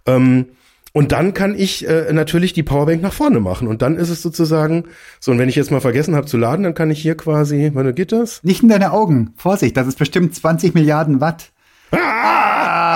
Ähm, 0.06 0.46
und 0.92 1.10
dann 1.10 1.34
kann 1.34 1.58
ich 1.58 1.84
äh, 1.88 2.12
natürlich 2.12 2.52
die 2.52 2.62
Powerbank 2.62 3.02
nach 3.02 3.12
vorne 3.12 3.40
machen. 3.40 3.66
Und 3.66 3.82
dann 3.82 3.96
ist 3.96 4.08
es 4.08 4.22
sozusagen 4.22 4.84
so, 5.18 5.32
und 5.32 5.40
wenn 5.40 5.48
ich 5.48 5.56
jetzt 5.56 5.72
mal 5.72 5.80
vergessen 5.80 6.14
habe 6.14 6.28
zu 6.28 6.36
laden, 6.36 6.62
dann 6.62 6.74
kann 6.74 6.92
ich 6.92 7.02
hier 7.02 7.16
quasi, 7.16 7.72
warte, 7.74 7.92
geht 7.92 8.12
das? 8.12 8.44
nicht 8.44 8.62
in 8.62 8.68
deine 8.68 8.92
Augen. 8.92 9.32
Vorsicht, 9.36 9.76
das 9.76 9.88
ist 9.88 9.98
bestimmt 9.98 10.32
20 10.32 10.74
Milliarden 10.74 11.20
Watt. 11.20 11.50
Ah, 11.90 12.92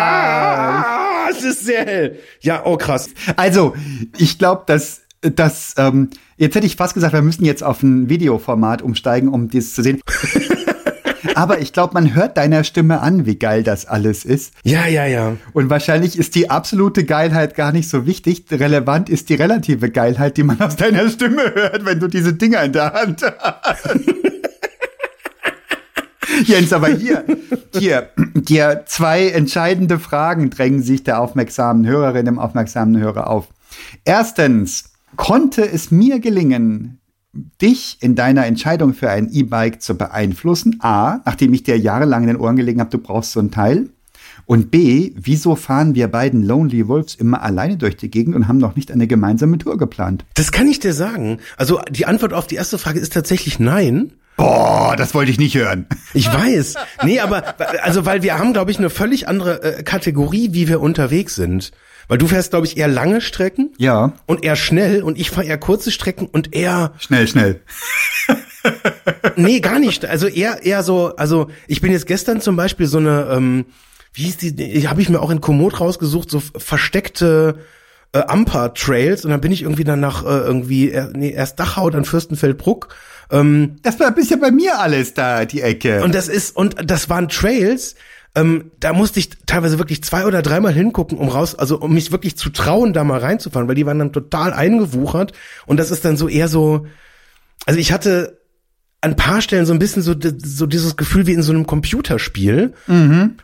es 1.31 1.43
ist 1.43 1.65
sehr 1.65 1.85
hell. 1.85 2.21
Ja, 2.41 2.65
oh 2.65 2.77
krass. 2.77 3.11
Also, 3.37 3.75
ich 4.19 4.39
glaube, 4.39 4.63
dass 4.67 5.01
das, 5.21 5.75
ähm, 5.77 6.11
jetzt 6.37 6.55
hätte 6.55 6.67
ich 6.67 6.77
fast 6.77 6.95
gesagt, 6.95 7.13
wir 7.13 7.23
müssen 7.23 7.45
jetzt 7.45 7.63
auf 7.63 7.83
ein 7.83 8.09
Videoformat 8.09 8.83
umsteigen, 8.83 9.29
um 9.29 9.49
dies 9.49 9.75
zu 9.75 9.83
sehen. 9.83 10.01
Aber 11.35 11.61
ich 11.61 11.73
glaube, 11.73 11.95
man 11.95 12.15
hört 12.15 12.37
deiner 12.37 12.65
Stimme 12.65 13.01
an, 13.01 13.27
wie 13.27 13.37
geil 13.37 13.63
das 13.63 13.87
alles 13.87 14.25
ist. 14.25 14.55
Ja, 14.65 14.87
ja, 14.87 15.07
ja. 15.07 15.37
Und 15.53 15.71
wahrscheinlich 15.71 16.19
ist 16.19 16.35
die 16.35 16.51
absolute 16.51 17.05
Geilheit 17.05 17.55
gar 17.55 17.73
nicht 17.73 17.89
so 17.89 18.07
wichtig. 18.07 18.45
Relevant 18.51 19.09
ist 19.09 19.29
die 19.29 19.35
relative 19.35 19.91
Geilheit, 19.91 20.37
die 20.37 20.43
man 20.43 20.61
aus 20.61 20.77
deiner 20.77 21.09
Stimme 21.09 21.55
hört, 21.55 21.85
wenn 21.85 22.01
du 22.01 22.09
diese 22.09 22.33
Dinger 22.35 22.63
in 22.65 22.73
der 22.73 22.93
Hand 22.93 23.23
hast. 23.23 23.89
Jens, 26.45 26.73
aber 26.73 26.89
hier, 26.89 27.25
hier, 27.77 28.09
hier 28.47 28.85
zwei 28.87 29.29
entscheidende 29.29 29.99
Fragen 29.99 30.49
drängen 30.49 30.83
sich 30.83 31.05
der 31.05 31.21
aufmerksamen 31.21 31.87
Hörerin, 31.87 32.25
dem 32.25 32.39
aufmerksamen 32.39 32.99
Hörer 32.99 33.29
auf. 33.29 33.49
Erstens, 34.05 34.90
konnte 35.17 35.71
es 35.71 35.91
mir 35.91 36.21
gelingen, 36.21 37.01
dich 37.61 37.99
in 38.01 38.15
deiner 38.15 38.47
Entscheidung 38.47 38.95
für 38.95 39.11
ein 39.11 39.29
E-Bike 39.31 39.81
zu 39.83 39.97
beeinflussen? 39.97 40.79
A, 40.81 41.21
nachdem 41.25 41.55
ich 41.55 41.63
dir 41.63 41.79
jahrelang 41.79 42.23
in 42.23 42.29
den 42.29 42.37
Ohren 42.37 42.57
gelegen 42.57 42.81
habe, 42.81 42.91
du 42.91 42.99
brauchst 42.99 43.33
so 43.33 43.41
ein 43.41 43.51
Teil. 43.51 43.91
Und 44.47 44.71
B, 44.71 45.13
wieso 45.17 45.57
fahren 45.57 45.95
wir 45.95 46.09
beiden 46.09 46.43
Lonely 46.43 46.89
Wolves 46.89 47.15
immer 47.15 47.43
alleine 47.43 47.77
durch 47.77 47.97
die 47.97 48.11
Gegend 48.11 48.35
und 48.35 48.49
haben 48.49 48.59
noch 48.59 48.77
nicht 48.77 48.91
eine 48.91 49.07
gemeinsame 49.07 49.59
Tour 49.59 49.79
geplant? 49.79 50.25
Das 50.35 50.53
kann 50.53 50.69
ich 50.69 50.81
dir 50.81 50.93
sagen. 50.93 51.39
Also 51.57 51.81
die 51.91 52.07
Antwort 52.07 52.33
auf 52.33 52.47
die 52.47 52.57
erste 52.57 52.79
Frage 52.79 52.99
ist 53.01 53.13
tatsächlich 53.13 53.59
nein. 53.59 54.13
Boah, 54.37 54.95
das 54.97 55.15
wollte 55.15 55.31
ich 55.31 55.39
nicht 55.39 55.55
hören. 55.55 55.87
Ich 56.15 56.27
weiß. 56.33 56.75
Nee, 57.05 57.21
aber 57.21 57.55
also 57.83 58.07
weil 58.07 58.23
wir 58.23 58.39
haben, 58.39 58.53
glaube 58.55 58.71
ich, 58.71 58.79
eine 58.79 58.89
völlig 58.89 59.29
andere 59.29 59.63
äh, 59.63 59.83
Kategorie, 59.83 60.49
wie 60.53 60.67
wir 60.67 60.81
unterwegs 60.81 61.35
sind. 61.35 61.73
Weil 62.09 62.19
du 62.19 62.27
fährst, 62.27 62.51
glaube 62.51 62.67
ich, 62.67 62.77
eher 62.77 62.89
lange 62.89 63.21
Strecken 63.21 63.71
Ja, 63.79 64.15
und 64.27 64.43
eher 64.43 64.57
schnell 64.57 65.03
und 65.03 65.17
ich 65.17 65.31
fahre 65.31 65.47
eher 65.47 65.59
kurze 65.59 65.93
Strecken 65.93 66.27
und 66.27 66.55
eher 66.57 66.93
schnell, 66.99 67.29
schnell. 67.29 67.61
nee, 69.37 69.61
gar 69.61 69.79
nicht. 69.79 70.05
Also 70.07 70.27
eher 70.27 70.65
eher 70.65 70.83
so, 70.83 71.15
also 71.17 71.49
ich 71.69 71.81
bin 71.81 71.93
jetzt 71.93 72.07
gestern 72.07 72.41
zum 72.41 72.57
Beispiel 72.57 72.87
so 72.87 72.99
eine, 72.99 73.29
ähm, 73.31 73.65
wie 74.13 74.25
hieß 74.25 74.37
die, 74.39 74.89
habe 74.89 75.01
ich 75.01 75.09
mir 75.09 75.21
auch 75.21 75.31
in 75.31 75.41
Komoot 75.41 75.81
rausgesucht, 75.81 76.31
so 76.31 76.41
versteckte 76.41 77.61
äh, 78.13 78.19
Amper-Trails 78.19 79.25
und 79.25 79.31
dann 79.31 79.41
bin 79.41 79.53
ich 79.53 79.63
irgendwie 79.63 79.85
dann 79.85 80.01
nach 80.01 80.25
äh, 80.25 80.29
irgendwie, 80.29 80.91
äh, 80.91 81.09
nee, 81.13 81.31
erst 81.31 81.61
Dachau, 81.61 81.91
dann 81.91 82.05
Fürstenfeldbruck 82.05 82.89
ähm, 83.31 83.77
Das 83.83 84.01
war 84.01 84.11
bisher 84.13 84.39
bei 84.39 84.51
mir 84.51 84.79
alles 84.79 85.15
da, 85.15 85.45
die 85.45 85.63
Ecke. 85.63 86.03
Und 86.03 86.15
das 86.15 86.29
ist, 86.29 86.57
und 86.57 86.77
das 86.91 87.09
waren 87.09 87.29
Trails, 87.29 87.95
ähm, 88.35 88.71
da 88.79 88.93
musste 88.93 89.19
ich 89.19 89.31
teilweise 89.47 89.79
wirklich 89.79 90.03
zwei 90.05 90.25
oder 90.27 90.43
dreimal 90.43 90.73
hingucken, 90.73 91.19
um 91.19 91.29
raus, 91.29 91.55
also 91.55 91.79
um 91.79 91.95
mich 91.95 92.13
wirklich 92.13 92.37
zu 92.37 92.51
trauen, 92.51 92.93
da 92.93 93.03
mal 93.05 93.21
reinzufahren, 93.21 93.69
weil 93.69 93.75
die 93.75 93.87
waren 93.87 93.99
dann 93.99 94.13
total 94.13 94.53
eingewuchert. 94.53 95.33
Und 95.67 95.79
das 95.79 95.91
ist 95.91 96.05
dann 96.05 96.17
so 96.17 96.29
eher 96.29 96.49
so, 96.49 96.87
also 97.67 97.79
ich 97.79 97.93
hatte 97.93 98.40
an 99.03 99.13
ein 99.13 99.17
paar 99.17 99.41
Stellen 99.41 99.65
so 99.65 99.73
ein 99.73 99.79
bisschen 99.79 100.03
so, 100.03 100.15
so 100.45 100.67
dieses 100.67 100.97
Gefühl 100.97 101.27
wie 101.27 101.33
in 101.33 101.43
so 101.43 101.53
einem 101.53 101.67
Computerspiel, 101.67 102.75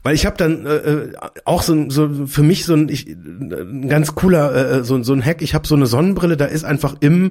weil 0.03 0.15
ich 0.15 0.27
habe 0.27 0.37
dann 0.37 0.67
äh, 0.67 0.75
äh, 0.75 1.13
auch 1.47 1.63
so, 1.63 1.89
so 1.89 2.27
für 2.27 2.43
mich 2.43 2.67
so 2.67 2.75
ein, 2.75 2.89
ich, 2.91 3.07
ein 3.09 3.89
ganz 3.89 4.15
cooler 4.15 4.55
äh, 4.55 4.85
so, 4.85 5.03
so 5.03 5.15
ein 5.15 5.25
Hack. 5.25 5.41
Ich 5.41 5.55
habe 5.55 5.67
so 5.67 5.75
eine 5.75 5.87
Sonnenbrille, 5.87 6.37
da 6.37 6.45
ist 6.45 6.65
einfach 6.65 6.97
im 7.01 7.31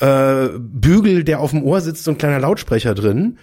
äh, 0.00 0.48
Bügel, 0.58 1.24
der 1.24 1.40
auf 1.40 1.50
dem 1.50 1.62
Ohr 1.62 1.82
sitzt, 1.82 2.04
so 2.04 2.12
ein 2.12 2.16
kleiner 2.16 2.38
Lautsprecher 2.40 2.94
drin. 2.94 3.36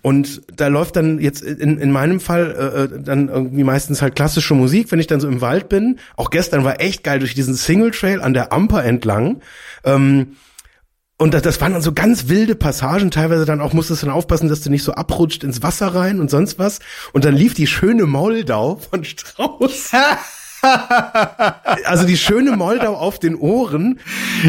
Und 0.00 0.40
da 0.56 0.68
läuft 0.68 0.96
dann 0.96 1.18
jetzt 1.18 1.42
in, 1.42 1.76
in 1.76 1.92
meinem 1.92 2.20
Fall 2.20 2.54
äh, 2.58 2.84
äh, 2.84 3.02
dann 3.02 3.28
irgendwie 3.28 3.64
meistens 3.64 4.00
halt 4.00 4.16
klassische 4.16 4.54
Musik, 4.54 4.90
wenn 4.90 5.00
ich 5.00 5.06
dann 5.06 5.20
so 5.20 5.28
im 5.28 5.42
Wald 5.42 5.68
bin. 5.68 5.98
Auch 6.16 6.30
gestern 6.30 6.64
war 6.64 6.80
echt 6.80 7.04
geil 7.04 7.18
durch 7.18 7.34
diesen 7.34 7.52
Single 7.54 7.90
Trail 7.90 8.22
an 8.22 8.32
der 8.32 8.54
Amper 8.54 8.82
entlang. 8.82 9.42
Ähm, 9.84 10.28
und 11.18 11.34
das, 11.34 11.42
das 11.42 11.60
waren 11.60 11.72
dann 11.72 11.82
so 11.82 11.92
ganz 11.92 12.28
wilde 12.28 12.54
Passagen, 12.54 13.10
teilweise 13.10 13.44
dann 13.44 13.60
auch 13.60 13.72
musstest 13.72 14.02
du 14.02 14.06
dann 14.06 14.14
aufpassen, 14.14 14.48
dass 14.48 14.60
du 14.60 14.70
nicht 14.70 14.84
so 14.84 14.92
abrutscht 14.92 15.42
ins 15.42 15.62
Wasser 15.62 15.88
rein 15.88 16.20
und 16.20 16.30
sonst 16.30 16.60
was. 16.60 16.78
Und 17.12 17.24
dann 17.24 17.34
lief 17.34 17.54
die 17.54 17.66
schöne 17.66 18.06
Moldau 18.06 18.76
von 18.76 19.04
Strauß. 19.04 19.90
also 21.84 22.04
die 22.04 22.16
schöne 22.16 22.56
Moldau 22.56 22.94
auf 22.94 23.18
den 23.18 23.36
Ohren 23.36 24.00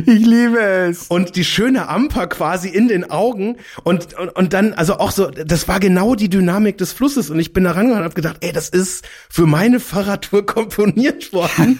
ich 0.05 0.25
liebe 0.25 0.59
es. 0.59 1.07
und 1.07 1.35
die 1.35 1.43
schöne 1.43 1.87
Amper 1.87 2.27
quasi 2.27 2.69
in 2.69 2.87
den 2.87 3.09
Augen 3.09 3.57
und, 3.83 4.17
und, 4.17 4.29
und 4.29 4.53
dann, 4.53 4.73
also 4.73 4.97
auch 4.97 5.11
so, 5.11 5.29
das 5.29 5.67
war 5.67 5.79
genau 5.79 6.15
die 6.15 6.29
Dynamik 6.29 6.77
des 6.77 6.93
Flusses 6.93 7.29
und 7.29 7.39
ich 7.39 7.53
bin 7.53 7.63
da 7.63 7.71
rangegangen 7.71 7.99
und 8.03 8.05
hab 8.05 8.15
gedacht, 8.15 8.37
ey, 8.41 8.51
das 8.51 8.69
ist 8.69 9.07
für 9.29 9.45
meine 9.45 9.79
Fahrradtour 9.79 10.45
komponiert 10.45 11.31
worden. 11.31 11.77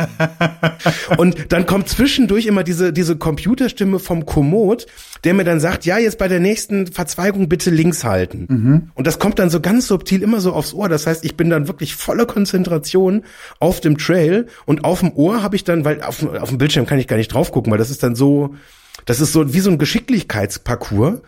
und 1.17 1.51
dann 1.51 1.65
kommt 1.65 1.89
zwischendurch 1.89 2.45
immer 2.45 2.63
diese, 2.63 2.93
diese 2.93 3.17
Computerstimme 3.17 3.99
vom 3.99 4.25
Komoot, 4.25 4.85
der 5.23 5.33
mir 5.33 5.43
dann 5.43 5.59
sagt, 5.59 5.85
ja, 5.85 5.97
jetzt 5.97 6.17
bei 6.17 6.27
der 6.27 6.39
nächsten 6.39 6.87
Verzweigung 6.87 7.49
bitte 7.49 7.71
links 7.71 8.03
halten. 8.03 8.45
Und 8.93 9.07
das 9.07 9.19
kommt 9.19 9.39
dann 9.39 9.49
so 9.49 9.59
ganz 9.59 9.87
subtil 9.87 10.21
immer 10.21 10.39
so 10.39 10.53
aufs 10.53 10.73
Ohr. 10.73 10.87
Das 10.87 11.07
heißt, 11.07 11.25
ich 11.25 11.35
bin 11.35 11.49
dann 11.49 11.67
wirklich 11.67 11.95
volle 11.95 12.25
Konzentration 12.25 13.23
auf 13.59 13.81
dem 13.81 13.97
Trail 13.97 14.18
und 14.65 14.83
auf 14.83 14.99
dem 15.01 15.11
Ohr 15.13 15.41
habe 15.41 15.55
ich 15.55 15.63
dann, 15.63 15.85
weil 15.85 16.01
auf, 16.03 16.23
auf 16.23 16.49
dem 16.49 16.57
Bildschirm 16.57 16.85
kann 16.85 16.99
ich 16.99 17.07
gar 17.07 17.17
nicht 17.17 17.33
drauf 17.33 17.51
gucken, 17.51 17.71
weil 17.71 17.79
das 17.79 17.89
ist 17.89 18.03
dann 18.03 18.15
so, 18.15 18.55
das 19.05 19.19
ist 19.19 19.33
so 19.33 19.53
wie 19.53 19.59
so 19.59 19.71
ein 19.71 19.77
Geschicklichkeitsparcours. 19.77 21.21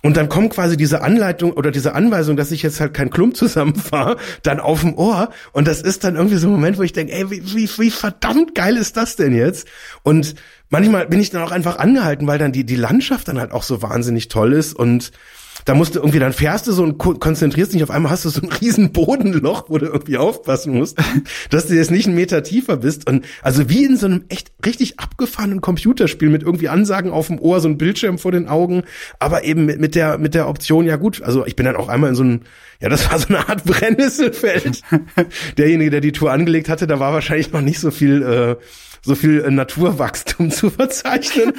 Und 0.00 0.16
dann 0.16 0.28
kommt 0.28 0.52
quasi 0.52 0.76
diese 0.76 1.02
Anleitung 1.02 1.52
oder 1.52 1.72
diese 1.72 1.94
Anweisung, 1.94 2.36
dass 2.36 2.52
ich 2.52 2.62
jetzt 2.62 2.78
halt 2.80 2.94
kein 2.94 3.10
Klump 3.10 3.36
zusammenfahre, 3.36 4.16
dann 4.44 4.60
auf 4.60 4.82
dem 4.82 4.94
Ohr. 4.96 5.30
Und 5.52 5.66
das 5.66 5.82
ist 5.82 6.04
dann 6.04 6.14
irgendwie 6.14 6.36
so 6.36 6.46
ein 6.46 6.52
Moment, 6.52 6.78
wo 6.78 6.82
ich 6.82 6.92
denke, 6.92 7.12
ey, 7.12 7.30
wie, 7.30 7.42
wie, 7.54 7.68
wie 7.78 7.90
verdammt 7.90 8.54
geil 8.54 8.76
ist 8.76 8.96
das 8.96 9.16
denn 9.16 9.34
jetzt? 9.34 9.66
Und 10.04 10.36
manchmal 10.70 11.08
bin 11.08 11.20
ich 11.20 11.30
dann 11.30 11.42
auch 11.42 11.50
einfach 11.50 11.78
angehalten, 11.78 12.28
weil 12.28 12.38
dann 12.38 12.52
die, 12.52 12.64
die 12.64 12.76
Landschaft 12.76 13.26
dann 13.26 13.40
halt 13.40 13.50
auch 13.50 13.64
so 13.64 13.82
wahnsinnig 13.82 14.28
toll 14.28 14.52
ist 14.52 14.72
und 14.72 15.10
da 15.64 15.74
musst 15.74 15.94
du 15.94 15.98
irgendwie, 15.98 16.18
dann 16.18 16.32
fährst 16.32 16.66
du 16.66 16.72
so 16.72 16.82
und 16.82 16.98
ko- 16.98 17.14
konzentrierst 17.14 17.72
dich, 17.74 17.82
auf 17.82 17.90
einmal 17.90 18.10
hast 18.10 18.24
du 18.24 18.28
so 18.30 18.40
ein 18.40 18.48
riesen 18.50 18.92
Bodenloch, 18.92 19.66
wo 19.68 19.78
du 19.78 19.86
irgendwie 19.86 20.16
aufpassen 20.16 20.74
musst, 20.74 20.98
dass 21.50 21.66
du 21.66 21.74
jetzt 21.74 21.90
nicht 21.90 22.06
einen 22.06 22.14
Meter 22.14 22.42
tiefer 22.42 22.76
bist. 22.78 23.08
Und 23.08 23.24
also 23.42 23.68
wie 23.68 23.84
in 23.84 23.96
so 23.96 24.06
einem 24.06 24.24
echt 24.28 24.52
richtig 24.64 24.98
abgefahrenen 25.00 25.60
Computerspiel 25.60 26.30
mit 26.30 26.42
irgendwie 26.42 26.68
Ansagen 26.68 27.10
auf 27.10 27.26
dem 27.26 27.38
Ohr, 27.38 27.60
so 27.60 27.68
ein 27.68 27.78
Bildschirm 27.78 28.18
vor 28.18 28.32
den 28.32 28.48
Augen, 28.48 28.82
aber 29.18 29.44
eben 29.44 29.66
mit, 29.66 29.80
mit 29.80 29.94
der, 29.94 30.18
mit 30.18 30.34
der 30.34 30.48
Option, 30.48 30.86
ja 30.86 30.96
gut, 30.96 31.22
also 31.22 31.44
ich 31.46 31.56
bin 31.56 31.66
dann 31.66 31.76
auch 31.76 31.88
einmal 31.88 32.10
in 32.10 32.16
so 32.16 32.24
ein, 32.24 32.42
ja, 32.80 32.88
das 32.88 33.10
war 33.10 33.18
so 33.18 33.28
eine 33.28 33.48
Art 33.48 33.64
Brennnesselfeld. 33.66 34.82
Derjenige, 35.58 35.90
der 35.90 36.00
die 36.00 36.12
Tour 36.12 36.32
angelegt 36.32 36.68
hatte, 36.68 36.86
da 36.86 37.00
war 37.00 37.12
wahrscheinlich 37.12 37.52
noch 37.52 37.60
nicht 37.60 37.80
so 37.80 37.90
viel, 37.90 38.22
äh, 38.22 38.56
so 39.02 39.14
viel 39.14 39.40
äh, 39.40 39.50
Naturwachstum 39.50 40.50
zu 40.50 40.70
verzeichnen. 40.70 41.52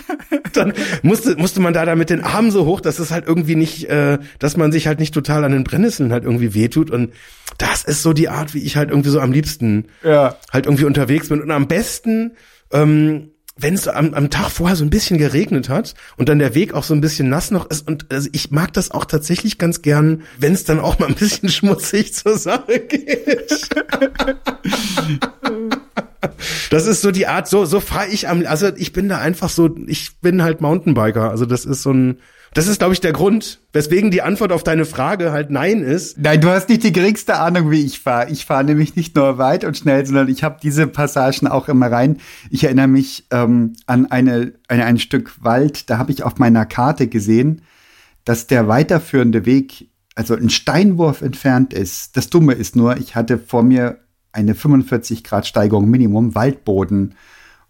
Dann 0.54 0.74
musste, 1.02 1.36
musste 1.38 1.60
man 1.60 1.74
da, 1.74 1.86
da 1.86 1.96
mit 1.96 2.10
den 2.10 2.24
Armen 2.24 2.52
so 2.52 2.66
hoch, 2.66 2.82
dass 2.82 3.00
es 3.00 3.12
halt 3.12 3.28
irgendwie 3.28 3.56
nicht, 3.56 3.86
äh, 3.90 4.20
dass 4.40 4.58
man 4.58 4.72
sich 4.72 4.88
halt 4.88 5.00
nicht 5.00 5.14
total 5.14 5.44
an 5.44 5.52
den 5.52 5.64
Brennnesseln 5.64 6.12
halt 6.12 6.24
irgendwie 6.24 6.54
wehtut. 6.54 6.92
Und 6.92 7.14
das 7.58 7.84
ist 7.84 8.04
so 8.04 8.14
die 8.14 8.30
Art, 8.30 8.54
wie 8.54 8.64
ich 8.64 8.78
halt 8.78 8.90
irgendwie 8.90 9.10
so 9.10 9.20
am 9.20 9.32
liebsten 9.32 9.86
Ja. 10.04 10.38
halt 10.52 10.66
irgendwie 10.66 10.86
unterwegs 10.86 11.30
bin. 11.30 11.42
Und 11.42 11.52
am 11.52 11.68
besten, 11.68 12.32
ähm, 12.72 13.32
wenn 13.62 13.74
es 13.74 13.90
am, 13.90 14.14
am 14.14 14.30
Tag 14.30 14.52
vorher 14.52 14.78
so 14.78 14.86
ein 14.86 14.90
bisschen 14.90 15.18
geregnet 15.18 15.68
hat 15.68 15.94
und 16.16 16.30
dann 16.30 16.40
der 16.40 16.56
Weg 16.56 16.74
auch 16.74 16.86
so 16.86 16.94
ein 16.94 17.02
bisschen 17.02 17.28
nass 17.28 17.52
noch 17.52 17.70
ist. 17.70 17.86
Und 17.86 18.06
also 18.10 18.30
ich 18.32 18.52
mag 18.52 18.72
das 18.72 18.92
auch 18.92 19.04
tatsächlich 19.04 19.58
ganz 19.58 19.82
gern, 19.82 20.22
wenn 20.38 20.54
es 20.54 20.64
dann 20.64 20.80
auch 20.80 20.98
mal 21.00 21.08
ein 21.08 21.16
bisschen 21.16 21.50
schmutzig 21.50 22.14
zur 22.14 22.38
Sache 22.38 22.80
geht. 22.80 23.68
Das 26.70 26.86
ist 26.86 27.02
so 27.02 27.12
die 27.12 27.28
Art, 27.28 27.48
so, 27.48 27.66
so 27.66 27.80
fahre 27.80 28.08
ich 28.08 28.28
am, 28.28 28.46
also 28.46 28.68
ich 28.76 28.94
bin 28.94 29.10
da 29.10 29.20
einfach 29.20 29.50
so, 29.50 29.76
ich 29.88 30.20
bin 30.20 30.44
halt 30.44 30.62
Mountainbiker. 30.62 31.30
Also 31.30 31.46
das 31.46 31.66
ist 31.66 31.84
so 31.84 31.92
ein, 31.92 32.20
das 32.54 32.68
ist, 32.68 32.80
glaube 32.80 32.94
ich, 32.94 33.02
der 33.02 33.14
Grund, 33.14 33.60
weswegen 33.74 34.10
die 34.10 34.22
Antwort 34.22 34.52
auf 34.52 34.64
deine 34.64 34.86
Frage 34.86 35.32
halt 35.32 35.52
nein 35.52 35.82
ist. 35.82 36.18
Nein, 36.18 36.42
du 36.42 36.50
hast 36.50 36.68
nicht 36.70 36.84
die 36.84 36.92
geringste 36.92 37.36
Ahnung, 37.36 37.70
wie 37.70 37.86
ich 37.86 38.00
fahre. 38.00 38.32
Ich 38.32 38.46
fahre 38.46 38.64
nämlich 38.64 38.96
nicht 38.96 39.16
nur 39.16 39.38
weit 39.38 39.64
und 39.64 39.78
schnell, 39.78 40.06
sondern 40.06 40.30
ich 40.30 40.44
habe 40.44 40.58
diese 40.62 40.88
Passagen 40.88 41.48
auch 41.48 41.70
immer 41.70 41.92
rein. 41.92 42.18
Ich 42.50 42.64
erinnere 42.64 42.88
mich 42.88 43.28
ähm, 43.32 43.74
an 43.86 44.08
eine, 44.08 44.54
eine, 44.68 44.86
ein 44.86 44.98
Stück 44.98 45.44
Wald, 45.44 45.90
da 45.90 46.00
habe 46.00 46.12
ich 46.12 46.24
auf 46.24 46.38
meiner 46.38 46.66
Karte 46.66 47.08
gesehen, 47.08 47.62
dass 48.26 48.48
der 48.48 48.68
weiterführende 48.68 49.46
Weg, 49.46 49.90
also 50.16 50.36
ein 50.36 50.50
Steinwurf 50.50 51.22
entfernt 51.22 51.74
ist. 51.74 52.18
Das 52.18 52.30
Dumme 52.30 52.54
ist 52.54 52.76
nur, 52.76 52.98
ich 52.98 53.16
hatte 53.16 53.38
vor 53.38 53.64
mir 53.64 54.00
eine 54.32 54.56
45 54.56 55.24
Grad 55.24 55.48
Steigung 55.48 55.90
Minimum, 55.90 56.36
Waldboden, 56.36 57.16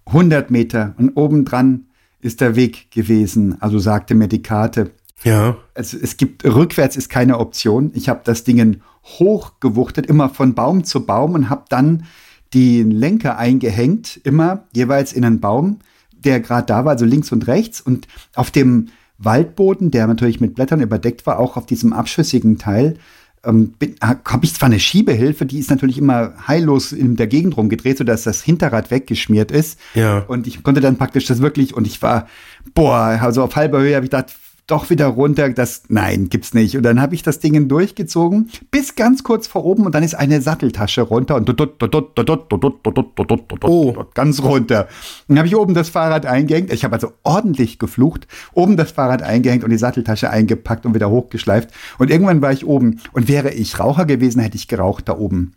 100 0.05 0.51
Meter 0.51 0.95
und 0.97 1.15
obendran 1.15 1.85
ist 2.21 2.41
der 2.41 2.55
Weg 2.55 2.91
gewesen. 2.91 3.61
Also 3.61 3.79
sagte 3.79 4.15
mir 4.15 4.27
die 4.27 4.41
Karte, 4.41 4.91
Ja. 5.23 5.57
also 5.73 5.97
es 6.01 6.17
gibt 6.17 6.43
rückwärts 6.45 6.95
ist 6.97 7.09
keine 7.09 7.39
Option. 7.39 7.91
Ich 7.93 8.09
habe 8.09 8.21
das 8.23 8.43
Ding 8.43 8.81
hochgewuchtet, 9.03 10.05
immer 10.07 10.29
von 10.29 10.53
Baum 10.55 10.83
zu 10.83 11.05
Baum 11.05 11.33
und 11.33 11.49
habe 11.49 11.65
dann 11.69 12.05
den 12.53 12.91
Lenker 12.91 13.37
eingehängt, 13.37 14.19
immer 14.23 14.63
jeweils 14.73 15.13
in 15.13 15.23
einen 15.23 15.39
Baum, 15.39 15.79
der 16.11 16.39
gerade 16.39 16.65
da 16.65 16.83
war, 16.85 16.91
also 16.93 17.05
links 17.05 17.31
und 17.31 17.47
rechts. 17.47 17.79
Und 17.79 18.07
auf 18.35 18.51
dem 18.51 18.87
Waldboden, 19.17 19.91
der 19.91 20.07
natürlich 20.07 20.41
mit 20.41 20.55
Blättern 20.55 20.81
überdeckt 20.81 21.25
war, 21.25 21.39
auch 21.39 21.57
auf 21.57 21.65
diesem 21.65 21.93
abschüssigen 21.93 22.57
Teil, 22.57 22.97
ähm, 23.45 23.73
habe 24.01 24.45
ich 24.45 24.53
zwar 24.53 24.67
eine 24.67 24.79
Schiebehilfe, 24.79 25.45
die 25.45 25.59
ist 25.59 25.69
natürlich 25.69 25.97
immer 25.97 26.33
heillos 26.47 26.91
in 26.91 27.15
der 27.15 27.27
Gegend 27.27 27.55
rumgedreht, 27.57 27.97
sodass 27.97 28.23
das 28.23 28.41
Hinterrad 28.41 28.91
weggeschmiert 28.91 29.51
ist. 29.51 29.79
Ja. 29.93 30.19
Und 30.27 30.47
ich 30.47 30.63
konnte 30.63 30.81
dann 30.81 30.97
praktisch 30.97 31.25
das 31.25 31.41
wirklich, 31.41 31.73
und 31.73 31.87
ich 31.87 32.01
war, 32.01 32.27
boah, 32.73 33.17
also 33.21 33.43
auf 33.43 33.55
halber 33.55 33.79
Höhe 33.79 33.95
habe 33.95 34.05
ich 34.05 34.11
gedacht, 34.11 34.35
doch 34.69 34.89
wieder 34.89 35.07
runter, 35.07 35.49
das, 35.49 35.83
nein, 35.89 36.29
gibt's 36.29 36.53
nicht. 36.53 36.77
Und 36.77 36.83
dann 36.83 37.01
habe 37.01 37.15
ich 37.15 37.23
das 37.23 37.39
Ding 37.39 37.67
durchgezogen, 37.67 38.49
bis 38.71 38.95
ganz 38.95 39.23
kurz 39.23 39.47
vor 39.47 39.65
oben 39.65 39.85
und 39.85 39.95
dann 39.95 40.03
ist 40.03 40.13
eine 40.13 40.41
Satteltasche 40.41 41.01
runter 41.01 41.35
und 41.35 41.49
oh. 43.63 44.05
ganz 44.13 44.41
runter. 44.41 44.87
Dann 45.27 45.37
habe 45.37 45.47
ich 45.47 45.55
oben 45.55 45.73
das 45.73 45.89
Fahrrad 45.89 46.25
eingehängt, 46.25 46.71
ich 46.71 46.83
habe 46.83 46.93
also 46.93 47.13
ordentlich 47.23 47.79
geflucht, 47.79 48.27
oben 48.53 48.77
das 48.77 48.91
Fahrrad 48.91 49.23
eingehängt 49.23 49.63
und 49.63 49.71
die 49.71 49.77
Satteltasche 49.77 50.29
eingepackt 50.29 50.85
und 50.85 50.93
wieder 50.93 51.09
hochgeschleift. 51.09 51.71
Und 51.97 52.11
irgendwann 52.11 52.41
war 52.41 52.51
ich 52.51 52.65
oben 52.65 52.99
und 53.11 53.27
wäre 53.27 53.51
ich 53.51 53.79
Raucher 53.79 54.05
gewesen, 54.05 54.39
hätte 54.39 54.57
ich 54.57 54.67
geraucht 54.67 55.09
da 55.09 55.17
oben. 55.17 55.53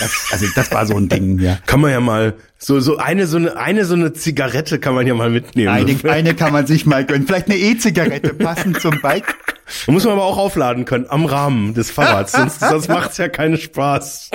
Das, 0.00 0.28
also 0.32 0.46
das 0.54 0.70
war 0.72 0.86
so 0.86 0.96
ein 0.96 1.08
Ding, 1.08 1.38
ja. 1.38 1.58
Kann 1.66 1.80
man 1.80 1.90
ja 1.90 2.00
mal, 2.00 2.34
so, 2.58 2.80
so 2.80 2.96
eine, 2.96 3.26
so 3.26 3.36
eine, 3.36 3.56
eine, 3.56 3.84
so 3.84 3.94
eine 3.94 4.12
Zigarette 4.12 4.78
kann 4.78 4.94
man 4.94 5.06
ja 5.06 5.14
mal 5.14 5.30
mitnehmen. 5.30 5.68
Eine, 5.68 5.98
eine 6.10 6.34
kann 6.34 6.52
man 6.52 6.66
sich 6.66 6.86
mal 6.86 7.04
gönnen. 7.04 7.26
Vielleicht 7.26 7.46
eine 7.46 7.56
E-Zigarette 7.58 8.34
passend 8.34 8.80
zum 8.80 9.00
Bike. 9.02 9.34
Muss 9.86 10.04
man 10.04 10.14
aber 10.14 10.24
auch 10.24 10.38
aufladen 10.38 10.84
können, 10.84 11.06
am 11.08 11.24
Rahmen 11.24 11.74
des 11.74 11.90
Fahrrads, 11.90 12.32
sonst, 12.32 12.60
sonst 12.60 12.88
macht's 12.88 13.16
ja 13.16 13.28
keinen 13.28 13.56
Spaß. 13.56 14.30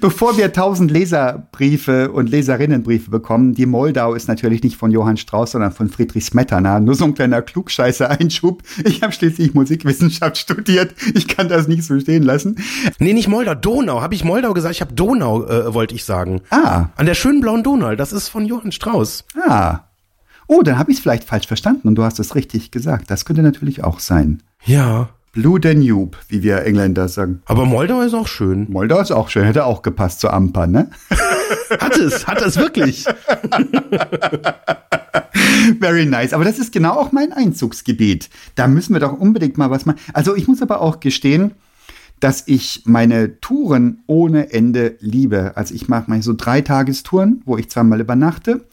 Bevor 0.00 0.36
wir 0.36 0.52
tausend 0.52 0.90
Leserbriefe 0.90 2.10
und 2.10 2.30
Leserinnenbriefe 2.30 3.10
bekommen, 3.10 3.54
die 3.54 3.66
Moldau 3.66 4.14
ist 4.14 4.28
natürlich 4.28 4.62
nicht 4.62 4.76
von 4.76 4.90
Johann 4.90 5.16
Strauss, 5.16 5.52
sondern 5.52 5.72
von 5.72 5.88
Friedrich 5.88 6.24
Smetana. 6.24 6.80
Nur 6.80 6.94
so 6.94 7.04
ein 7.04 7.14
kleiner 7.14 7.42
Klugscheißer-Einschub. 7.42 8.62
Ich 8.84 9.02
habe 9.02 9.12
schließlich 9.12 9.54
Musikwissenschaft 9.54 10.38
studiert. 10.38 10.94
Ich 11.14 11.28
kann 11.28 11.48
das 11.48 11.68
nicht 11.68 11.84
so 11.84 11.98
stehen 11.98 12.22
lassen. 12.22 12.56
Nee, 12.98 13.12
nicht 13.12 13.28
Moldau, 13.28 13.54
Donau. 13.54 14.00
Habe 14.00 14.14
ich 14.14 14.24
Moldau 14.24 14.54
gesagt? 14.54 14.74
Ich 14.74 14.80
habe 14.80 14.94
Donau, 14.94 15.46
äh, 15.46 15.74
wollte 15.74 15.94
ich 15.94 16.04
sagen. 16.04 16.40
Ah. 16.50 16.86
An 16.96 17.06
der 17.06 17.14
schönen 17.14 17.40
blauen 17.40 17.62
Donau. 17.62 17.94
Das 17.96 18.12
ist 18.12 18.28
von 18.28 18.46
Johann 18.46 18.72
Strauss. 18.72 19.24
Ah. 19.46 19.80
Oh, 20.46 20.62
dann 20.62 20.78
habe 20.78 20.90
ich 20.90 20.98
es 20.98 21.02
vielleicht 21.02 21.24
falsch 21.24 21.46
verstanden 21.46 21.88
und 21.88 21.94
du 21.94 22.04
hast 22.04 22.18
es 22.20 22.34
richtig 22.34 22.70
gesagt. 22.70 23.10
Das 23.10 23.24
könnte 23.24 23.42
natürlich 23.42 23.84
auch 23.84 24.00
sein. 24.00 24.42
Ja. 24.64 25.08
Blue 25.32 25.58
Danube, 25.58 26.16
wie 26.28 26.44
wir 26.44 26.64
Engländer 26.64 27.08
sagen. 27.08 27.42
Aber 27.46 27.66
Moldau 27.66 28.02
ist 28.02 28.14
auch 28.14 28.28
schön. 28.28 28.66
Moldau 28.70 29.00
ist 29.00 29.10
auch 29.10 29.28
schön, 29.28 29.44
hätte 29.44 29.64
auch 29.64 29.82
gepasst 29.82 30.20
zur 30.20 30.32
Amper, 30.32 30.68
ne? 30.68 30.90
Hat 31.80 31.96
es, 31.96 32.26
hat 32.26 32.42
es 32.42 32.56
wirklich. 32.56 33.04
Very 35.80 36.06
nice. 36.06 36.32
Aber 36.32 36.44
das 36.44 36.58
ist 36.58 36.72
genau 36.72 36.92
auch 36.92 37.12
mein 37.12 37.32
Einzugsgebiet. 37.32 38.30
Da 38.54 38.68
müssen 38.68 38.92
wir 38.92 39.00
doch 39.00 39.12
unbedingt 39.12 39.58
mal 39.58 39.70
was 39.70 39.86
machen. 39.86 39.98
Also 40.12 40.36
ich 40.36 40.46
muss 40.46 40.62
aber 40.62 40.80
auch 40.80 41.00
gestehen, 41.00 41.52
dass 42.20 42.44
ich 42.46 42.82
meine 42.84 43.40
Touren 43.40 44.02
ohne 44.06 44.52
Ende 44.52 44.96
liebe. 45.00 45.52
Also 45.56 45.74
ich 45.74 45.88
mache 45.88 46.10
mal 46.10 46.22
so 46.22 46.34
drei 46.34 46.60
Tagestouren, 46.60 47.42
wo 47.44 47.58
ich 47.58 47.70
zweimal 47.70 48.00
übernachte. 48.00 48.66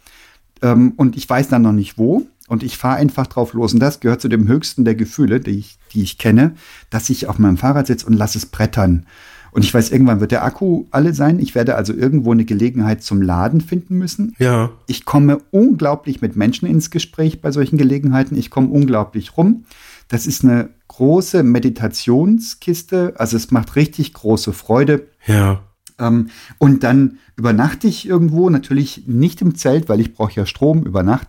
Ähm, 0.62 0.94
und 0.98 1.16
ich 1.16 1.30
weiß 1.30 1.50
dann 1.50 1.64
noch 1.64 1.72
nicht 1.72 1.98
wo. 1.98 2.28
Und 2.48 2.64
ich 2.64 2.78
fahre 2.78 2.98
einfach 2.98 3.28
drauf 3.28 3.54
los. 3.54 3.74
Und 3.74 3.80
das 3.80 4.02
gehört 4.02 4.20
zu 4.20 4.28
dem 4.28 4.48
höchsten 4.48 4.84
der 4.84 4.96
Gefühle, 4.96 5.40
die 5.40 5.52
ich, 5.52 5.78
die 5.94 6.04
ich 6.04 6.18
kenne, 6.18 6.56
dass 6.90 7.10
ich 7.10 7.28
auf 7.28 7.40
meinem 7.40 7.58
Fahrrad 7.58 7.88
sitze 7.88 8.06
und 8.06 8.14
lasse 8.14 8.38
es 8.38 8.46
brettern. 8.46 9.06
Und 9.52 9.64
ich 9.64 9.74
weiß, 9.74 9.92
irgendwann 9.92 10.20
wird 10.22 10.32
der 10.32 10.44
Akku 10.44 10.86
alle 10.92 11.14
sein. 11.14 11.40
Ich 11.40 11.56
werde 11.56 11.76
also 11.76 11.94
irgendwo 11.94 12.32
eine 12.32 12.46
Gelegenheit 12.46 13.04
zum 13.04 13.22
Laden 13.22 13.62
finden 13.62 13.98
müssen. 13.98 14.36
Ja. 14.40 14.72
Ich 14.88 15.06
komme 15.06 15.40
unglaublich 15.52 16.22
mit 16.22 16.36
Menschen 16.36 16.68
ins 16.68 16.90
Gespräch 16.90 17.42
bei 17.42 17.52
solchen 17.52 17.78
Gelegenheiten. 17.78 18.38
Ich 18.38 18.50
komme 18.50 18.70
unglaublich 18.70 19.38
rum. 19.38 19.66
Das 20.08 20.26
ist 20.26 20.44
eine 20.44 20.70
große 20.88 21.44
Meditationskiste. 21.44 23.14
Also 23.18 23.38
es 23.38 23.52
macht 23.52 23.76
richtig 23.76 24.14
große 24.14 24.54
Freude. 24.54 25.08
Ja. 25.26 25.62
Ähm, 26.02 26.30
und 26.58 26.84
dann 26.84 27.20
übernachte 27.36 27.88
ich 27.88 28.08
irgendwo, 28.08 28.50
natürlich 28.50 29.04
nicht 29.08 29.42
im 29.42 29.56
Zelt, 29.56 29.88
weil 29.88 30.02
ich 30.02 30.14
brauche 30.14 30.34
ja 30.34 30.46
Strom 30.46 30.84
über 30.84 31.04
Nacht. 31.04 31.28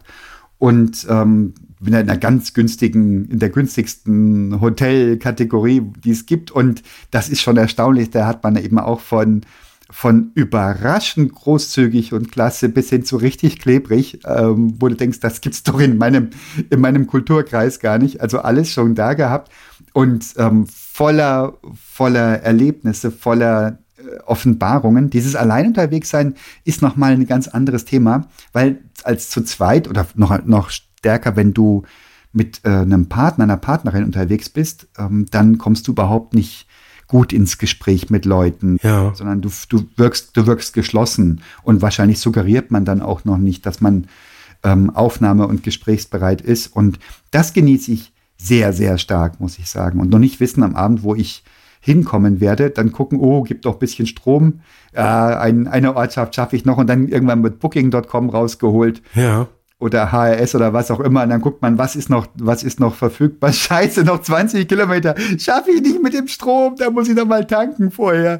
Und 0.59 1.07
ähm, 1.11 1.55
bin 1.83 1.95
in 1.95 2.01
einer 2.09 2.17
ganz 2.17 2.55
günstigen, 2.55 3.27
in 3.27 3.39
der 3.39 3.51
günstigsten 3.51 4.61
Hotelkategorie, 4.61 5.83
die 6.05 6.13
es 6.13 6.27
gibt. 6.27 6.51
Und 6.51 6.83
das 7.11 7.29
ist 7.29 7.43
schon 7.43 7.57
erstaunlich. 7.57 8.11
Da 8.11 8.27
hat 8.27 8.45
man 8.45 8.57
eben 8.57 8.79
auch 8.79 9.01
von, 9.01 9.43
von 9.91 10.31
überraschend 10.35 11.35
großzügig 11.35 12.13
und 12.13 12.31
klasse 12.31 12.69
bis 12.69 12.89
hin 12.91 13.05
zu 13.05 13.17
richtig 13.17 13.59
klebrig, 13.59 14.21
ähm, 14.25 14.75
wo 14.79 14.89
du 14.89 14.95
denkst, 14.95 15.21
das 15.21 15.41
gibt's 15.41 15.65
doch 15.65 15.81
in 15.81 15.99
meinem, 15.99 16.31
in 16.71 16.81
meinem 16.81 17.07
Kulturkreis 17.07 17.81
gar 17.81 17.99
nicht. 17.99 18.21
Also 18.21 18.39
alles 18.39 18.71
schon 18.71 18.95
da 18.95 19.15
gehabt 19.15 19.53
und 19.93 20.35
ähm, 20.39 20.67
voller, 20.69 21.59
voller 21.75 22.43
Erlebnisse, 22.43 23.11
voller 23.11 23.79
Offenbarungen. 24.27 25.11
Dieses 25.11 25.37
Allein 25.37 25.67
unterwegs 25.69 26.11
sein 26.11 26.35
ist 26.65 26.83
nochmal 26.83 27.13
ein 27.13 27.27
ganz 27.27 27.49
anderes 27.49 27.85
Thema, 27.85 28.27
weil 28.53 28.79
als 29.05 29.31
zu 29.31 29.43
zweit 29.43 29.89
oder 29.89 30.07
noch, 30.15 30.45
noch 30.45 30.71
stärker, 30.71 31.37
wenn 31.37 31.53
du 31.53 31.83
mit 32.33 32.61
äh, 32.65 32.71
einem 32.71 33.09
Partner, 33.09 33.45
einer 33.45 33.57
Partnerin 33.59 34.05
unterwegs 34.05 34.49
bist, 34.49 34.89
ähm, 34.99 35.27
dann 35.31 35.59
kommst 35.59 35.87
du 35.87 35.93
überhaupt 35.93 36.35
nicht 36.35 36.67
gut 37.07 37.33
ins 37.33 37.59
Gespräch 37.59 38.09
mit 38.09 38.25
Leuten, 38.25 38.79
Ja. 38.83 39.13
sondern 39.15 39.43
du, 39.43 39.51
du 39.69 39.85
wirkst, 39.97 40.35
du 40.35 40.47
wirkst 40.47 40.73
geschlossen 40.73 41.43
und 41.63 41.83
wahrscheinlich 41.83 42.19
suggeriert 42.21 42.71
man 42.71 42.87
dann 42.87 43.03
auch 43.03 43.27
noch 43.27 43.37
nicht, 43.37 43.67
dass 43.67 43.83
man 43.83 44.07
ähm, 44.63 44.89
aufnahme- 44.91 45.47
und 45.47 45.63
gesprächsbereit 45.63 46.41
ist. 46.41 46.69
Und 46.69 46.99
das 47.31 47.53
genieße 47.53 47.93
ich 47.93 48.13
sehr, 48.39 48.73
sehr 48.73 48.97
stark, 48.97 49.41
muss 49.41 49.59
ich 49.59 49.69
sagen. 49.69 50.01
Und 50.01 50.09
noch 50.11 50.19
nicht 50.19 50.41
wissen 50.41 50.63
am 50.63 50.75
Abend, 50.75 51.03
wo 51.03 51.15
ich 51.15 51.45
hinkommen 51.85 52.41
werde, 52.41 52.71
dann 52.71 52.93
gucken, 52.93 53.19
oh, 53.21 53.43
gibt 53.43 53.67
doch 53.67 53.75
ein 53.75 53.79
bisschen 53.81 54.07
Strom, 54.07 54.61
äh, 54.93 55.01
ein, 55.03 55.67
eine 55.67 55.97
Ortschaft 55.97 56.35
schaffe 56.35 56.57
ich 56.57 56.65
noch 56.65 56.79
und 56.79 56.87
dann 56.89 57.09
irgendwann 57.09 57.41
mit 57.41 57.59
Booking.com 57.59 58.31
rausgeholt 58.31 59.03
Ja. 59.15 59.49
oder 59.81 60.13
HRS 60.13 60.55
oder 60.55 60.73
was 60.73 60.93
auch 60.93 61.01
immer 61.01 61.25
und 61.25 61.31
dann 61.31 61.41
guckt 61.41 61.61
man, 61.61 61.77
was 61.77 61.97
ist 61.97 62.09
noch, 62.09 62.29
was 62.37 62.63
ist 62.63 62.79
noch 62.79 62.95
verfügbar? 62.95 63.53
Scheiße, 63.53 64.05
noch 64.05 64.23
20 64.23 64.69
Kilometer, 64.69 65.17
schaffe 65.39 65.73
ich 65.73 65.83
nicht 65.83 66.01
mit 66.01 66.15
dem 66.15 66.29
Strom, 66.29 66.77
da 66.79 66.89
muss 66.89 67.09
ich 67.09 67.17
noch 67.17 67.27
mal 67.27 67.45
tanken 67.47 67.91
vorher. 67.91 68.39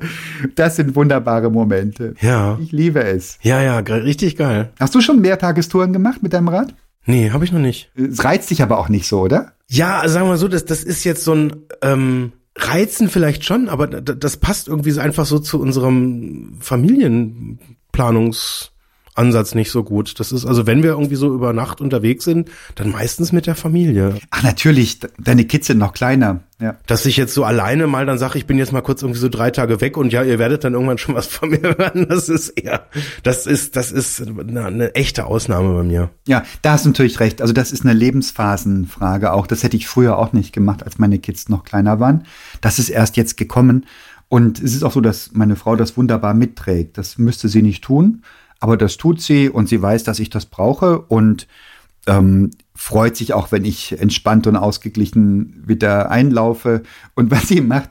Das 0.55 0.77
sind 0.77 0.95
wunderbare 0.95 1.51
Momente. 1.51 2.15
Ja. 2.21 2.59
Ich 2.63 2.71
liebe 2.71 3.03
es. 3.03 3.39
Ja, 3.43 3.61
ja, 3.61 3.79
richtig 3.79 4.37
geil. 4.37 4.71
Hast 4.79 4.95
du 4.95 5.01
schon 5.01 5.21
Mehrtagestouren 5.21 5.93
gemacht 5.93 6.23
mit 6.23 6.33
deinem 6.33 6.47
Rad? 6.49 6.75
Nee, 7.07 7.31
habe 7.31 7.45
ich 7.45 7.51
noch 7.51 7.59
nicht. 7.59 7.91
Es 7.97 8.23
reizt 8.23 8.49
dich 8.51 8.63
aber 8.63 8.79
auch 8.79 8.89
nicht 8.89 9.09
so, 9.09 9.23
oder? 9.23 9.51
Ja, 9.69 9.99
also 9.99 10.15
sagen 10.15 10.29
wir 10.29 10.37
so, 10.37 10.47
das, 10.47 10.65
das 10.65 10.85
ist 10.85 11.03
jetzt 11.03 11.25
so 11.25 11.35
ein 11.35 11.53
ähm, 11.83 12.31
Reizen 12.55 13.09
vielleicht 13.09 13.45
schon, 13.45 13.69
aber 13.69 13.87
das 13.87 14.37
passt 14.37 14.69
irgendwie 14.69 14.91
so 14.91 15.01
einfach 15.01 15.25
so 15.25 15.39
zu 15.39 15.61
unserem 15.61 16.57
Familienplanungsansatz 19.15 19.55
nicht 19.55 19.71
so 19.71 19.85
gut. 19.85 20.19
Das 20.21 20.33
ist 20.33 20.47
also, 20.47 20.67
wenn 20.67 20.83
wir 20.83 20.91
irgendwie 20.91 21.17
so 21.17 21.33
über 21.35 21.53
Nacht 21.53 21.81
unterwegs 21.81 22.25
sind, 22.25 22.51
dann 22.75 22.91
meistens 22.91 23.33
mit 23.33 23.47
der 23.47 23.55
Familie. 23.55 24.15
Ach, 24.31 24.43
natürlich, 24.43 25.01
de- 25.01 25.11
deine 25.19 25.45
Kids 25.45 25.67
sind 25.67 25.79
noch 25.79 25.93
kleiner. 25.93 26.41
Ja. 26.61 26.77
Dass 26.87 27.05
ich 27.07 27.17
jetzt 27.17 27.35
so 27.35 27.45
alleine 27.45 27.87
mal 27.87 28.07
dann 28.07 28.19
sage, 28.19 28.39
ich 28.39 28.47
bin 28.47 28.57
jetzt 28.57 28.73
mal 28.73 28.83
kurz 28.83 29.03
irgendwie 29.03 29.19
so 29.21 29.29
drei 29.29 29.51
Tage 29.51 29.81
weg 29.81 29.97
und 29.97 30.13
ja, 30.13 30.23
ihr 30.23 30.39
werdet 30.39 30.65
dann 30.65 30.75
irgendwann 30.75 30.99
schon 30.99 31.15
was 31.15 31.27
von 31.27 31.51
mir 31.51 31.61
hören. 31.61 32.07
Das 32.09 32.29
ist 32.29 32.51
eher, 32.51 32.87
das 33.23 33.47
ist, 33.47 33.77
das 33.77 33.91
ist 33.93 34.23
eine, 34.27 34.65
eine 34.65 34.95
echte 34.95 35.27
Ausnahme 35.27 35.75
bei 35.75 35.83
mir. 35.83 36.11
Ja, 36.27 36.45
da 36.63 36.73
hast 36.73 36.85
du 36.85 36.91
natürlich 36.91 37.21
recht. 37.21 37.41
Also 37.43 37.53
das 37.53 37.73
ist 37.73 37.85
eine 37.85 37.95
Lebensphasenfrage 37.95 39.33
auch. 39.33 39.47
Das 39.47 39.63
hätte 39.63 39.77
ich 39.77 39.87
früher 39.89 40.19
auch 40.19 40.33
nicht 40.33 40.53
gemacht, 40.53 40.83
als 40.85 40.99
meine 40.99 41.19
Kids 41.19 41.49
noch 41.49 41.65
kleiner 41.65 42.01
waren. 42.01 42.25
Das 42.61 42.79
ist 42.79 42.89
erst 42.89 43.17
jetzt 43.17 43.37
gekommen. 43.37 43.87
Und 44.29 44.63
es 44.63 44.75
ist 44.75 44.83
auch 44.83 44.93
so, 44.93 45.03
dass 45.03 45.33
meine 45.35 45.57
Frau 45.57 45.77
das 45.77 45.97
wunderbar 45.99 46.33
mitträgt. 46.33 46.97
Das 46.97 47.19
müsste 47.19 47.49
sie 47.51 47.61
nicht 47.61 47.85
tun, 47.85 48.23
aber 48.63 48.77
das 48.77 48.97
tut 48.97 49.21
sie 49.21 49.51
und 49.51 49.69
sie 49.69 49.83
weiß, 49.83 50.05
dass 50.05 50.21
ich 50.21 50.31
das 50.31 50.47
brauche 50.47 51.01
und 51.01 51.49
ähm, 52.07 52.53
freut 52.77 53.17
sich 53.17 53.35
auch, 53.35 53.51
wenn 53.51 53.65
ich 53.65 53.99
entspannt 53.99 54.47
und 54.47 54.55
ausgeglichen 54.55 55.65
wieder 55.67 56.13
einlaufe. 56.13 56.85
Und 57.17 57.33
was 57.33 57.49
sie 57.49 57.61
macht, 57.61 57.91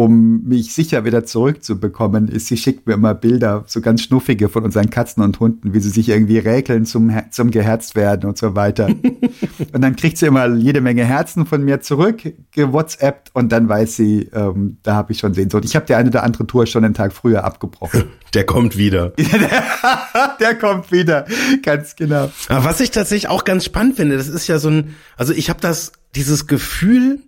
um 0.00 0.44
mich 0.44 0.72
sicher 0.72 1.04
wieder 1.04 1.26
zurückzubekommen, 1.26 2.28
ist, 2.28 2.46
sie 2.46 2.56
schickt 2.56 2.86
mir 2.86 2.94
immer 2.94 3.12
Bilder, 3.12 3.64
so 3.66 3.82
ganz 3.82 4.00
schnuffige 4.00 4.48
von 4.48 4.64
unseren 4.64 4.88
Katzen 4.88 5.22
und 5.22 5.38
Hunden, 5.40 5.74
wie 5.74 5.80
sie 5.80 5.90
sich 5.90 6.08
irgendwie 6.08 6.38
räkeln 6.38 6.86
zum, 6.86 7.14
zum 7.30 7.50
geherzt 7.50 7.96
werden 7.96 8.26
und 8.26 8.38
so 8.38 8.54
weiter. 8.54 8.86
und 9.72 9.82
dann 9.82 9.96
kriegt 9.96 10.16
sie 10.16 10.24
immer 10.24 10.48
jede 10.54 10.80
Menge 10.80 11.04
Herzen 11.04 11.44
von 11.44 11.62
mir 11.62 11.82
zurück, 11.82 12.22
gewhatsappt 12.52 13.28
und 13.34 13.52
dann 13.52 13.68
weiß 13.68 13.96
sie, 13.96 14.30
ähm, 14.32 14.78
da 14.84 14.94
habe 14.94 15.12
ich 15.12 15.18
schon 15.18 15.34
Sehnsucht. 15.34 15.66
Ich 15.66 15.76
habe 15.76 15.84
die 15.84 15.94
eine 15.94 16.08
oder 16.08 16.22
andere 16.22 16.46
Tour 16.46 16.64
schon 16.64 16.82
einen 16.82 16.94
Tag 16.94 17.12
früher 17.12 17.44
abgebrochen. 17.44 18.04
Der 18.32 18.46
kommt 18.46 18.78
wieder. 18.78 19.10
Der 20.40 20.54
kommt 20.54 20.92
wieder, 20.92 21.26
ganz 21.62 21.94
genau. 21.94 22.30
Aber 22.48 22.64
was 22.64 22.80
ich 22.80 22.90
tatsächlich 22.90 23.28
auch 23.28 23.44
ganz 23.44 23.66
spannend 23.66 23.96
finde, 23.96 24.16
das 24.16 24.28
ist 24.28 24.46
ja 24.46 24.58
so 24.58 24.70
ein, 24.70 24.94
also 25.18 25.34
ich 25.34 25.50
habe 25.50 25.60
das, 25.60 25.92
dieses 26.14 26.46
Gefühl, 26.46 27.20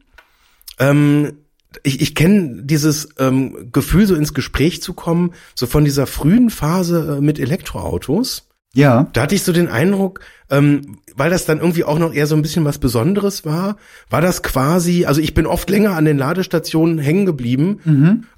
ähm, 0.78 1.34
ich, 1.82 2.00
ich 2.00 2.14
kenne 2.14 2.62
dieses 2.62 3.08
ähm, 3.18 3.70
Gefühl, 3.72 4.06
so 4.06 4.14
ins 4.14 4.34
Gespräch 4.34 4.82
zu 4.82 4.92
kommen, 4.94 5.32
so 5.54 5.66
von 5.66 5.84
dieser 5.84 6.06
frühen 6.06 6.50
Phase 6.50 7.16
äh, 7.18 7.20
mit 7.20 7.38
Elektroautos. 7.38 8.48
Ja, 8.74 9.08
Da 9.12 9.22
hatte 9.22 9.34
ich 9.34 9.42
so 9.42 9.52
den 9.52 9.68
Eindruck, 9.68 10.20
ähm, 10.48 10.96
weil 11.14 11.28
das 11.28 11.44
dann 11.44 11.58
irgendwie 11.58 11.84
auch 11.84 11.98
noch 11.98 12.14
eher 12.14 12.26
so 12.26 12.34
ein 12.34 12.40
bisschen 12.40 12.64
was 12.64 12.78
Besonderes 12.78 13.44
war, 13.44 13.76
war 14.08 14.22
das 14.22 14.42
quasi, 14.42 15.04
also 15.04 15.20
ich 15.20 15.34
bin 15.34 15.44
oft 15.44 15.68
länger 15.68 15.94
an 15.94 16.06
den 16.06 16.16
Ladestationen 16.16 16.98
hängen 16.98 17.26
geblieben, 17.26 17.80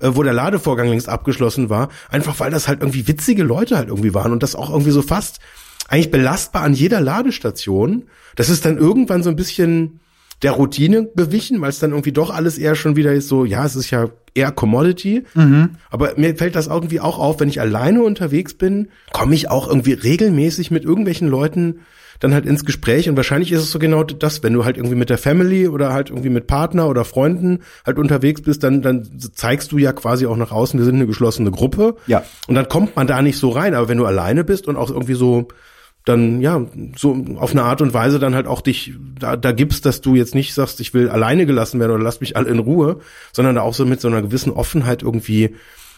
äh, 0.00 0.10
wo 0.14 0.24
der 0.24 0.32
Ladevorgang 0.32 0.88
längst 0.88 1.08
abgeschlossen 1.08 1.70
war, 1.70 1.88
einfach 2.10 2.40
weil 2.40 2.50
das 2.50 2.66
halt 2.66 2.80
irgendwie 2.80 3.06
witzige 3.06 3.44
Leute 3.44 3.76
halt 3.76 3.88
irgendwie 3.88 4.12
waren 4.12 4.32
und 4.32 4.42
das 4.42 4.56
auch 4.56 4.70
irgendwie 4.70 4.90
so 4.90 5.02
fast 5.02 5.38
eigentlich 5.88 6.10
belastbar 6.10 6.62
an 6.62 6.74
jeder 6.74 7.00
Ladestation. 7.00 8.04
Das 8.34 8.48
ist 8.48 8.64
dann 8.64 8.76
irgendwann 8.76 9.22
so 9.22 9.30
ein 9.30 9.36
bisschen 9.36 10.00
der 10.44 10.52
Routine 10.52 11.08
gewichen, 11.16 11.60
weil 11.60 11.70
es 11.70 11.80
dann 11.80 11.90
irgendwie 11.90 12.12
doch 12.12 12.30
alles 12.30 12.58
eher 12.58 12.76
schon 12.76 12.94
wieder 12.94 13.12
ist 13.12 13.28
so, 13.28 13.44
ja, 13.44 13.64
es 13.64 13.74
ist 13.74 13.90
ja 13.90 14.10
eher 14.34 14.52
Commodity. 14.52 15.24
Aber 15.90 16.12
mir 16.16 16.36
fällt 16.36 16.54
das 16.54 16.66
irgendwie 16.66 17.00
auch 17.00 17.18
auf, 17.18 17.40
wenn 17.40 17.48
ich 17.48 17.60
alleine 17.60 18.02
unterwegs 18.02 18.54
bin, 18.54 18.88
komme 19.12 19.34
ich 19.34 19.50
auch 19.50 19.66
irgendwie 19.68 19.94
regelmäßig 19.94 20.70
mit 20.70 20.84
irgendwelchen 20.84 21.28
Leuten 21.28 21.80
dann 22.20 22.32
halt 22.32 22.46
ins 22.46 22.64
Gespräch 22.64 23.08
und 23.08 23.16
wahrscheinlich 23.16 23.50
ist 23.52 23.60
es 23.60 23.72
so 23.72 23.78
genau 23.78 24.04
das, 24.04 24.42
wenn 24.42 24.52
du 24.52 24.64
halt 24.64 24.76
irgendwie 24.76 24.94
mit 24.94 25.10
der 25.10 25.18
Family 25.18 25.66
oder 25.66 25.92
halt 25.92 26.10
irgendwie 26.10 26.30
mit 26.30 26.46
Partner 26.46 26.88
oder 26.88 27.04
Freunden 27.04 27.60
halt 27.84 27.98
unterwegs 27.98 28.40
bist, 28.40 28.62
dann, 28.62 28.82
dann 28.82 29.08
zeigst 29.34 29.72
du 29.72 29.78
ja 29.78 29.92
quasi 29.92 30.26
auch 30.26 30.36
nach 30.36 30.52
außen, 30.52 30.78
wir 30.78 30.84
sind 30.84 30.94
eine 30.94 31.06
geschlossene 31.06 31.50
Gruppe. 31.50 31.96
Ja. 32.06 32.22
Und 32.46 32.54
dann 32.54 32.68
kommt 32.68 32.96
man 32.96 33.06
da 33.06 33.20
nicht 33.20 33.38
so 33.38 33.50
rein. 33.50 33.74
Aber 33.74 33.88
wenn 33.88 33.98
du 33.98 34.06
alleine 34.06 34.44
bist 34.44 34.68
und 34.68 34.76
auch 34.76 34.90
irgendwie 34.90 35.14
so 35.14 35.48
dann 36.04 36.40
ja 36.40 36.66
so 36.96 37.24
auf 37.36 37.52
eine 37.52 37.62
Art 37.62 37.80
und 37.80 37.94
Weise 37.94 38.18
dann 38.18 38.34
halt 38.34 38.46
auch 38.46 38.60
dich 38.60 38.92
da, 39.18 39.36
da 39.36 39.52
gibst, 39.52 39.86
dass 39.86 40.02
du 40.02 40.14
jetzt 40.14 40.34
nicht 40.34 40.52
sagst, 40.52 40.80
ich 40.80 40.92
will 40.92 41.08
alleine 41.08 41.46
gelassen 41.46 41.80
werden 41.80 41.92
oder 41.92 42.04
lass 42.04 42.20
mich 42.20 42.36
alle 42.36 42.50
in 42.50 42.58
Ruhe, 42.58 43.00
sondern 43.32 43.54
da 43.54 43.62
auch 43.62 43.74
so 43.74 43.86
mit 43.86 44.00
so 44.00 44.08
einer 44.08 44.20
gewissen 44.20 44.52
Offenheit 44.52 45.02
irgendwie 45.02 45.54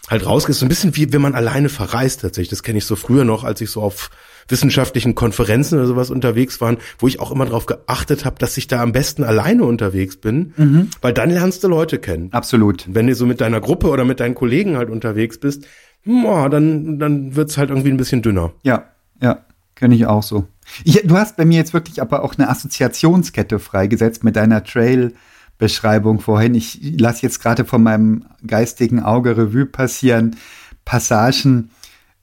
halt 0.09 0.25
rausgehst, 0.25 0.59
so 0.59 0.65
ein 0.65 0.69
bisschen 0.69 0.95
wie 0.95 1.11
wenn 1.11 1.21
man 1.21 1.35
alleine 1.35 1.67
verreist 1.67 2.21
tatsächlich. 2.21 2.49
Das 2.49 2.63
kenne 2.63 2.77
ich 2.77 2.85
so 2.85 2.95
früher 2.95 3.25
noch, 3.25 3.43
als 3.43 3.59
ich 3.59 3.69
so 3.69 3.81
auf 3.81 4.09
wissenschaftlichen 4.47 5.13
Konferenzen 5.13 5.77
oder 5.77 5.87
sowas 5.87 6.09
unterwegs 6.09 6.61
waren, 6.61 6.77
wo 6.99 7.07
ich 7.07 7.19
auch 7.19 7.31
immer 7.31 7.45
darauf 7.45 7.65
geachtet 7.65 8.23
habe, 8.23 8.37
dass 8.39 8.55
ich 8.55 8.67
da 8.67 8.81
am 8.81 8.93
besten 8.93 9.25
alleine 9.25 9.65
unterwegs 9.65 10.15
bin, 10.15 10.53
mhm. 10.55 10.89
weil 11.01 11.11
dann 11.11 11.31
lernst 11.31 11.65
du 11.65 11.67
Leute 11.67 11.99
kennen. 11.99 12.29
Absolut. 12.31 12.85
Wenn 12.87 13.07
du 13.07 13.15
so 13.15 13.25
mit 13.25 13.41
deiner 13.41 13.59
Gruppe 13.59 13.89
oder 13.89 14.05
mit 14.05 14.21
deinen 14.21 14.35
Kollegen 14.35 14.77
halt 14.77 14.89
unterwegs 14.89 15.37
bist, 15.37 15.65
boah, 16.05 16.49
dann 16.49 16.97
dann 16.97 17.35
wird's 17.35 17.57
halt 17.57 17.69
irgendwie 17.69 17.89
ein 17.89 17.97
bisschen 17.97 18.21
dünner. 18.21 18.53
Ja, 18.63 18.85
ja, 19.21 19.45
kenne 19.77 19.95
ich 19.95 20.05
auch 20.07 20.23
so. 20.23 20.47
Ich, 20.83 21.01
du 21.05 21.15
hast 21.15 21.37
bei 21.37 21.45
mir 21.45 21.57
jetzt 21.57 21.73
wirklich 21.73 22.01
aber 22.01 22.23
auch 22.23 22.35
eine 22.35 22.49
Assoziationskette 22.49 23.59
freigesetzt 23.59 24.23
mit 24.23 24.35
deiner 24.35 24.63
Trail 24.63 25.13
Beschreibung 25.57 26.19
vorhin. 26.19 26.55
Ich 26.55 26.79
lasse 26.99 27.23
jetzt 27.23 27.41
gerade 27.41 27.63
von 27.63 27.81
meinem 27.81 28.25
geistigen 28.45 29.01
Auge 29.01 29.37
Revue 29.37 29.65
passieren 29.65 30.35
Passagen, 30.83 31.69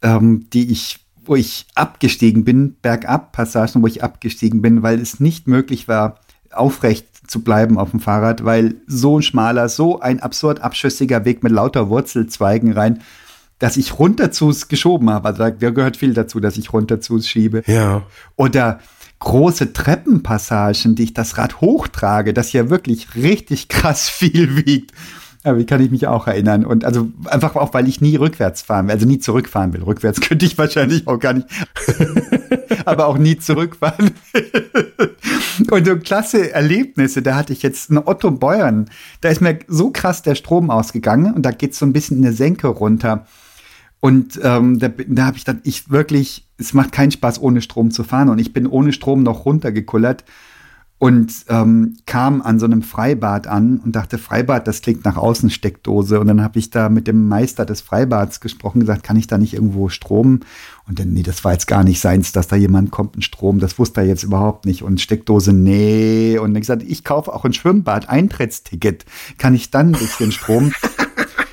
ähm, 0.02 0.48
die 0.52 0.70
ich, 0.70 1.00
wo 1.24 1.36
ich 1.36 1.66
abgestiegen 1.74 2.44
bin, 2.44 2.76
bergab 2.80 3.32
Passagen, 3.32 3.82
wo 3.82 3.86
ich 3.86 4.02
abgestiegen 4.02 4.62
bin, 4.62 4.82
weil 4.82 5.00
es 5.00 5.20
nicht 5.20 5.48
möglich 5.48 5.88
war, 5.88 6.20
aufrecht 6.52 7.07
zu 7.26 7.42
bleiben 7.42 7.78
auf 7.78 7.90
dem 7.90 8.00
Fahrrad, 8.00 8.44
weil 8.44 8.76
so 8.86 9.18
ein 9.18 9.22
schmaler, 9.22 9.68
so 9.68 10.00
ein 10.00 10.20
absurd 10.20 10.61
abschüssiger 10.61 11.24
Weg 11.24 11.42
mit 11.42 11.52
lauter 11.52 11.88
Wurzelzweigen 11.88 12.72
rein, 12.72 13.00
dass 13.64 13.78
ich 13.78 13.98
runter 13.98 14.30
zu 14.30 14.54
geschoben 14.68 15.08
habe. 15.08 15.28
Also 15.28 15.38
da 15.38 15.70
gehört 15.70 15.96
viel 15.96 16.12
dazu, 16.12 16.38
dass 16.38 16.58
ich 16.58 16.74
runter 16.74 17.00
zu 17.00 17.18
schiebe. 17.22 17.62
Ja. 17.66 18.02
Oder 18.36 18.80
große 19.20 19.72
Treppenpassagen, 19.72 20.94
die 20.94 21.04
ich 21.04 21.14
das 21.14 21.38
Rad 21.38 21.62
hochtrage, 21.62 22.34
das 22.34 22.52
ja 22.52 22.68
wirklich 22.68 23.14
richtig 23.14 23.68
krass 23.70 24.10
viel 24.10 24.66
wiegt. 24.66 24.92
Ja, 25.46 25.56
wie 25.56 25.64
kann 25.64 25.80
ich 25.80 25.90
mich 25.90 26.06
auch 26.06 26.26
erinnern? 26.26 26.66
Und 26.66 26.84
also 26.84 27.08
einfach 27.24 27.56
auch, 27.56 27.72
weil 27.72 27.88
ich 27.88 28.02
nie 28.02 28.16
rückwärts 28.16 28.60
fahren 28.60 28.86
will, 28.86 28.92
also 28.92 29.06
nie 29.06 29.18
zurückfahren 29.18 29.72
will. 29.72 29.82
Rückwärts 29.82 30.20
könnte 30.28 30.44
ich 30.44 30.58
wahrscheinlich 30.58 31.06
auch 31.06 31.18
gar 31.18 31.32
nicht, 31.32 31.48
aber 32.84 33.06
auch 33.06 33.16
nie 33.16 33.38
zurückfahren. 33.38 34.10
und 35.70 35.86
so 35.86 35.96
klasse 35.96 36.52
Erlebnisse, 36.52 37.22
da 37.22 37.36
hatte 37.36 37.54
ich 37.54 37.62
jetzt 37.62 37.88
einen 37.88 38.02
Otto 38.04 38.30
Beuern, 38.30 38.90
da 39.22 39.30
ist 39.30 39.40
mir 39.40 39.58
so 39.68 39.90
krass 39.90 40.20
der 40.20 40.34
Strom 40.34 40.68
ausgegangen 40.68 41.32
und 41.32 41.46
da 41.46 41.50
geht 41.50 41.74
so 41.74 41.86
ein 41.86 41.94
bisschen 41.94 42.18
eine 42.18 42.34
Senke 42.34 42.66
runter. 42.66 43.24
Und 44.05 44.38
ähm, 44.42 44.78
da, 44.78 44.88
da 44.88 45.24
habe 45.24 45.38
ich 45.38 45.44
dann, 45.44 45.62
ich 45.64 45.88
wirklich, 45.88 46.46
es 46.59 46.74
macht 46.74 46.92
keinen 46.92 47.11
Spaß, 47.11 47.40
ohne 47.40 47.62
Strom 47.62 47.90
zu 47.90 48.05
fahren. 48.05 48.28
Und 48.28 48.38
ich 48.38 48.52
bin 48.52 48.66
ohne 48.66 48.92
Strom 48.92 49.22
noch 49.22 49.46
runtergekullert 49.46 50.26
und 50.98 51.32
ähm, 51.48 51.96
kam 52.05 52.42
an 52.42 52.61
so 52.61 52.66
einem 52.66 52.82
Freibad 52.82 53.46
an 53.46 53.80
und 53.82 53.96
dachte, 53.96 54.18
Freibad, 54.18 54.68
das 54.68 54.82
klingt 54.82 55.07
nach 55.07 55.16
Außensteckdose. 55.16 56.20
Und 56.20 56.26
dann 56.26 56.42
habe 56.42 56.59
ich 56.59 56.68
da 56.68 56.90
mit 56.90 57.07
dem 57.07 57.28
Meister 57.28 57.64
des 57.64 57.80
Freibads 57.80 58.40
gesprochen, 58.40 58.80
gesagt, 58.80 59.05
kann 59.05 59.16
ich 59.16 59.26
da 59.26 59.38
nicht 59.38 59.55
irgendwo 59.55 59.88
Strom? 59.88 60.40
Und 60.86 60.98
dann, 60.98 61.14
nee, 61.14 61.22
das 61.22 61.42
war 61.42 61.52
jetzt 61.52 61.66
gar 61.66 61.82
nicht 61.82 61.98
seins, 61.98 62.30
dass 62.32 62.46
da 62.46 62.57
jemand 62.57 62.90
kommt, 62.90 63.16
ein 63.16 63.22
Strom, 63.22 63.59
das 63.59 63.78
wusste 63.78 64.02
er 64.02 64.07
jetzt 64.07 64.22
überhaupt 64.22 64.66
nicht. 64.66 64.82
Und 64.82 65.00
Steckdose, 65.00 65.55
nee. 65.55 66.36
Und 66.36 66.52
dann 66.52 66.61
gesagt, 66.61 66.82
ich 66.82 67.05
kaufe 67.05 67.32
auch 67.32 67.46
ein 67.46 67.55
Schwimmbad, 67.55 68.11
Eintrittsticket. 68.11 69.07
Kann 69.38 69.55
ich 69.55 69.70
dann 69.70 69.94
ein 69.94 69.98
bisschen 69.98 70.30
Strom? 70.30 70.72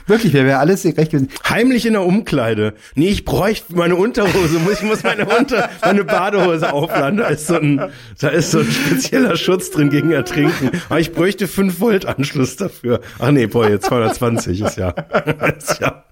Wirklich, 0.07 0.33
wäre 0.33 0.57
alles 0.57 0.85
recht 0.85 1.11
gewesen. 1.11 1.29
Heimlich 1.47 1.85
in 1.85 1.93
der 1.93 2.03
Umkleide. 2.03 2.73
Nee, 2.95 3.09
ich 3.09 3.25
bräuchte 3.25 3.75
meine 3.75 3.95
Unterhose. 3.95 4.59
Ich 4.71 4.81
muss 4.83 5.03
meine, 5.03 5.25
Unter 5.25 5.69
meine 5.83 6.03
Badehose 6.03 6.73
aufladen. 6.73 7.17
Da 7.17 7.27
ist, 7.27 7.47
so 7.47 7.55
ein, 7.55 7.91
da 8.19 8.29
ist 8.29 8.51
so 8.51 8.59
ein 8.59 8.71
spezieller 8.71 9.35
Schutz 9.35 9.71
drin 9.71 9.89
gegen 9.89 10.11
Ertrinken. 10.11 10.71
Aber 10.89 10.99
ich 10.99 11.11
bräuchte 11.11 11.47
5 11.47 11.79
Volt 11.79 12.05
Anschluss 12.05 12.55
dafür. 12.55 13.01
Ach 13.19 13.31
nee, 13.31 13.47
boah, 13.47 13.69
jetzt 13.69 13.85
220 13.85 14.61
ist 14.61 14.77
ja. 14.77 14.89
ist 15.57 15.79
ja. 15.79 16.03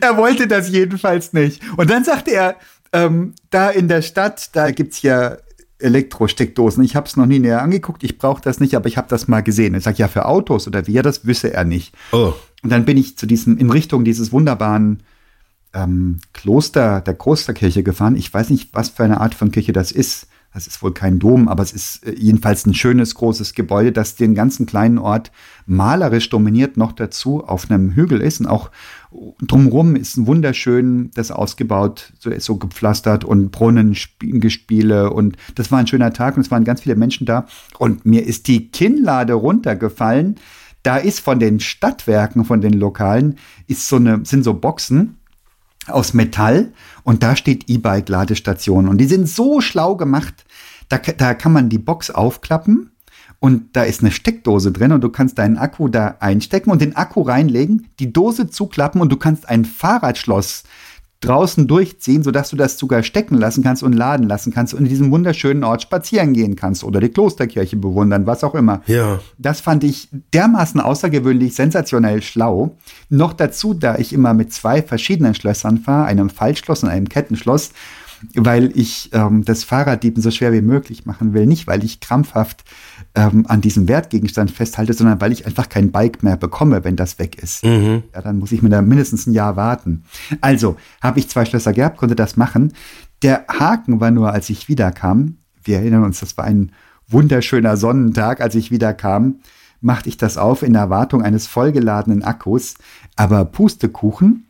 Er 0.00 0.16
wollte 0.16 0.46
das 0.46 0.70
jedenfalls 0.70 1.32
nicht. 1.32 1.62
Und 1.76 1.90
dann 1.90 2.04
sagte 2.04 2.32
er, 2.32 2.56
ähm, 2.92 3.34
da 3.50 3.70
in 3.70 3.88
der 3.88 4.02
Stadt, 4.02 4.50
da 4.54 4.70
gibt's 4.70 5.02
ja 5.02 5.36
Elektrosteckdosen. 5.78 6.82
Ich 6.84 6.96
habe 6.96 7.06
es 7.06 7.16
noch 7.16 7.26
nie 7.26 7.38
näher 7.38 7.62
angeguckt, 7.62 8.02
ich 8.02 8.18
brauche 8.18 8.40
das 8.42 8.60
nicht, 8.60 8.74
aber 8.74 8.88
ich 8.88 8.96
habe 8.96 9.08
das 9.08 9.28
mal 9.28 9.42
gesehen. 9.42 9.74
Ich 9.74 9.84
sage, 9.84 9.98
ja, 9.98 10.08
für 10.08 10.26
Autos 10.26 10.66
oder 10.66 10.86
wie, 10.86 10.92
ja, 10.92 11.02
das 11.02 11.26
wüsste 11.26 11.52
er 11.52 11.64
nicht. 11.64 11.94
Oh. 12.12 12.32
Und 12.62 12.70
dann 12.70 12.84
bin 12.84 12.96
ich 12.96 13.16
zu 13.18 13.26
diesem, 13.26 13.58
in 13.58 13.70
Richtung 13.70 14.04
dieses 14.04 14.32
wunderbaren 14.32 15.02
ähm, 15.74 16.18
Kloster, 16.32 17.00
der 17.00 17.14
Klosterkirche 17.14 17.82
gefahren. 17.82 18.16
Ich 18.16 18.32
weiß 18.32 18.50
nicht, 18.50 18.70
was 18.72 18.88
für 18.88 19.04
eine 19.04 19.20
Art 19.20 19.34
von 19.34 19.50
Kirche 19.50 19.72
das 19.72 19.92
ist. 19.92 20.28
Das 20.56 20.66
ist 20.66 20.82
wohl 20.82 20.94
kein 20.94 21.18
Dom, 21.18 21.48
aber 21.48 21.62
es 21.62 21.74
ist 21.74 22.06
äh, 22.06 22.14
jedenfalls 22.16 22.64
ein 22.64 22.72
schönes, 22.72 23.14
großes 23.14 23.52
Gebäude, 23.52 23.92
das 23.92 24.16
den 24.16 24.34
ganzen 24.34 24.64
kleinen 24.64 24.96
Ort 24.96 25.30
malerisch 25.66 26.30
dominiert, 26.30 26.78
noch 26.78 26.92
dazu 26.92 27.44
auf 27.44 27.70
einem 27.70 27.90
Hügel 27.90 28.22
ist. 28.22 28.40
Und 28.40 28.46
auch 28.46 28.70
drumherum 29.42 29.96
ist 29.96 30.16
ein 30.16 30.26
wunderschön, 30.26 31.10
das 31.12 31.30
ausgebaut, 31.30 32.14
so, 32.18 32.30
so 32.38 32.56
gepflastert 32.56 33.22
und 33.22 33.50
Brunnengespiele. 33.50 35.10
Und 35.10 35.36
das 35.56 35.70
war 35.70 35.78
ein 35.78 35.88
schöner 35.88 36.14
Tag 36.14 36.38
und 36.38 36.46
es 36.46 36.50
waren 36.50 36.64
ganz 36.64 36.80
viele 36.80 36.96
Menschen 36.96 37.26
da. 37.26 37.44
Und 37.78 38.06
mir 38.06 38.24
ist 38.24 38.48
die 38.48 38.70
Kinnlade 38.70 39.34
runtergefallen. 39.34 40.36
Da 40.82 40.96
ist 40.96 41.20
von 41.20 41.38
den 41.38 41.60
Stadtwerken, 41.60 42.46
von 42.46 42.62
den 42.62 42.72
Lokalen, 42.72 43.36
ist 43.66 43.88
so 43.88 43.96
eine, 43.96 44.24
sind 44.24 44.42
so 44.42 44.54
Boxen 44.54 45.16
aus 45.88 46.14
Metall 46.14 46.72
und 47.04 47.22
da 47.22 47.36
steht 47.36 47.68
E-Bike-Ladestation. 47.68 48.88
Und 48.88 48.98
die 48.98 49.06
sind 49.06 49.28
so 49.28 49.60
schlau 49.60 49.96
gemacht, 49.96 50.45
da, 50.88 50.98
da 50.98 51.34
kann 51.34 51.52
man 51.52 51.68
die 51.68 51.78
Box 51.78 52.10
aufklappen 52.10 52.90
und 53.38 53.76
da 53.76 53.82
ist 53.82 54.00
eine 54.00 54.10
Steckdose 54.10 54.72
drin 54.72 54.92
und 54.92 55.02
du 55.02 55.08
kannst 55.08 55.38
deinen 55.38 55.58
Akku 55.58 55.88
da 55.88 56.16
einstecken 56.20 56.70
und 56.70 56.80
den 56.80 56.96
Akku 56.96 57.22
reinlegen, 57.22 57.88
die 57.98 58.12
Dose 58.12 58.48
zuklappen 58.48 59.00
und 59.00 59.10
du 59.10 59.16
kannst 59.16 59.48
ein 59.48 59.64
Fahrradschloss 59.64 60.64
draußen 61.20 61.66
durchziehen, 61.66 62.22
sodass 62.22 62.50
du 62.50 62.56
das 62.56 62.78
sogar 62.78 63.02
stecken 63.02 63.36
lassen 63.36 63.62
kannst 63.62 63.82
und 63.82 63.94
laden 63.94 64.28
lassen 64.28 64.52
kannst 64.52 64.74
und 64.74 64.80
in 64.80 64.88
diesem 64.88 65.10
wunderschönen 65.10 65.64
Ort 65.64 65.82
spazieren 65.82 66.34
gehen 66.34 66.56
kannst 66.56 66.84
oder 66.84 67.00
die 67.00 67.08
Klosterkirche 67.08 67.76
bewundern, 67.76 68.26
was 68.26 68.44
auch 68.44 68.54
immer. 68.54 68.82
Ja. 68.86 69.20
Das 69.38 69.60
fand 69.60 69.82
ich 69.82 70.08
dermaßen 70.34 70.80
außergewöhnlich, 70.80 71.54
sensationell 71.54 72.22
schlau. 72.22 72.76
Noch 73.08 73.32
dazu, 73.32 73.72
da 73.72 73.96
ich 73.96 74.12
immer 74.12 74.34
mit 74.34 74.52
zwei 74.52 74.82
verschiedenen 74.82 75.34
Schlössern 75.34 75.78
fahre, 75.78 76.06
einem 76.06 76.30
Fallschloss 76.30 76.82
und 76.82 76.90
einem 76.90 77.08
Kettenschloss, 77.08 77.70
weil 78.34 78.72
ich 78.74 79.10
ähm, 79.12 79.44
das 79.44 79.64
Fahrraddieben 79.64 80.22
so 80.22 80.30
schwer 80.30 80.52
wie 80.52 80.62
möglich 80.62 81.06
machen 81.06 81.34
will. 81.34 81.46
Nicht, 81.46 81.66
weil 81.66 81.84
ich 81.84 82.00
krampfhaft 82.00 82.64
ähm, 83.14 83.46
an 83.48 83.60
diesem 83.60 83.88
Wertgegenstand 83.88 84.50
festhalte, 84.50 84.92
sondern 84.92 85.20
weil 85.20 85.32
ich 85.32 85.46
einfach 85.46 85.68
kein 85.68 85.92
Bike 85.92 86.22
mehr 86.22 86.36
bekomme, 86.36 86.84
wenn 86.84 86.96
das 86.96 87.18
weg 87.18 87.42
ist. 87.42 87.64
Mhm. 87.64 88.04
Ja, 88.14 88.22
dann 88.22 88.38
muss 88.38 88.52
ich 88.52 88.62
mir 88.62 88.68
da 88.68 88.82
mindestens 88.82 89.26
ein 89.26 89.32
Jahr 89.32 89.56
warten. 89.56 90.04
Also 90.40 90.76
habe 91.00 91.18
ich 91.18 91.28
zwei 91.28 91.44
Schlösser 91.44 91.72
gehabt, 91.72 91.96
konnte 91.98 92.16
das 92.16 92.36
machen. 92.36 92.72
Der 93.22 93.46
Haken 93.48 94.00
war 94.00 94.10
nur, 94.10 94.32
als 94.32 94.50
ich 94.50 94.68
wiederkam, 94.68 95.38
wir 95.64 95.78
erinnern 95.78 96.04
uns, 96.04 96.20
das 96.20 96.36
war 96.36 96.44
ein 96.44 96.72
wunderschöner 97.08 97.76
Sonnentag, 97.76 98.40
als 98.40 98.54
ich 98.54 98.70
wiederkam, 98.70 99.36
machte 99.80 100.08
ich 100.08 100.16
das 100.16 100.36
auf 100.36 100.62
in 100.62 100.74
Erwartung 100.74 101.22
eines 101.22 101.46
vollgeladenen 101.46 102.22
Akkus. 102.22 102.74
Aber 103.14 103.44
Pustekuchen, 103.44 104.46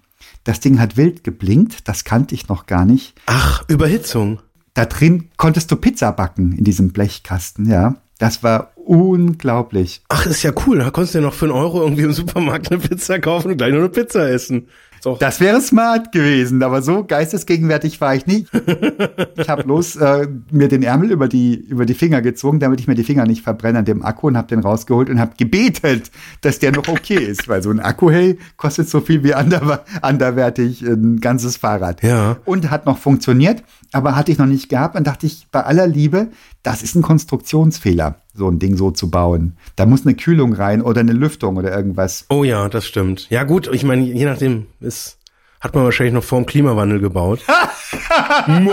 das 0.46 0.60
Ding 0.60 0.78
hat 0.78 0.96
wild 0.96 1.24
geblinkt, 1.24 1.88
das 1.88 2.04
kannte 2.04 2.34
ich 2.34 2.48
noch 2.48 2.66
gar 2.66 2.84
nicht. 2.84 3.14
Ach, 3.26 3.64
Überhitzung. 3.68 4.40
Da 4.74 4.84
drin 4.86 5.28
konntest 5.36 5.70
du 5.72 5.76
Pizza 5.76 6.12
backen 6.12 6.52
in 6.52 6.64
diesem 6.64 6.92
Blechkasten, 6.92 7.68
ja. 7.68 7.96
Das 8.18 8.42
war 8.42 8.70
unglaublich. 8.76 10.02
Ach, 10.08 10.24
ist 10.24 10.42
ja 10.42 10.52
cool. 10.66 10.78
Da 10.78 10.90
konntest 10.90 11.14
du 11.14 11.18
ja 11.18 11.24
noch 11.24 11.34
für 11.34 11.46
einen 11.46 11.54
Euro 11.54 11.82
irgendwie 11.82 12.04
im 12.04 12.12
Supermarkt 12.12 12.70
eine 12.70 12.80
Pizza 12.80 13.18
kaufen 13.18 13.50
und 13.50 13.56
gleich 13.58 13.72
nur 13.72 13.80
eine 13.80 13.88
Pizza 13.88 14.30
essen. 14.30 14.68
Das 15.14 15.40
wäre 15.40 15.60
smart 15.60 16.12
gewesen, 16.12 16.62
aber 16.62 16.82
so 16.82 17.04
geistesgegenwärtig 17.04 18.00
war 18.00 18.14
ich 18.14 18.26
nicht. 18.26 18.48
ich 19.36 19.48
habe 19.48 19.62
bloß 19.64 19.96
äh, 19.96 20.28
mir 20.50 20.68
den 20.68 20.82
Ärmel 20.82 21.12
über 21.12 21.28
die, 21.28 21.54
über 21.54 21.86
die 21.86 21.94
Finger 21.94 22.22
gezogen, 22.22 22.58
damit 22.58 22.80
ich 22.80 22.88
mir 22.88 22.94
die 22.94 23.04
Finger 23.04 23.24
nicht 23.26 23.42
verbrenne 23.42 23.80
an 23.80 23.84
dem 23.84 24.04
Akku 24.04 24.26
und 24.26 24.36
habe 24.36 24.48
den 24.48 24.60
rausgeholt 24.60 25.08
und 25.08 25.20
habe 25.20 25.32
gebetet, 25.36 26.10
dass 26.40 26.58
der 26.58 26.72
noch 26.72 26.88
okay 26.88 27.16
ist, 27.18 27.48
weil 27.48 27.62
so 27.62 27.70
ein 27.70 27.80
Akku, 27.80 28.10
hey, 28.10 28.38
kostet 28.56 28.88
so 28.88 29.00
viel 29.00 29.22
wie 29.22 29.34
ander, 29.34 29.84
anderwertig 30.02 30.82
ein 30.82 31.20
ganzes 31.20 31.56
Fahrrad. 31.56 32.02
Ja. 32.02 32.38
Und 32.44 32.70
hat 32.70 32.86
noch 32.86 32.98
funktioniert, 32.98 33.62
aber 33.92 34.16
hatte 34.16 34.32
ich 34.32 34.38
noch 34.38 34.46
nicht 34.46 34.68
gehabt 34.68 34.96
und 34.96 35.06
dachte 35.06 35.26
ich 35.26 35.46
bei 35.52 35.62
aller 35.62 35.86
Liebe, 35.86 36.28
das 36.62 36.82
ist 36.82 36.94
ein 36.96 37.02
Konstruktionsfehler 37.02 38.16
so 38.36 38.48
ein 38.48 38.58
Ding 38.58 38.76
so 38.76 38.90
zu 38.90 39.10
bauen. 39.10 39.56
Da 39.76 39.86
muss 39.86 40.04
eine 40.04 40.14
Kühlung 40.14 40.52
rein 40.52 40.82
oder 40.82 41.00
eine 41.00 41.12
Lüftung 41.12 41.56
oder 41.56 41.74
irgendwas. 41.74 42.26
Oh 42.28 42.44
ja, 42.44 42.68
das 42.68 42.86
stimmt. 42.86 43.28
Ja 43.30 43.44
gut, 43.44 43.68
ich 43.72 43.84
meine, 43.84 44.04
je 44.04 44.24
nachdem 44.24 44.66
ist 44.80 45.18
hat 45.58 45.74
man 45.74 45.84
wahrscheinlich 45.84 46.14
noch 46.14 46.22
vor 46.22 46.38
dem 46.38 46.46
Klimawandel 46.46 47.00
gebaut. 47.00 47.40
Nein, 48.46 48.68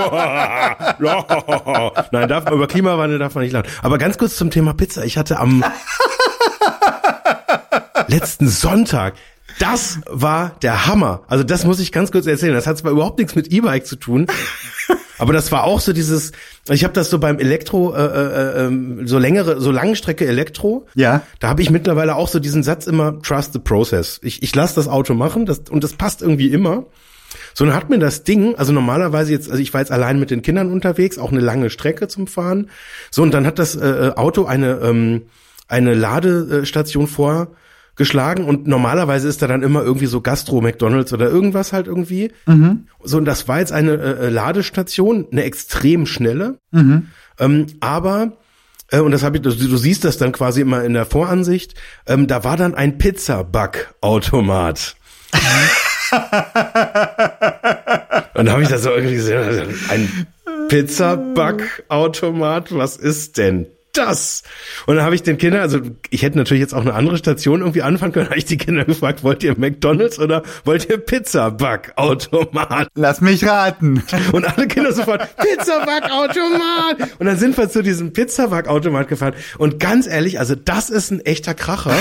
darf, 2.28 2.52
über 2.52 2.68
Klimawandel 2.68 3.18
darf 3.20 3.34
man 3.36 3.46
nicht 3.46 3.54
lachen. 3.54 3.70
Aber 3.82 3.98
ganz 3.98 4.18
kurz 4.18 4.36
zum 4.36 4.52
Thema 4.52 4.74
Pizza. 4.74 5.04
Ich 5.06 5.18
hatte 5.18 5.40
am 5.40 5.64
letzten 8.08 8.48
Sonntag 8.48 9.16
das 9.60 10.00
war 10.08 10.56
der 10.62 10.88
Hammer. 10.88 11.22
Also 11.28 11.44
das 11.44 11.64
muss 11.64 11.80
ich 11.80 11.92
ganz 11.92 12.12
kurz 12.12 12.26
erzählen. 12.26 12.54
Das 12.54 12.68
hat 12.68 12.78
zwar 12.78 12.92
überhaupt 12.92 13.20
nichts 13.20 13.36
mit 13.36 13.52
E-Bike 13.52 13.86
zu 13.86 13.96
tun, 13.96 14.28
Aber 15.24 15.32
das 15.32 15.54
war 15.54 15.64
auch 15.64 15.80
so 15.80 15.94
dieses, 15.94 16.34
ich 16.70 16.84
habe 16.84 16.94
das 16.94 17.10
so 17.10 17.18
beim 17.18 17.40
Elektro, 17.40 17.96
äh, 17.96 18.02
äh, 18.02 18.68
äh, 18.68 19.08
so 19.08 19.18
längere, 19.18 19.62
so 19.62 19.72
Langstrecke 19.72 20.28
Elektro. 20.28 20.86
Ja. 20.96 21.22
Da 21.40 21.48
habe 21.48 21.62
ich 21.62 21.70
mittlerweile 21.70 22.18
auch 22.18 22.28
so 22.28 22.40
diesen 22.40 22.62
Satz 22.62 22.88
immer, 22.88 23.22
trust 23.22 23.54
the 23.54 23.60
process. 23.60 24.20
Ich, 24.22 24.44
ich 24.44 24.54
lasse 24.54 24.76
das 24.76 24.90
Auto 24.90 25.14
machen 25.14 25.46
das, 25.46 25.62
und 25.70 25.82
das 25.82 25.94
passt 25.94 26.22
irgendwie 26.22 26.48
immer. 26.50 26.88
So, 27.54 27.64
dann 27.66 27.74
hat 27.74 27.90
mir 27.90 28.00
das 28.00 28.26
Ding, 28.26 28.56
also 28.56 28.74
normalerweise 28.74 29.32
jetzt, 29.32 29.50
also 29.50 29.64
ich 29.64 29.74
war 29.74 29.80
jetzt 29.80 29.94
allein 29.94 30.20
mit 30.20 30.30
den 30.30 30.42
Kindern 30.42 30.70
unterwegs, 30.70 31.18
auch 31.18 31.32
eine 31.32 31.40
lange 31.40 31.70
Strecke 31.70 32.10
zum 32.10 32.28
Fahren. 32.28 32.70
So, 33.10 33.24
und 33.24 33.34
dann 33.34 33.48
hat 33.48 33.60
das 33.60 33.78
äh, 33.78 34.12
Auto 34.18 34.44
eine, 34.44 34.82
ähm, 34.84 35.22
eine 35.70 35.94
Ladestation 35.94 37.08
vorgeschlagen 37.94 38.46
und 38.46 38.68
normalerweise 38.68 39.28
ist 39.28 39.42
da 39.42 39.48
dann 39.48 39.62
immer 39.62 39.84
irgendwie 39.84 40.06
so 40.08 40.22
Gastro, 40.22 40.62
McDonalds 40.62 41.14
oder 41.14 41.30
irgendwas 41.30 41.74
halt 41.74 41.88
irgendwie. 41.88 42.32
So, 43.04 43.18
und 43.18 43.26
das 43.26 43.48
war 43.48 43.60
jetzt 43.60 43.72
eine 43.72 43.92
äh, 43.94 44.30
Ladestation, 44.30 45.28
eine 45.32 45.44
extrem 45.44 46.08
schnelle. 46.08 46.58
Ähm, 47.40 47.68
aber 47.82 48.34
äh, 48.92 49.00
und 49.00 49.12
das 49.12 49.22
habe 49.24 49.38
ich, 49.38 49.44
du, 49.44 49.52
du 49.52 49.78
siehst 49.78 50.04
das 50.06 50.18
dann 50.18 50.32
quasi 50.32 50.62
immer 50.62 50.84
in 50.84 50.94
der 50.94 51.06
Voransicht. 51.06 51.76
Ähm, 52.08 52.26
da 52.28 52.44
war 52.44 52.58
dann 52.58 52.74
ein 52.74 52.98
Pizzabackautomat. 52.98 54.96
Und 58.36 58.46
da 58.46 58.52
habe 58.52 58.64
ich 58.64 58.70
das 58.70 58.84
so 58.84 58.92
irgendwie 58.92 59.16
gesehen, 59.16 59.74
ein 59.90 60.28
Pizzabackautomat, 60.68 62.76
was 62.76 62.98
ist 62.98 63.38
denn 63.38 63.68
das? 63.94 64.44
Und 64.86 64.96
dann 64.96 65.06
habe 65.06 65.16
ich 65.16 65.24
den 65.24 65.38
Kindern, 65.38 65.62
also 65.62 65.80
ich 66.10 66.24
hätte 66.24 66.38
natürlich 66.38 66.62
jetzt 66.62 66.74
auch 66.74 66.82
eine 66.82 66.94
andere 66.94 67.18
Station 67.18 67.62
irgendwie 67.62 67.82
anfangen 67.82 68.12
können, 68.12 68.26
habe 68.30 68.38
ich 68.38 68.46
die 68.46 68.58
Kinder 68.58 68.86
gefragt, 68.86 69.24
wollt 69.24 69.44
ihr 69.44 69.58
McDonalds 69.58 70.20
oder 70.20 70.44
wollt 70.66 70.90
ihr 70.90 70.98
Pizzabackautomat? 70.98 72.90
Lass 72.96 73.22
mich 73.22 73.46
raten. 73.46 74.04
Und 74.32 74.46
alle 74.46 74.68
Kinder 74.68 74.94
sofort, 74.94 75.36
Pizzabackautomat! 75.38 77.20
Und 77.20 77.26
dann 77.26 77.38
sind 77.38 77.58
wir 77.58 77.70
zu 77.70 77.82
diesem 77.82 78.14
Pizzabackautomat 78.14 79.08
gefahren. 79.08 79.34
Und 79.58 79.80
ganz 79.80 80.08
ehrlich, 80.08 80.40
also 80.40 80.56
das 80.56 80.90
ist 80.90 81.12
ein 81.12 81.22
echter 81.22 81.54
Kracher. 81.54 81.96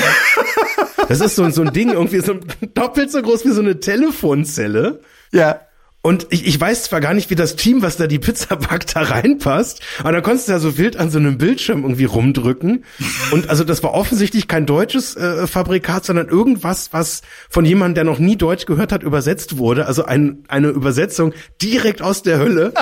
Das 1.08 1.20
ist 1.20 1.36
so, 1.36 1.48
so 1.50 1.62
ein 1.62 1.72
Ding, 1.72 1.90
irgendwie 1.90 2.20
so 2.20 2.34
doppelt 2.74 3.10
so 3.10 3.20
groß 3.22 3.44
wie 3.44 3.50
so 3.50 3.60
eine 3.60 3.80
Telefonzelle. 3.80 5.00
Ja. 5.32 5.60
Und 6.04 6.26
ich, 6.30 6.46
ich 6.46 6.60
weiß 6.60 6.84
zwar 6.84 7.00
gar 7.00 7.14
nicht, 7.14 7.30
wie 7.30 7.36
das 7.36 7.54
Team, 7.54 7.80
was 7.80 7.96
da 7.96 8.08
die 8.08 8.18
Pizza 8.18 8.56
backt, 8.56 8.96
da 8.96 9.02
reinpasst, 9.02 9.80
aber 10.00 10.10
da 10.10 10.20
konntest 10.20 10.48
du 10.48 10.52
ja 10.52 10.58
so 10.58 10.76
wild 10.76 10.96
an 10.96 11.10
so 11.10 11.18
einem 11.18 11.38
Bildschirm 11.38 11.84
irgendwie 11.84 12.04
rumdrücken. 12.04 12.84
Und 13.30 13.48
also 13.48 13.62
das 13.62 13.84
war 13.84 13.94
offensichtlich 13.94 14.48
kein 14.48 14.66
deutsches 14.66 15.16
äh, 15.16 15.46
Fabrikat, 15.46 16.04
sondern 16.04 16.28
irgendwas, 16.28 16.92
was 16.92 17.22
von 17.48 17.64
jemandem, 17.64 17.94
der 17.94 18.04
noch 18.04 18.18
nie 18.18 18.36
Deutsch 18.36 18.66
gehört 18.66 18.90
hat, 18.90 19.04
übersetzt 19.04 19.58
wurde. 19.58 19.86
Also 19.86 20.04
ein, 20.04 20.44
eine 20.48 20.68
Übersetzung 20.68 21.34
direkt 21.62 22.02
aus 22.02 22.22
der 22.22 22.38
Hölle. 22.38 22.74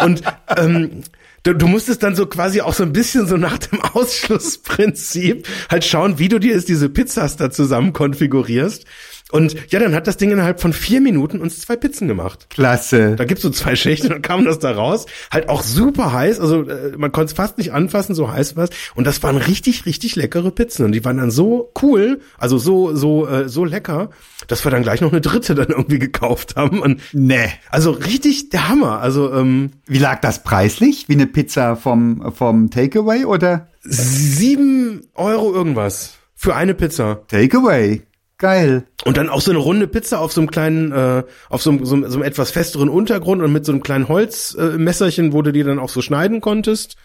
Und 0.00 0.22
ähm, 0.56 1.02
du, 1.42 1.54
du 1.54 1.66
musstest 1.66 2.04
dann 2.04 2.14
so 2.14 2.26
quasi 2.26 2.60
auch 2.60 2.74
so 2.74 2.84
ein 2.84 2.92
bisschen 2.92 3.26
so 3.26 3.36
nach 3.36 3.58
dem 3.58 3.80
Ausschlussprinzip 3.80 5.46
halt 5.68 5.84
schauen, 5.84 6.20
wie 6.20 6.28
du 6.28 6.38
dir 6.38 6.54
jetzt 6.54 6.68
diese 6.68 6.88
Pizzas 6.88 7.36
da 7.36 7.50
zusammen 7.50 7.92
konfigurierst. 7.92 8.84
Und 9.30 9.54
ja, 9.70 9.78
dann 9.78 9.94
hat 9.94 10.06
das 10.06 10.16
Ding 10.16 10.30
innerhalb 10.30 10.60
von 10.60 10.72
vier 10.72 11.00
Minuten 11.02 11.40
uns 11.40 11.60
zwei 11.60 11.76
Pizzen 11.76 12.08
gemacht. 12.08 12.48
Klasse. 12.48 13.14
Da 13.16 13.24
gibt's 13.24 13.42
so 13.42 13.50
zwei 13.50 13.76
Schächte, 13.76 14.08
dann 14.08 14.22
kam 14.22 14.44
das 14.46 14.58
da 14.58 14.70
raus. 14.70 15.04
Halt 15.30 15.48
auch 15.50 15.62
super 15.62 16.12
heiß, 16.12 16.40
also 16.40 16.62
äh, 16.62 16.96
man 16.96 17.12
konnte 17.12 17.26
es 17.32 17.36
fast 17.36 17.58
nicht 17.58 17.72
anfassen, 17.72 18.14
so 18.14 18.32
heiß 18.32 18.56
war's. 18.56 18.70
Und 18.94 19.06
das 19.06 19.22
waren 19.22 19.36
richtig, 19.36 19.84
richtig 19.84 20.16
leckere 20.16 20.50
Pizzen. 20.50 20.86
Und 20.86 20.92
die 20.92 21.04
waren 21.04 21.18
dann 21.18 21.30
so 21.30 21.72
cool, 21.82 22.20
also 22.38 22.56
so, 22.58 22.94
so, 22.96 23.28
äh, 23.28 23.48
so 23.48 23.64
lecker, 23.66 24.10
dass 24.46 24.64
wir 24.64 24.70
dann 24.70 24.82
gleich 24.82 25.00
noch 25.02 25.12
eine 25.12 25.20
dritte 25.20 25.54
dann 25.54 25.68
irgendwie 25.68 25.98
gekauft 25.98 26.56
haben. 26.56 26.80
Und 26.80 27.00
Nee. 27.12 27.48
also 27.70 27.90
richtig 27.90 28.48
der 28.48 28.68
Hammer. 28.68 29.00
Also 29.00 29.32
ähm, 29.34 29.72
Wie 29.86 29.98
lag 29.98 30.20
das 30.20 30.42
preislich? 30.42 31.06
Wie 31.08 31.14
eine 31.14 31.26
Pizza 31.26 31.76
vom, 31.76 32.32
vom 32.34 32.70
Takeaway 32.70 33.24
oder? 33.24 33.68
sieben 33.82 35.02
Euro 35.14 35.52
irgendwas 35.52 36.14
für 36.34 36.54
eine 36.54 36.74
Pizza. 36.74 37.20
Takeaway. 37.28 38.02
Geil. 38.38 38.84
Und 39.04 39.16
dann 39.16 39.28
auch 39.28 39.40
so 39.40 39.50
eine 39.50 39.58
runde 39.58 39.88
Pizza 39.88 40.20
auf 40.20 40.32
so 40.32 40.40
einem 40.40 40.50
kleinen, 40.50 40.92
äh, 40.92 41.24
auf 41.48 41.60
so 41.60 41.70
einem, 41.70 41.84
so, 41.84 41.96
einem, 41.96 42.08
so 42.08 42.14
einem 42.14 42.22
etwas 42.22 42.52
festeren 42.52 42.88
Untergrund 42.88 43.42
und 43.42 43.52
mit 43.52 43.66
so 43.66 43.72
einem 43.72 43.82
kleinen 43.82 44.08
Holzmesserchen, 44.08 45.30
äh, 45.30 45.32
wo 45.32 45.42
du 45.42 45.52
die 45.52 45.64
dann 45.64 45.80
auch 45.80 45.88
so 45.88 46.02
schneiden 46.02 46.40
konntest. 46.40 46.96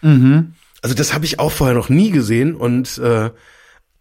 Also 0.80 0.94
das 0.94 1.12
habe 1.12 1.24
ich 1.24 1.40
auch 1.40 1.50
vorher 1.50 1.74
noch 1.74 1.88
nie 1.88 2.10
gesehen 2.10 2.54
und 2.54 2.98
äh, 2.98 3.30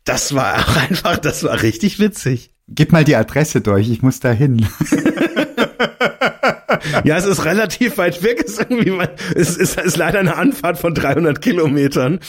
das 0.03 0.35
war 0.35 0.59
auch 0.59 0.75
einfach, 0.89 1.17
das 1.17 1.43
war 1.43 1.61
richtig 1.63 1.99
witzig. 1.99 2.51
Gib 2.67 2.91
mal 2.91 3.03
die 3.03 3.15
Adresse 3.15 3.61
durch, 3.61 3.89
ich 3.89 4.01
muss 4.03 4.19
da 4.19 4.31
hin. 4.31 4.65
Ja, 7.03 7.17
es 7.17 7.25
ist 7.25 7.45
relativ 7.45 7.97
weit 7.97 8.23
weg, 8.23 8.43
es 8.45 8.53
ist 8.53 8.69
irgendwie, 8.69 8.91
es 9.35 9.57
ist, 9.57 9.79
ist 9.79 9.97
leider 9.97 10.19
eine 10.19 10.35
Anfahrt 10.35 10.77
von 10.77 10.93
300 10.93 11.41
Kilometern. 11.41 12.19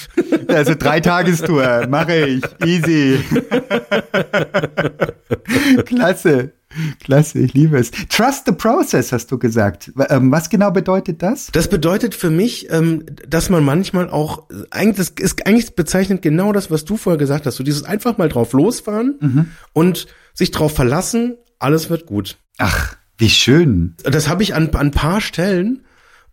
Also 0.49 0.75
drei 0.75 1.01
Tagestour, 1.01 1.87
mache 1.89 2.27
ich. 2.27 2.43
Easy. 2.65 3.19
Klasse. 5.87 6.53
Klasse, 7.01 7.39
ich 7.39 7.55
liebe 7.55 7.79
es. 7.79 7.91
Trust 8.09 8.47
the 8.47 8.53
process, 8.53 9.13
hast 9.13 9.31
du 9.31 9.39
gesagt. 9.39 9.93
Ähm, 10.09 10.31
Was 10.33 10.51
genau 10.51 10.71
bedeutet 10.71 11.23
das? 11.23 11.49
Das 11.53 11.69
bedeutet 11.69 12.15
für 12.15 12.31
mich, 12.31 12.71
ähm, 12.71 13.05
dass 13.29 13.49
man 13.49 13.65
manchmal 13.65 14.11
auch, 14.11 14.49
eigentlich, 14.71 15.15
das 15.15 15.25
ist 15.25 15.47
eigentlich 15.47 15.75
bezeichnet 15.77 16.23
genau 16.23 16.53
das, 16.53 16.71
was 16.71 16.85
du 16.85 16.97
vorher 16.97 17.19
gesagt 17.19 17.47
hast, 17.47 17.57
so 17.57 17.65
dieses 17.65 17.85
einfach 17.85 18.19
mal 18.19 18.29
drauf 18.29 18.53
losfahren 18.53 19.49
und 19.73 20.07
sich 20.33 20.51
drauf 20.51 20.75
verlassen, 20.75 21.37
alles 21.61 21.91
wird 21.91 22.07
gut. 22.07 22.39
Ach, 22.59 22.97
wie 23.19 23.31
schön. 23.31 23.95
Das 24.03 24.29
habe 24.29 24.43
ich 24.43 24.55
an, 24.55 24.71
an 24.71 24.89
ein 24.89 24.91
paar 24.91 25.21
Stellen, 25.21 25.85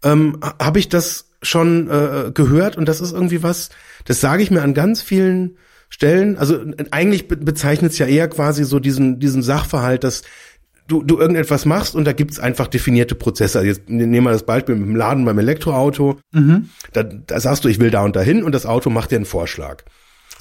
ähm, 0.04 0.40
habe 0.42 0.80
ich 0.80 0.90
das 0.90 1.28
schon 1.44 1.90
äh, 1.90 2.32
gehört 2.32 2.78
und 2.78 2.88
das 2.88 3.02
ist 3.02 3.14
irgendwie 3.14 3.44
was, 3.44 3.70
das 4.06 4.22
sage 4.22 4.44
ich 4.44 4.52
mir 4.52 4.62
an 4.62 4.74
ganz 4.74 5.02
vielen 5.02 5.58
Stellen. 5.90 6.38
Also 6.38 6.60
eigentlich 6.92 7.28
be 7.28 7.38
bezeichnet 7.38 7.92
es 7.92 7.98
ja 7.98 8.06
eher 8.06 8.28
quasi 8.30 8.64
so 8.64 8.80
diesen, 8.80 9.20
diesen 9.20 9.42
Sachverhalt, 9.42 10.04
dass 10.04 10.24
du, 10.88 11.04
du 11.04 11.20
irgendetwas 11.20 11.66
machst 11.66 11.96
und 11.96 12.06
da 12.06 12.14
gibt's 12.14 12.40
einfach 12.40 12.68
definierte 12.68 13.16
Prozesse. 13.16 13.60
Also 13.60 13.70
jetzt 13.70 13.90
nehmen 13.90 14.26
wir 14.26 14.32
das 14.32 14.46
Beispiel 14.46 14.76
mit 14.76 14.88
dem 14.88 14.96
Laden 14.96 15.26
beim 15.26 15.40
Elektroauto. 15.40 16.20
Da, 16.94 17.04
da 17.04 17.40
sagst 17.40 17.64
du, 17.64 17.70
ich 17.70 17.80
will 17.80 17.92
da 17.92 18.04
und 18.04 18.16
dahin 18.16 18.44
und 18.44 18.54
das 18.54 18.66
Auto 18.66 18.90
macht 18.90 19.12
dir 19.12 19.16
einen 19.16 19.26
Vorschlag. 19.26 19.84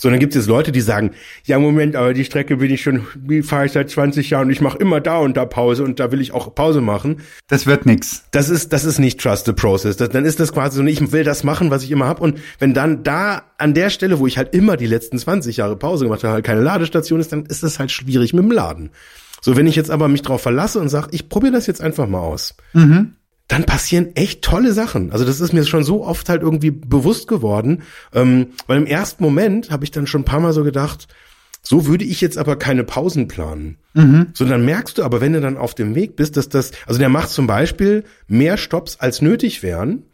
So, 0.00 0.08
dann 0.08 0.18
gibt 0.18 0.34
es 0.34 0.46
Leute, 0.46 0.72
die 0.72 0.80
sagen, 0.80 1.10
ja 1.44 1.58
Moment, 1.58 1.94
aber 1.94 2.14
die 2.14 2.24
Strecke 2.24 2.56
bin 2.56 2.70
ich 2.70 2.80
schon, 2.80 3.06
die 3.16 3.42
fahre 3.42 3.66
ich 3.66 3.72
seit 3.72 3.90
20 3.90 4.30
Jahren 4.30 4.46
und 4.46 4.50
ich 4.50 4.62
mache 4.62 4.78
immer 4.78 4.98
da 4.98 5.18
und 5.18 5.36
da 5.36 5.44
Pause 5.44 5.84
und 5.84 6.00
da 6.00 6.10
will 6.10 6.22
ich 6.22 6.32
auch 6.32 6.54
Pause 6.54 6.80
machen. 6.80 7.18
Das 7.48 7.66
wird 7.66 7.84
nix. 7.84 8.24
Das 8.30 8.48
ist, 8.48 8.72
das 8.72 8.86
ist 8.86 8.98
nicht 8.98 9.20
Trust 9.20 9.44
the 9.44 9.52
Process. 9.52 9.98
Das, 9.98 10.08
dann 10.08 10.24
ist 10.24 10.40
das 10.40 10.54
quasi 10.54 10.78
so, 10.78 10.84
ich 10.86 11.12
will 11.12 11.22
das 11.22 11.44
machen, 11.44 11.70
was 11.70 11.82
ich 11.82 11.90
immer 11.90 12.06
hab. 12.06 12.18
Und 12.22 12.40
wenn 12.58 12.72
dann 12.72 13.02
da 13.02 13.42
an 13.58 13.74
der 13.74 13.90
Stelle, 13.90 14.18
wo 14.18 14.26
ich 14.26 14.38
halt 14.38 14.54
immer 14.54 14.78
die 14.78 14.86
letzten 14.86 15.18
20 15.18 15.58
Jahre 15.58 15.76
Pause 15.76 16.06
gemacht 16.06 16.24
habe, 16.24 16.32
halt 16.32 16.46
keine 16.46 16.62
Ladestation 16.62 17.20
ist, 17.20 17.32
dann 17.32 17.44
ist 17.44 17.62
das 17.62 17.78
halt 17.78 17.90
schwierig 17.90 18.32
mit 18.32 18.42
dem 18.42 18.52
Laden. 18.52 18.88
So, 19.42 19.54
wenn 19.54 19.66
ich 19.66 19.76
jetzt 19.76 19.90
aber 19.90 20.08
mich 20.08 20.22
drauf 20.22 20.40
verlasse 20.40 20.80
und 20.80 20.88
sage, 20.88 21.08
ich 21.10 21.28
probiere 21.28 21.52
das 21.52 21.66
jetzt 21.66 21.82
einfach 21.82 22.08
mal 22.08 22.20
aus, 22.20 22.54
dann 23.50 23.64
passieren 23.64 24.14
echt 24.14 24.42
tolle 24.42 24.72
Sachen. 24.72 25.10
Also 25.10 25.24
das 25.24 25.40
ist 25.40 25.52
mir 25.52 25.64
schon 25.64 25.82
so 25.82 26.04
oft 26.04 26.28
halt 26.28 26.42
irgendwie 26.42 26.70
bewusst 26.70 27.26
geworden, 27.26 27.82
ähm, 28.14 28.48
weil 28.68 28.78
im 28.78 28.86
ersten 28.86 29.24
Moment 29.24 29.70
habe 29.70 29.84
ich 29.84 29.90
dann 29.90 30.06
schon 30.06 30.22
ein 30.22 30.24
paar 30.24 30.40
Mal 30.40 30.52
so 30.52 30.62
gedacht, 30.62 31.08
so 31.62 31.86
würde 31.86 32.04
ich 32.04 32.20
jetzt 32.20 32.38
aber 32.38 32.56
keine 32.56 32.84
Pausen 32.84 33.26
planen. 33.28 33.76
So, 34.34 34.44
dann 34.44 34.64
merkst 34.64 34.96
du 34.98 35.02
aber, 35.02 35.20
wenn 35.20 35.32
du 35.32 35.40
dann 35.40 35.56
auf 35.58 35.74
dem 35.74 35.94
Weg 35.94 36.14
bist, 36.16 36.36
dass 36.36 36.48
das, 36.48 36.70
also 36.86 36.98
der 37.00 37.08
macht 37.08 37.28
zum 37.30 37.46
Beispiel 37.48 38.04
mehr 38.28 38.56
Stops 38.56 38.98
als 39.00 39.20
nötig 39.20 39.62
wären. 39.62 40.04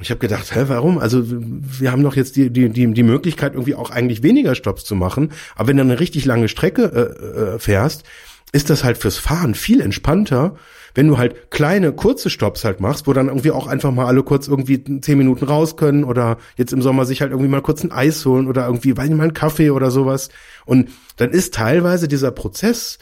Ich 0.00 0.10
habe 0.10 0.18
gedacht, 0.18 0.52
hä, 0.54 0.64
warum? 0.66 0.98
Also 0.98 1.22
wir 1.24 1.92
haben 1.92 2.02
doch 2.02 2.16
jetzt 2.16 2.34
die, 2.34 2.50
die, 2.50 2.68
die, 2.68 2.92
die 2.92 3.02
Möglichkeit, 3.04 3.52
irgendwie 3.52 3.76
auch 3.76 3.90
eigentlich 3.90 4.24
weniger 4.24 4.56
Stops 4.56 4.84
zu 4.84 4.96
machen. 4.96 5.30
Aber 5.54 5.68
wenn 5.68 5.76
du 5.76 5.84
eine 5.84 6.00
richtig 6.00 6.24
lange 6.24 6.48
Strecke 6.48 6.82
äh, 6.82 7.54
äh, 7.54 7.58
fährst, 7.60 8.02
ist 8.50 8.70
das 8.70 8.82
halt 8.82 8.98
fürs 8.98 9.18
Fahren 9.18 9.54
viel 9.54 9.80
entspannter, 9.80 10.56
wenn 10.94 11.08
du 11.08 11.18
halt 11.18 11.50
kleine, 11.50 11.92
kurze 11.92 12.30
Stops 12.30 12.64
halt 12.64 12.80
machst, 12.80 13.06
wo 13.06 13.12
dann 13.12 13.28
irgendwie 13.28 13.50
auch 13.50 13.66
einfach 13.66 13.90
mal 13.90 14.06
alle 14.06 14.22
kurz 14.22 14.48
irgendwie 14.48 14.82
zehn 15.00 15.18
Minuten 15.18 15.44
raus 15.44 15.76
können 15.76 16.04
oder 16.04 16.38
jetzt 16.56 16.72
im 16.72 16.82
Sommer 16.82 17.06
sich 17.06 17.20
halt 17.20 17.30
irgendwie 17.30 17.50
mal 17.50 17.62
kurz 17.62 17.82
ein 17.82 17.92
Eis 17.92 18.24
holen 18.26 18.48
oder 18.48 18.66
irgendwie, 18.66 18.96
weiß 18.96 19.08
nicht, 19.08 19.16
mal 19.16 19.24
einen 19.24 19.34
Kaffee 19.34 19.70
oder 19.70 19.90
sowas. 19.90 20.28
Und 20.64 20.90
dann 21.16 21.30
ist 21.30 21.54
teilweise 21.54 22.08
dieser 22.08 22.30
Prozess, 22.30 22.98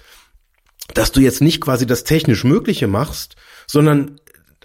dass 0.94 1.12
du 1.12 1.20
jetzt 1.20 1.40
nicht 1.40 1.60
quasi 1.60 1.86
das 1.86 2.04
technisch 2.04 2.44
Mögliche 2.44 2.86
machst, 2.86 3.36
sondern 3.66 4.19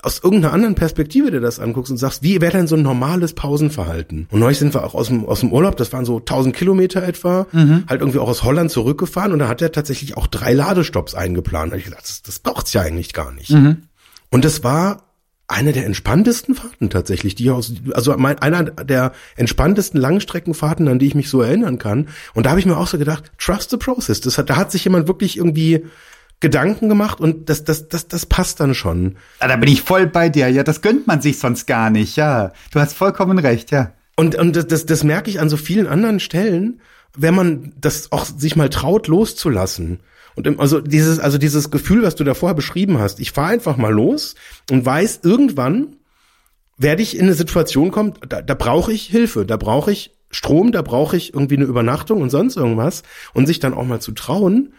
aus 0.06 0.22
irgendeiner 0.24 0.54
anderen 0.54 0.76
Perspektive 0.76 1.32
dir 1.32 1.42
das 1.42 1.60
anguckst 1.60 1.92
und 1.92 1.98
sagst, 1.98 2.22
wie 2.22 2.40
wäre 2.40 2.52
denn 2.52 2.68
so 2.68 2.76
ein 2.76 2.84
normales 2.84 3.34
Pausenverhalten? 3.34 4.28
Und 4.30 4.40
neulich 4.40 4.60
sind 4.60 4.76
wir 4.76 4.84
auch 4.84 4.94
aus 4.94 5.08
dem, 5.08 5.26
aus 5.26 5.40
dem 5.40 5.52
Urlaub, 5.52 5.78
das 5.78 5.92
waren 5.94 6.06
so 6.06 6.18
1000 6.20 6.56
Kilometer 6.56 7.02
etwa, 7.02 7.48
halt 7.90 8.02
irgendwie 8.02 8.20
auch 8.20 8.30
aus 8.30 8.44
Holland 8.44 8.70
zurückgefahren 8.70 9.32
und 9.34 9.40
da 9.40 9.48
hat 9.48 9.64
er 9.64 9.72
tatsächlich 9.72 10.16
auch 10.16 10.28
drei 10.28 10.54
Ladestops 10.54 11.16
eingeplant. 11.16 11.74
Da 11.74 11.78
ich 11.78 11.86
gedacht, 11.86 12.04
das, 12.04 12.22
das 12.22 12.38
braucht's 12.40 12.72
ja 12.74 12.82
eigentlich 12.82 13.14
gar 13.14 13.32
nicht. 13.32 13.50
Und 14.30 14.46
das 14.46 14.64
war 14.64 15.02
eine 15.48 15.74
der 15.74 15.86
entspanntesten 15.86 16.56
Fahrten 16.56 16.90
tatsächlich, 16.90 17.36
die 17.36 17.50
aus, 17.50 17.74
also 17.94 18.16
mein, 18.18 18.40
einer 18.40 18.64
der 18.64 19.12
entspanntesten 19.36 20.00
Langstreckenfahrten, 20.00 20.88
an 20.88 21.00
die 21.00 21.08
ich 21.08 21.16
mich 21.16 21.30
so 21.30 21.42
erinnern 21.42 21.78
kann. 21.78 22.10
Und 22.34 22.46
da 22.46 22.52
habe 22.52 22.60
ich 22.60 22.66
mir 22.66 22.78
auch 22.78 22.88
so 22.88 22.98
gedacht, 22.98 23.32
trust 23.38 23.70
the 23.70 23.78
process. 23.78 24.22
Das 24.22 24.38
hat, 24.38 24.50
da 24.50 24.56
hat 24.56 24.72
sich 24.72 24.84
jemand 24.84 25.08
wirklich 25.08 25.38
irgendwie 25.38 25.86
Gedanken 26.46 26.90
gemacht 26.90 27.20
und 27.20 27.50
das, 27.50 27.64
das, 27.64 27.90
das, 27.90 28.08
das 28.08 28.28
passt 28.28 28.60
dann 28.60 28.76
schon. 28.76 29.16
Ah, 29.40 29.48
da 29.48 29.56
bin 29.56 29.68
ich 29.68 29.82
voll 29.82 30.06
bei 30.06 30.30
dir. 30.30 30.48
Ja, 30.48 30.62
das 30.62 30.84
gönnt 30.84 31.08
man 31.08 31.20
sich 31.20 31.40
sonst 31.40 31.66
gar 31.66 31.90
nicht. 31.90 32.18
Ja, 32.18 32.52
du 32.72 32.80
hast 32.80 32.94
vollkommen 32.94 33.40
recht. 33.40 33.72
Ja. 33.72 33.94
Und, 34.16 34.36
und 34.36 34.56
das, 34.56 34.68
das, 34.68 34.86
das 34.86 35.04
merke 35.04 35.32
ich 35.32 35.40
an 35.40 35.50
so 35.50 35.58
vielen 35.58 35.88
anderen 35.88 36.20
Stellen, 36.20 36.82
wenn 37.18 37.34
man 37.34 37.74
das 37.82 38.12
auch 38.12 38.26
sich 38.26 38.56
mal 38.56 38.70
traut, 38.70 39.08
loszulassen. 39.08 40.02
Und 40.36 40.46
im, 40.46 40.60
also 40.60 40.82
dieses, 40.82 41.18
also 41.18 41.40
dieses 41.40 41.72
Gefühl, 41.72 42.04
was 42.04 42.14
du 42.14 42.24
da 42.24 42.36
vorher 42.36 42.54
beschrieben 42.54 43.00
hast, 43.00 43.20
ich 43.20 43.32
fahre 43.32 43.54
einfach 43.54 43.78
mal 43.78 43.92
los 43.92 44.36
und 44.70 44.86
weiß, 44.86 45.22
irgendwann 45.24 45.96
werde 46.78 47.02
ich 47.02 47.18
in 47.18 47.26
eine 47.26 47.34
Situation 47.34 47.90
kommen, 47.90 48.14
da, 48.30 48.44
da 48.44 48.54
brauche 48.54 48.94
ich 48.94 49.08
Hilfe, 49.08 49.48
da 49.48 49.58
brauche 49.58 49.92
ich 49.92 50.12
Strom, 50.30 50.72
da 50.72 50.84
brauche 50.84 51.18
ich 51.18 51.34
irgendwie 51.34 51.56
eine 51.56 51.66
Übernachtung 51.66 52.22
und 52.22 52.30
sonst 52.30 52.56
irgendwas. 52.56 53.02
Und 53.34 53.48
sich 53.48 53.60
dann 53.60 53.74
auch 53.74 53.86
mal 53.86 54.00
zu 54.00 54.12
trauen, 54.12 54.74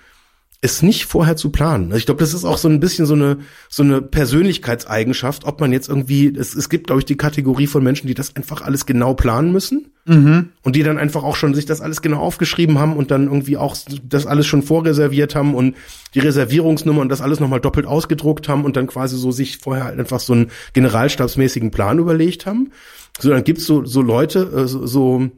es 0.72 0.82
nicht 0.82 1.06
vorher 1.06 1.36
zu 1.36 1.50
planen. 1.50 1.86
Also 1.86 1.96
ich 1.96 2.06
glaube, 2.06 2.20
das 2.20 2.34
ist 2.34 2.44
auch 2.44 2.58
so 2.58 2.68
ein 2.68 2.80
bisschen 2.80 3.06
so 3.06 3.14
eine 3.14 3.38
so 3.68 3.82
eine 3.82 4.02
Persönlichkeitseigenschaft, 4.02 5.44
ob 5.44 5.60
man 5.60 5.72
jetzt 5.72 5.88
irgendwie 5.88 6.28
es, 6.28 6.54
es 6.54 6.68
gibt 6.68 6.86
glaube 6.88 7.00
ich 7.00 7.04
die 7.04 7.16
Kategorie 7.16 7.66
von 7.66 7.82
Menschen, 7.82 8.06
die 8.06 8.14
das 8.14 8.36
einfach 8.36 8.62
alles 8.62 8.86
genau 8.86 9.14
planen 9.14 9.52
müssen 9.52 9.92
mhm. 10.04 10.50
und 10.62 10.76
die 10.76 10.82
dann 10.82 10.98
einfach 10.98 11.24
auch 11.24 11.36
schon 11.36 11.54
sich 11.54 11.66
das 11.66 11.80
alles 11.80 12.02
genau 12.02 12.18
aufgeschrieben 12.18 12.78
haben 12.78 12.96
und 12.96 13.10
dann 13.10 13.24
irgendwie 13.24 13.56
auch 13.56 13.76
das 14.02 14.26
alles 14.26 14.46
schon 14.46 14.62
vorreserviert 14.62 15.34
haben 15.34 15.54
und 15.54 15.76
die 16.14 16.20
Reservierungsnummer 16.20 17.00
und 17.00 17.08
das 17.08 17.20
alles 17.20 17.40
nochmal 17.40 17.60
doppelt 17.60 17.86
ausgedruckt 17.86 18.48
haben 18.48 18.64
und 18.64 18.76
dann 18.76 18.86
quasi 18.86 19.16
so 19.16 19.32
sich 19.32 19.58
vorher 19.58 19.84
halt 19.84 19.98
einfach 19.98 20.20
so 20.20 20.32
einen 20.32 20.50
generalstabsmäßigen 20.72 21.70
Plan 21.70 21.98
überlegt 21.98 22.46
haben. 22.46 22.72
So 23.18 23.30
dann 23.30 23.44
gibt's 23.44 23.66
so 23.66 23.84
so 23.84 24.02
Leute 24.02 24.50
äh, 24.54 24.66
so, 24.68 24.86
so 24.86 25.28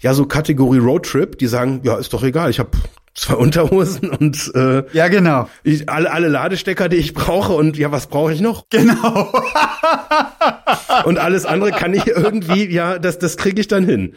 ja 0.00 0.14
so 0.14 0.26
Kategorie 0.26 0.78
Roadtrip, 0.78 1.38
die 1.38 1.46
sagen, 1.46 1.80
ja 1.84 1.96
ist 1.96 2.12
doch 2.12 2.22
egal, 2.22 2.50
ich 2.50 2.58
habe 2.58 2.70
zwei 3.14 3.34
Unterhosen 3.34 4.10
und 4.10 4.52
äh, 4.54 4.84
ja 4.92 5.08
genau 5.08 5.48
ich, 5.62 5.88
alle 5.88 6.12
alle 6.12 6.28
Ladestecker, 6.28 6.88
die 6.88 6.96
ich 6.96 7.14
brauche 7.14 7.52
und 7.52 7.76
ja 7.78 7.92
was 7.92 8.08
brauche 8.08 8.32
ich 8.32 8.40
noch? 8.40 8.66
Genau. 8.70 9.32
und 11.04 11.18
alles 11.18 11.46
andere 11.46 11.70
kann 11.70 11.94
ich 11.94 12.06
irgendwie 12.06 12.64
ja 12.70 12.98
das 12.98 13.18
das 13.18 13.36
kriege 13.36 13.60
ich 13.60 13.68
dann 13.68 13.84
hin. 13.84 14.14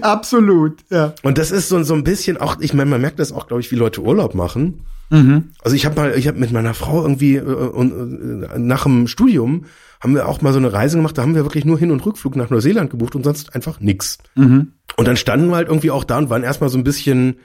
Absolut 0.00 0.78
ja. 0.90 1.14
Und 1.22 1.38
das 1.38 1.50
ist 1.50 1.68
so 1.68 1.82
so 1.82 1.94
ein 1.94 2.04
bisschen 2.04 2.36
auch 2.36 2.56
ich 2.60 2.72
meine 2.72 2.90
man 2.90 3.00
merkt 3.00 3.18
das 3.18 3.32
auch 3.32 3.48
glaube 3.48 3.60
ich 3.60 3.70
wie 3.70 3.76
Leute 3.76 4.00
Urlaub 4.00 4.34
machen. 4.34 4.84
Mhm. 5.10 5.50
Also 5.62 5.76
ich 5.76 5.84
habe 5.84 5.96
mal 5.96 6.14
ich 6.16 6.28
habe 6.28 6.38
mit 6.38 6.52
meiner 6.52 6.74
Frau 6.74 7.02
irgendwie 7.02 7.36
äh, 7.36 7.40
äh, 7.40 8.58
nach 8.58 8.84
dem 8.84 9.08
Studium 9.08 9.64
haben 10.00 10.14
wir 10.14 10.28
auch 10.28 10.40
mal 10.40 10.52
so 10.52 10.58
eine 10.58 10.72
Reise 10.72 10.96
gemacht, 10.96 11.16
da 11.16 11.22
haben 11.22 11.34
wir 11.34 11.44
wirklich 11.44 11.64
nur 11.64 11.78
Hin- 11.78 11.90
und 11.90 12.04
Rückflug 12.04 12.36
nach 12.36 12.50
Neuseeland 12.50 12.90
gebucht 12.90 13.14
und 13.16 13.24
sonst 13.24 13.54
einfach 13.54 13.80
nix. 13.80 14.18
Mhm. 14.34 14.72
Und 14.96 15.08
dann 15.08 15.16
standen 15.16 15.48
wir 15.48 15.56
halt 15.56 15.68
irgendwie 15.68 15.90
auch 15.90 16.04
da 16.04 16.18
und 16.18 16.30
waren 16.30 16.42
erstmal 16.42 16.70
so 16.70 16.78
ein 16.78 16.84
bisschen 16.84 17.36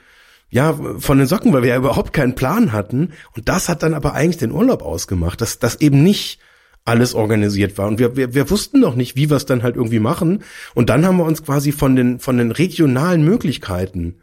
ja, 0.52 0.78
von 0.98 1.16
den 1.16 1.26
Socken, 1.26 1.54
weil 1.54 1.62
wir 1.62 1.70
ja 1.70 1.78
überhaupt 1.78 2.12
keinen 2.12 2.34
Plan 2.34 2.72
hatten. 2.72 3.14
Und 3.34 3.48
das 3.48 3.70
hat 3.70 3.82
dann 3.82 3.94
aber 3.94 4.12
eigentlich 4.12 4.36
den 4.36 4.52
Urlaub 4.52 4.82
ausgemacht, 4.82 5.40
dass 5.40 5.58
das 5.58 5.80
eben 5.80 6.02
nicht 6.02 6.40
alles 6.84 7.14
organisiert 7.14 7.78
war. 7.78 7.88
Und 7.88 7.98
wir, 7.98 8.16
wir, 8.16 8.34
wir 8.34 8.50
wussten 8.50 8.78
noch 8.78 8.94
nicht, 8.94 9.16
wie 9.16 9.30
wir 9.30 9.38
es 9.38 9.46
dann 9.46 9.62
halt 9.62 9.76
irgendwie 9.76 9.98
machen. 9.98 10.44
Und 10.74 10.90
dann 10.90 11.06
haben 11.06 11.16
wir 11.16 11.24
uns 11.24 11.42
quasi 11.42 11.72
von 11.72 11.96
den, 11.96 12.18
von 12.18 12.36
den 12.36 12.50
regionalen 12.50 13.24
Möglichkeiten 13.24 14.16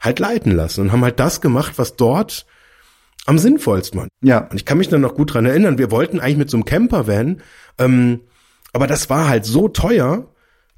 halt 0.00 0.20
leiten 0.20 0.52
lassen 0.52 0.80
und 0.80 0.92
haben 0.92 1.04
halt 1.04 1.20
das 1.20 1.42
gemacht, 1.42 1.74
was 1.76 1.96
dort 1.96 2.46
am 3.26 3.38
sinnvollsten 3.38 4.00
war. 4.00 4.08
Ja. 4.22 4.38
Und 4.38 4.56
ich 4.56 4.64
kann 4.64 4.78
mich 4.78 4.88
dann 4.88 5.02
noch 5.02 5.14
gut 5.14 5.34
dran 5.34 5.44
erinnern, 5.44 5.76
wir 5.76 5.90
wollten 5.90 6.18
eigentlich 6.18 6.38
mit 6.38 6.50
so 6.50 6.56
einem 6.56 6.64
Campervan, 6.64 7.42
ähm, 7.76 8.20
aber 8.72 8.86
das 8.86 9.10
war 9.10 9.28
halt 9.28 9.44
so 9.44 9.68
teuer, 9.68 10.28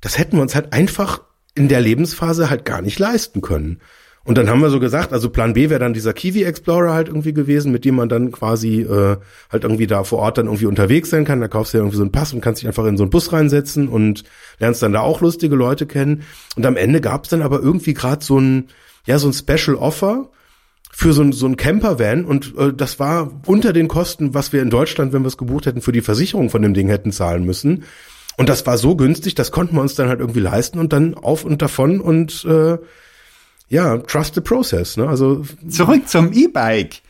das 0.01 0.19
hätten 0.19 0.37
wir 0.37 0.43
uns 0.43 0.57
halt 0.57 0.73
einfach 0.73 1.23
in 1.55 1.69
der 1.69 1.81
Lebensphase 1.81 2.51
halt 2.51 2.65
gar 2.65 2.83
nicht 2.83 2.99
leisten 2.99 3.41
können. 3.41 3.81
Und 4.27 4.37
dann 4.37 4.51
haben 4.51 4.61
wir 4.61 4.71
so 4.71 4.81
gesagt, 4.81 5.13
also 5.13 5.31
Plan 5.31 5.53
B 5.53 5.71
wäre 5.71 5.79
dann 5.79 5.95
dieser 5.95 6.13
Kiwi 6.13 6.43
Explorer 6.43 6.93
halt 6.93 7.07
irgendwie 7.07 7.33
gewesen, 7.33 7.71
mit 7.71 7.85
dem 7.85 7.95
man 7.95 8.09
dann 8.09 8.33
quasi 8.33 8.81
äh, 8.81 9.17
halt 9.53 9.63
irgendwie 9.63 9.87
da 9.87 10.03
vor 10.03 10.19
Ort 10.19 10.37
dann 10.37 10.47
irgendwie 10.47 10.67
unterwegs 10.67 11.11
sein 11.11 11.25
kann. 11.25 11.41
Da 11.41 11.47
kaufst 11.47 11.73
du 11.73 11.79
ja 11.79 11.85
irgendwie 11.85 11.99
so 11.99 12.03
einen 12.03 12.11
Pass 12.11 12.33
und 12.33 12.41
kannst 12.41 12.61
dich 12.61 12.67
einfach 12.67 12.87
in 12.87 12.97
so 12.97 13.05
einen 13.05 13.11
Bus 13.11 13.33
reinsetzen 13.33 13.87
und 13.87 14.25
lernst 14.59 14.83
dann 14.83 14.93
da 14.93 15.01
auch 15.01 15.21
lustige 15.21 15.55
Leute 15.55 15.87
kennen. 15.87 16.25
Und 16.57 16.67
am 16.67 16.77
Ende 16.77 17.01
gab 17.01 17.23
es 17.23 17.31
dann 17.31 17.41
aber 17.41 17.61
irgendwie 17.61 17.95
gerade 17.95 18.25
so 18.25 18.41
ein, 18.41 18.67
ja, 19.07 19.21
so 19.21 19.29
ein 19.29 19.33
Special 19.33 19.77
Offer 19.77 20.29
für 20.91 21.13
so 21.13 21.23
ein, 21.23 21.31
so 21.31 21.47
ein 21.47 21.57
Campervan 21.57 22.25
und 22.25 22.53
äh, 22.59 22.73
das 22.73 22.99
war 22.99 23.31
unter 23.47 23.73
den 23.73 23.87
Kosten, 23.87 24.35
was 24.35 24.53
wir 24.53 24.61
in 24.61 24.71
Deutschland, 24.71 25.13
wenn 25.13 25.23
wir 25.23 25.29
es 25.29 25.37
gebucht 25.37 25.67
hätten, 25.67 25.83
für 25.83 25.93
die 25.93 26.01
Versicherung 26.01 26.51
von 26.51 26.63
dem 26.63 26.75
Ding 26.75 26.89
hätten 26.89 27.13
zahlen 27.13 27.45
müssen. 27.45 27.85
Und 28.37 28.49
das 28.49 28.67
war 28.67 28.77
so 28.77 28.97
günstig, 28.97 29.37
das 29.37 29.53
konnten 29.53 29.77
wir 29.77 29.83
uns 29.83 29.95
dann 29.95 30.09
halt 30.09 30.19
irgendwie 30.19 30.41
leisten 30.41 30.81
und 30.81 30.93
dann 30.93 31.15
auf 31.15 31.45
und 31.45 31.63
davon 31.63 32.01
und 32.01 32.45
äh, 32.45 32.79
ja, 33.69 33.99
trust 33.99 34.35
the 34.35 34.41
process. 34.41 34.97
Ne? 34.97 35.09
Also 35.09 35.45
zurück 35.69 36.09
zum 36.09 36.33
E-Bike. 36.33 37.03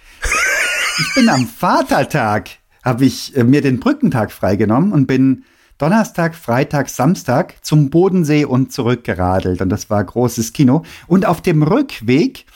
ich 0.99 1.15
bin 1.15 1.29
am 1.29 1.47
Vatertag, 1.47 2.51
habe 2.83 3.05
ich 3.05 3.37
äh, 3.37 3.45
mir 3.45 3.61
den 3.61 3.81
Brückentag 3.81 4.33
freigenommen 4.33 4.93
und 4.93 5.07
bin 5.07 5.45
Donnerstag, 5.79 6.35
Freitag, 6.35 6.89
Samstag 6.89 7.63
zum 7.63 7.91
Bodensee 7.91 8.47
und 8.47 8.73
zurückgeradelt. 8.73 9.61
Und 9.61 9.69
das 9.69 9.91
war 9.91 10.03
großes 10.03 10.53
Kino. 10.55 10.85
Und 11.07 11.27
auf 11.27 11.43
dem 11.43 11.63
Rückweg, 11.63 12.47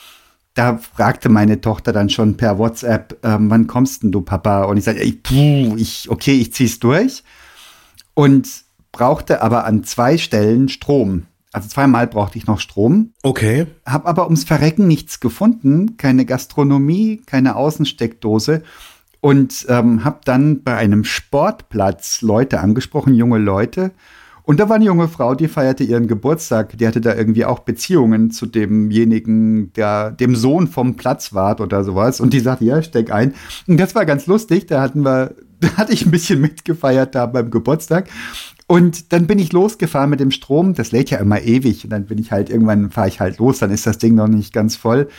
da 0.55 0.77
fragte 0.77 1.29
meine 1.29 1.61
Tochter 1.61 1.93
dann 1.93 2.09
schon 2.09 2.35
per 2.37 2.57
WhatsApp, 2.57 3.19
ähm, 3.23 3.49
wann 3.49 3.67
kommst 3.67 4.01
denn 4.01 4.11
du, 4.11 4.21
Papa? 4.21 4.63
Und 4.63 4.77
ich 4.77 4.85
sagte, 4.85 5.01
ey, 5.01 5.11
puh, 5.11 5.75
ich, 5.77 6.09
okay, 6.09 6.33
ich 6.33 6.51
zieh's 6.53 6.79
durch. 6.79 7.23
Und 8.15 8.49
brauchte 8.91 9.41
aber 9.41 9.65
an 9.65 9.83
zwei 9.83 10.17
Stellen 10.17 10.67
Strom. 10.67 11.27
Also 11.53 11.67
zweimal 11.67 12.07
brauchte 12.07 12.37
ich 12.37 12.47
noch 12.47 12.59
Strom. 12.59 13.13
Okay. 13.23 13.67
Hab 13.85 14.07
aber 14.07 14.25
ums 14.25 14.43
Verrecken 14.45 14.87
nichts 14.87 15.19
gefunden, 15.19 15.97
keine 15.97 16.25
Gastronomie, 16.25 17.21
keine 17.25 17.55
Außensteckdose 17.55 18.63
und 19.21 19.65
ähm, 19.69 20.03
habe 20.03 20.19
dann 20.25 20.63
bei 20.63 20.75
einem 20.75 21.03
Sportplatz 21.03 22.21
Leute 22.21 22.59
angesprochen, 22.59 23.13
junge 23.13 23.37
Leute. 23.37 23.91
Und 24.43 24.59
da 24.59 24.67
war 24.67 24.77
eine 24.77 24.85
junge 24.85 25.07
Frau, 25.07 25.35
die 25.35 25.47
feierte 25.47 25.83
ihren 25.83 26.07
Geburtstag. 26.07 26.77
Die 26.77 26.87
hatte 26.87 26.99
da 26.99 27.15
irgendwie 27.15 27.45
auch 27.45 27.59
Beziehungen 27.59 28.31
zu 28.31 28.47
demjenigen, 28.47 29.71
der 29.73 30.11
dem 30.11 30.35
Sohn 30.35 30.67
vom 30.67 30.95
Platzwart 30.95 31.61
oder 31.61 31.83
sowas. 31.83 32.19
Und 32.19 32.33
die 32.33 32.39
sagte, 32.39 32.65
ja, 32.65 32.81
steck 32.81 33.11
ein. 33.11 33.35
Und 33.67 33.79
das 33.79 33.93
war 33.93 34.05
ganz 34.05 34.25
lustig. 34.25 34.65
Da 34.65 34.81
hatten 34.81 35.03
wir, 35.05 35.35
da 35.59 35.77
hatte 35.77 35.93
ich 35.93 36.05
ein 36.05 36.11
bisschen 36.11 36.41
mitgefeiert 36.41 37.13
da 37.13 37.27
beim 37.27 37.51
Geburtstag. 37.51 38.09
Und 38.67 39.11
dann 39.11 39.27
bin 39.27 39.39
ich 39.39 39.51
losgefahren 39.51 40.09
mit 40.09 40.19
dem 40.19 40.31
Strom. 40.31 40.73
Das 40.73 40.91
lädt 40.91 41.09
ja 41.09 41.19
immer 41.19 41.41
ewig. 41.41 41.83
Und 41.83 41.89
dann 41.89 42.05
bin 42.05 42.17
ich 42.17 42.31
halt, 42.31 42.49
irgendwann 42.49 42.91
fahre 42.91 43.07
ich 43.07 43.19
halt 43.19 43.37
los. 43.37 43.59
Dann 43.59 43.71
ist 43.71 43.85
das 43.85 43.97
Ding 43.97 44.15
noch 44.15 44.27
nicht 44.27 44.53
ganz 44.53 44.75
voll. 44.75 45.09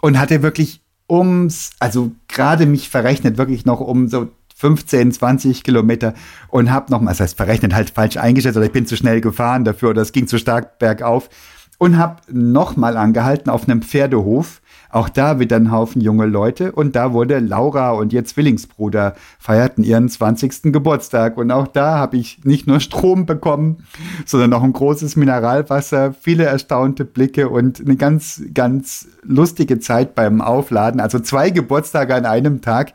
Und 0.00 0.18
hatte 0.18 0.42
wirklich 0.42 0.80
ums, 1.08 1.70
also 1.78 2.12
gerade 2.28 2.66
mich 2.66 2.88
verrechnet, 2.88 3.36
wirklich 3.36 3.64
noch 3.64 3.80
um 3.80 4.08
so 4.08 4.28
15, 4.60 5.12
20 5.12 5.64
Kilometer 5.64 6.14
und 6.48 6.70
habe 6.70 6.92
noch 6.92 7.00
mal, 7.00 7.10
das 7.10 7.20
heißt 7.20 7.36
verrechnet 7.36 7.74
halt 7.74 7.90
falsch 7.90 8.18
eingeschätzt 8.18 8.58
oder 8.58 8.66
ich 8.66 8.72
bin 8.72 8.84
zu 8.84 8.94
schnell 8.94 9.22
gefahren 9.22 9.64
dafür 9.64 9.90
oder 9.90 10.02
es 10.02 10.12
ging 10.12 10.26
zu 10.26 10.38
stark 10.38 10.78
bergauf 10.78 11.30
und 11.78 11.96
habe 11.96 12.20
noch 12.30 12.76
mal 12.76 12.98
angehalten 12.98 13.48
auf 13.48 13.64
einem 13.66 13.80
Pferdehof 13.80 14.60
auch 14.90 15.08
da 15.08 15.38
wieder 15.38 15.56
ein 15.56 15.70
Haufen 15.70 16.00
junge 16.00 16.26
Leute 16.26 16.72
und 16.72 16.96
da 16.96 17.12
wurde 17.12 17.38
Laura 17.38 17.90
und 17.92 18.12
ihr 18.12 18.24
Zwillingsbruder 18.24 19.14
feierten 19.38 19.84
ihren 19.84 20.08
20. 20.08 20.72
Geburtstag 20.72 21.36
und 21.36 21.50
auch 21.50 21.68
da 21.68 21.96
habe 21.96 22.16
ich 22.16 22.44
nicht 22.44 22.66
nur 22.66 22.80
Strom 22.80 23.26
bekommen, 23.26 23.84
sondern 24.26 24.52
auch 24.52 24.62
ein 24.62 24.72
großes 24.72 25.16
Mineralwasser, 25.16 26.12
viele 26.12 26.44
erstaunte 26.44 27.04
Blicke 27.04 27.48
und 27.48 27.80
eine 27.80 27.96
ganz, 27.96 28.42
ganz 28.52 29.08
lustige 29.22 29.78
Zeit 29.78 30.14
beim 30.14 30.40
Aufladen. 30.40 31.00
Also 31.00 31.20
zwei 31.20 31.50
Geburtstage 31.50 32.14
an 32.14 32.26
einem 32.26 32.60
Tag, 32.60 32.92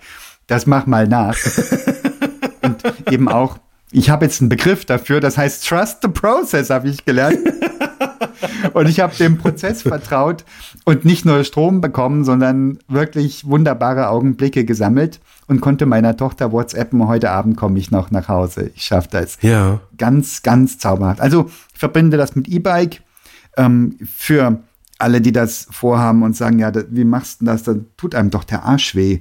das 0.47 0.65
mach 0.65 0.85
mal 0.85 1.07
nach. 1.07 1.37
und 2.61 2.83
eben 3.11 3.27
auch 3.29 3.57
ich 3.91 4.09
habe 4.09 4.25
jetzt 4.25 4.41
einen 4.41 4.49
Begriff 4.49 4.83
dafür, 4.83 5.21
das 5.21 5.37
heißt 5.37 5.65
Trust 5.67 6.01
the 6.01 6.09
Process, 6.09 6.69
habe 6.69 6.89
ich 6.89 7.05
gelernt. 7.05 7.39
und 8.73 8.89
ich 8.89 8.99
habe 8.99 9.15
dem 9.15 9.37
Prozess 9.37 9.81
vertraut 9.81 10.45
und 10.83 11.05
nicht 11.05 11.25
nur 11.25 11.43
Strom 11.43 11.81
bekommen, 11.81 12.23
sondern 12.23 12.79
wirklich 12.87 13.45
wunderbare 13.45 14.09
Augenblicke 14.09 14.65
gesammelt 14.65 15.19
und 15.47 15.61
konnte 15.61 15.85
meiner 15.85 16.17
Tochter 16.17 16.51
WhatsAppen, 16.51 17.07
heute 17.07 17.31
Abend 17.31 17.57
komme 17.57 17.79
ich 17.79 17.91
noch 17.91 18.11
nach 18.11 18.27
Hause. 18.27 18.71
Ich 18.75 18.83
schaffe 18.83 19.09
das. 19.11 19.37
Ja. 19.41 19.79
Ganz, 19.97 20.43
ganz 20.43 20.77
zauberhaft. 20.77 21.21
Also 21.21 21.49
ich 21.73 21.79
verbinde 21.79 22.17
das 22.17 22.35
mit 22.35 22.47
E-Bike. 22.47 23.01
Ähm, 23.57 23.97
für 24.13 24.59
alle, 24.97 25.21
die 25.21 25.31
das 25.31 25.67
vorhaben 25.71 26.23
und 26.23 26.35
sagen, 26.35 26.59
ja, 26.59 26.71
wie 26.89 27.03
machst 27.03 27.41
du 27.41 27.45
das? 27.45 27.63
Dann 27.63 27.85
tut 27.97 28.15
einem 28.15 28.29
doch 28.29 28.43
der 28.43 28.63
Arsch 28.63 28.95
weh 28.95 29.19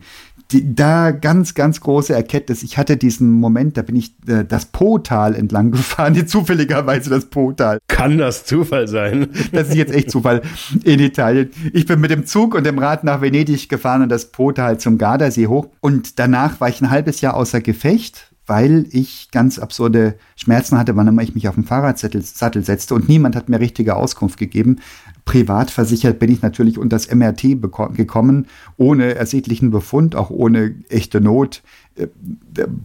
die, 0.51 0.75
da 0.75 1.11
ganz, 1.11 1.55
ganz 1.55 1.81
große 1.81 2.13
Erkenntnis. 2.15 2.63
Ich 2.63 2.79
hatte 2.79 2.97
diesen 2.97 3.31
Moment, 3.33 3.77
da 3.77 3.83
bin 3.83 3.97
ich 3.97 4.15
äh, 4.27 4.45
das 4.45 4.67
Po-Tal 4.67 5.35
entlang 5.35 5.71
gefahren, 5.73 6.15
die 6.15 6.27
zufälligerweise 6.27 7.11
das 7.11 7.27
Po-Tal. 7.27 7.79
Kann 7.89 8.19
das 8.19 8.45
Zufall 8.45 8.89
sein? 8.89 9.29
Das 9.53 9.69
ist 9.69 9.77
jetzt 9.77 9.93
echt 9.93 10.11
Zufall 10.11 10.43
in 10.83 10.99
Italien. 11.01 11.51
Ich 11.73 11.87
bin 11.87 12.01
mit 12.01 12.11
dem 12.11 12.27
Zug 12.27 12.55
und 12.55 12.65
dem 12.65 12.79
Rad 12.79 13.05
nach 13.05 13.21
Venedig 13.21 13.69
gefahren 13.69 14.03
und 14.03 14.09
das 14.09 14.33
Po-Tal 14.33 14.79
zum 14.79 14.99
Gardasee 14.99 15.47
hoch. 15.47 15.69
Und 15.81 16.19
danach 16.19 16.61
war 16.61 16.69
ich 16.69 16.81
ein 16.81 16.91
halbes 16.91 17.21
Jahr 17.21 17.35
außer 17.35 17.61
Gefecht 17.61 18.34
weil 18.47 18.87
ich 18.91 19.31
ganz 19.31 19.59
absurde 19.59 20.17
Schmerzen 20.37 20.79
hatte, 20.79 20.97
wann 20.97 21.09
immer 21.09 21.23
ich 21.23 21.35
mich 21.35 21.49
auf 21.49 21.55
den 21.55 21.65
Fahrradsattel 21.65 22.23
Sattel 22.23 22.65
setzte 22.65 22.95
und 22.95 23.09
niemand 23.09 23.37
hat 23.37 23.49
mir 23.49 23.61
richtige 23.61 23.97
Auskunft 23.97 24.39
gegeben. 24.39 24.77
Privat 25.25 25.71
versichert 25.71 26.19
bin 26.19 26.31
ich 26.31 26.43
natürlich 26.43 26.79
unter 26.79 26.97
das 26.97 27.13
MRT 27.13 27.61
gekommen, 27.95 28.47
ohne 28.77 29.15
ersichtlichen 29.15 29.71
Befund, 29.71 30.17
auch 30.17 30.31
ohne 30.31 30.75
echte 30.89 31.21
Not. 31.21 31.63
Äh, 31.97 32.09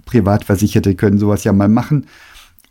Privatversicherte 0.06 0.96
können 0.96 1.20
sowas 1.20 1.44
ja 1.44 1.52
mal 1.52 1.68
machen. 1.68 2.06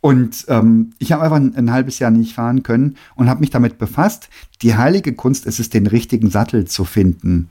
Und 0.01 0.45
ähm, 0.49 0.93
ich 0.99 1.13
habe 1.13 1.25
einfach 1.25 1.37
ein, 1.37 1.55
ein, 1.57 1.73
halbes 1.73 1.99
Jahr 1.99 2.11
nicht 2.11 2.35
fahren 2.35 2.63
können 2.63 2.97
und 3.17 3.29
habe 3.29 3.41
mich 3.41 3.51
damit 3.51 3.79
befasst. 3.79 4.29
Die 4.63 4.77
heilige 4.77 5.13
Kunst 5.13 5.45
ist 5.45 5.59
es, 5.59 5.71
den 5.71 5.87
richtigen 5.87 6.31
Sattel 6.31 6.67
zu 6.67 6.85
finden. 6.85 7.49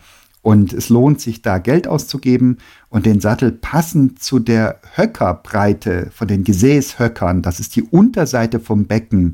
Und 0.47 0.71
es 0.71 0.87
lohnt 0.87 1.19
sich 1.19 1.41
da 1.41 1.57
Geld 1.57 1.89
auszugeben 1.89 2.59
und 2.87 3.05
den 3.05 3.19
Sattel 3.19 3.51
passend 3.51 4.23
zu 4.23 4.39
der 4.39 4.79
Höckerbreite 4.95 6.09
von 6.15 6.25
den 6.29 6.45
Gesäßhöckern, 6.45 7.41
das 7.41 7.59
ist 7.59 7.75
die 7.75 7.83
Unterseite 7.83 8.61
vom 8.61 8.85
Becken, 8.85 9.33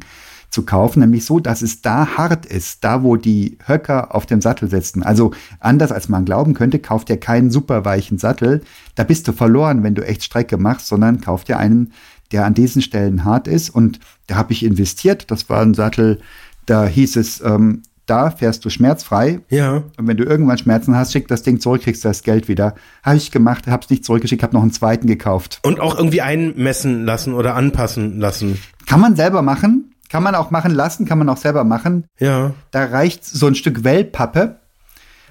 zu 0.49 0.66
kaufen, 0.66 1.01
nämlich 1.01 1.26
so, 1.26 1.39
dass 1.39 1.61
es 1.61 1.84
da 1.84 2.18
hart 2.18 2.47
ist, 2.47 2.84
da 2.84 3.03
wo 3.03 3.16
die 3.16 3.59
Höcker 3.64 4.16
auf 4.16 4.26
dem 4.26 4.41
Sattel 4.41 4.72
sitzen. 4.72 5.03
Also 5.03 5.30
anders 5.59 5.91
als 5.91 6.09
man 6.09 6.26
glauben 6.26 6.55
könnte, 6.55 6.80
kauft 6.80 7.11
ihr 7.11 7.20
keinen 7.20 7.51
super 7.51 7.86
weichen 7.86 8.18
Sattel, 8.18 8.61
da 8.95 9.03
bist 9.03 9.28
du 9.28 9.34
verloren, 9.34 9.84
wenn 9.84 9.93
du 9.93 10.03
echt 10.03 10.24
Strecke 10.24 10.57
machst, 10.57 10.88
sondern 10.88 11.22
kauft 11.22 11.47
ihr 11.47 11.59
einen, 11.59 11.93
der 12.32 12.43
an 12.43 12.55
diesen 12.55 12.82
Stellen 12.82 13.24
hart 13.24 13.47
ist. 13.47 13.70
Und 13.70 13.99
da 14.26 14.36
habe 14.36 14.51
ich 14.53 14.66
investiert. 14.66 15.30
Das 15.30 15.47
war 15.47 15.61
ein 15.61 15.76
Sattel, 15.76 16.22
da 16.66 16.88
hieß 16.88 17.18
es, 17.18 17.39
ähm, 17.41 17.84
da 18.06 18.32
fährst 18.32 18.66
du 18.66 18.70
schmerzfrei. 18.70 19.39
Ja. 19.49 19.84
Und 19.97 20.08
wenn 20.08 20.18
du 20.18 20.24
irgendwann 20.24 20.58
Schmerzen 20.58 20.95
hast, 20.95 21.14
schick 21.14 21.28
das 21.28 21.43
Ding 21.43 21.60
zurück, 21.60 21.84
kriegst 21.84 22.04
du 22.04 22.10
das 22.10 22.24
Geld 22.24 22.47
wieder. 22.47 22.76
Habe 23.01 23.18
ich 23.18 23.32
gemacht, 23.32 23.68
habe 23.68 23.84
es 23.84 23.89
nicht 23.89 24.04
zurückgeschickt, 24.04 24.43
habe 24.43 24.54
noch 24.54 24.62
einen 24.62 24.74
zweiten 24.74 25.08
gekauft. 25.08 25.60
Und 25.64 25.80
auch 25.80 25.97
irgendwie 25.97 26.22
einmessen 26.22 27.06
lassen 27.06 27.34
oder 27.34 27.56
anpassen 27.56 28.20
lassen. 28.20 28.60
Kann 28.86 28.99
man 28.99 29.16
selber 29.16 29.41
machen. 29.41 29.93
Kann 30.10 30.22
man 30.24 30.36
auch 30.36 30.51
machen 30.51 30.74
lassen, 30.76 31.06
kann 31.06 31.18
man 31.18 31.28
auch 31.30 31.38
selber 31.38 31.64
machen. 31.64 32.06
Ja. 32.20 32.54
Da 32.70 32.86
reicht 32.86 33.26
so 33.26 33.47
ein 33.47 33.56
Stück 33.56 33.84
Wellpappe 33.84 34.60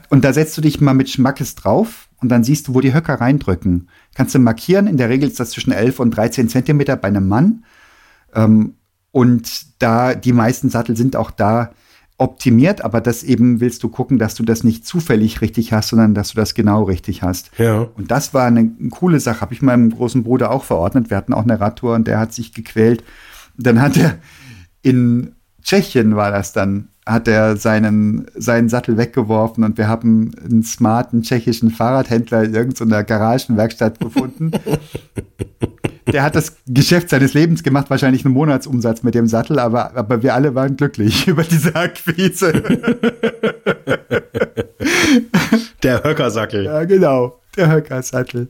und 0.08 0.24
da 0.24 0.32
setzt 0.32 0.56
du 0.56 0.60
dich 0.60 0.80
mal 0.80 0.94
mit 0.94 1.08
Schmackes 1.08 1.54
drauf 1.54 2.08
und 2.20 2.30
dann 2.30 2.42
siehst 2.42 2.66
du, 2.66 2.74
wo 2.74 2.80
die 2.80 2.92
Höcker 2.92 3.14
reindrücken. 3.14 3.88
Kannst 4.14 4.34
du 4.34 4.40
markieren. 4.40 4.86
In 4.86 4.96
der 4.96 5.08
Regel 5.08 5.28
ist 5.28 5.38
das 5.38 5.50
zwischen 5.50 5.72
11 5.72 6.00
und 6.00 6.10
13 6.10 6.48
Zentimeter 6.48 6.96
bei 6.96 7.08
einem 7.08 7.28
Mann. 7.28 7.64
Ähm, 8.34 8.74
und 9.12 9.80
da 9.80 10.14
die 10.14 10.32
meisten 10.32 10.68
Sattel 10.68 10.96
sind 10.96 11.14
auch 11.14 11.30
da 11.30 11.70
optimiert, 12.22 12.84
aber 12.84 13.00
das 13.00 13.24
eben 13.24 13.60
willst 13.60 13.82
du 13.82 13.88
gucken, 13.88 14.18
dass 14.18 14.36
du 14.36 14.44
das 14.44 14.62
nicht 14.62 14.86
zufällig 14.86 15.40
richtig 15.40 15.72
hast, 15.72 15.88
sondern 15.88 16.14
dass 16.14 16.30
du 16.30 16.36
das 16.36 16.54
genau 16.54 16.84
richtig 16.84 17.22
hast. 17.22 17.50
Ja. 17.58 17.88
Und 17.96 18.12
das 18.12 18.32
war 18.32 18.46
eine, 18.46 18.60
eine 18.60 18.88
coole 18.90 19.18
Sache, 19.18 19.40
habe 19.40 19.52
ich 19.52 19.60
meinem 19.60 19.90
großen 19.90 20.22
Bruder 20.22 20.52
auch 20.52 20.62
verordnet. 20.62 21.10
Wir 21.10 21.16
hatten 21.16 21.32
auch 21.32 21.42
eine 21.42 21.60
Radtour 21.60 21.96
und 21.96 22.06
der 22.06 22.20
hat 22.20 22.32
sich 22.32 22.54
gequält. 22.54 23.02
Dann 23.56 23.82
hat 23.82 23.96
er 23.96 24.18
in 24.82 25.32
Tschechien 25.62 26.16
war 26.16 26.30
das 26.30 26.52
dann, 26.52 26.88
hat 27.06 27.26
er 27.28 27.56
seinen, 27.56 28.26
seinen 28.34 28.68
Sattel 28.68 28.96
weggeworfen 28.96 29.64
und 29.64 29.78
wir 29.78 29.88
haben 29.88 30.32
einen 30.44 30.62
smarten 30.62 31.22
tschechischen 31.22 31.70
Fahrradhändler 31.70 32.44
in 32.44 32.54
irgendeiner 32.54 33.04
Garagenwerkstatt 33.04 33.98
gefunden. 33.98 34.52
Der 36.10 36.22
hat 36.22 36.34
das 36.34 36.56
Geschäft 36.66 37.10
seines 37.10 37.34
Lebens 37.34 37.62
gemacht, 37.62 37.90
wahrscheinlich 37.90 38.24
einen 38.24 38.34
Monatsumsatz 38.34 39.02
mit 39.02 39.14
dem 39.14 39.26
Sattel, 39.26 39.58
aber, 39.58 39.96
aber 39.96 40.22
wir 40.22 40.34
alle 40.34 40.54
waren 40.54 40.76
glücklich 40.76 41.26
über 41.28 41.44
diese 41.44 41.74
Akquise. 41.76 42.62
Der 45.82 46.02
Höckersackel. 46.04 46.64
Ja, 46.64 46.84
genau. 46.84 47.38
Der 47.56 47.70
Höckersattel. 47.70 48.48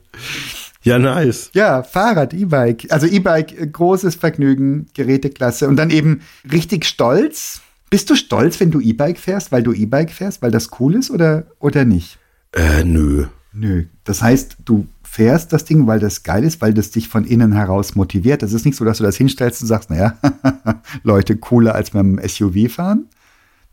Ja, 0.82 0.98
nice. 0.98 1.50
Ja, 1.54 1.82
Fahrrad, 1.82 2.34
E-Bike. 2.34 2.86
Also 2.90 3.06
E-Bike, 3.06 3.72
großes 3.72 4.16
Vergnügen, 4.16 4.86
Geräteklasse. 4.94 5.68
Und 5.68 5.76
dann 5.76 5.90
eben 5.90 6.22
richtig 6.50 6.84
stolz. 6.86 7.60
Bist 7.88 8.10
du 8.10 8.16
stolz, 8.16 8.58
wenn 8.58 8.70
du 8.70 8.80
E-Bike 8.80 9.18
fährst, 9.18 9.52
weil 9.52 9.62
du 9.62 9.72
E-Bike 9.72 10.10
fährst, 10.10 10.42
weil 10.42 10.50
das 10.50 10.70
cool 10.80 10.94
ist 10.94 11.10
oder, 11.10 11.44
oder 11.60 11.84
nicht? 11.84 12.18
Äh, 12.52 12.84
nö. 12.84 13.26
Nö. 13.52 13.84
Das 14.04 14.22
heißt, 14.22 14.56
du 14.64 14.86
fährst 15.12 15.52
das 15.52 15.66
Ding, 15.66 15.86
weil 15.86 16.00
das 16.00 16.22
geil 16.22 16.42
ist, 16.42 16.62
weil 16.62 16.72
das 16.72 16.90
dich 16.90 17.06
von 17.06 17.26
innen 17.26 17.52
heraus 17.52 17.94
motiviert. 17.96 18.42
Das 18.42 18.54
ist 18.54 18.64
nicht 18.64 18.78
so, 18.78 18.86
dass 18.86 18.96
du 18.96 19.04
das 19.04 19.14
hinstellst 19.18 19.60
und 19.60 19.68
sagst, 19.68 19.90
naja, 19.90 20.16
Leute, 21.02 21.36
cooler 21.36 21.74
als 21.74 21.92
mit 21.92 22.00
dem 22.00 22.18
SUV 22.26 22.72
fahren. 22.72 23.08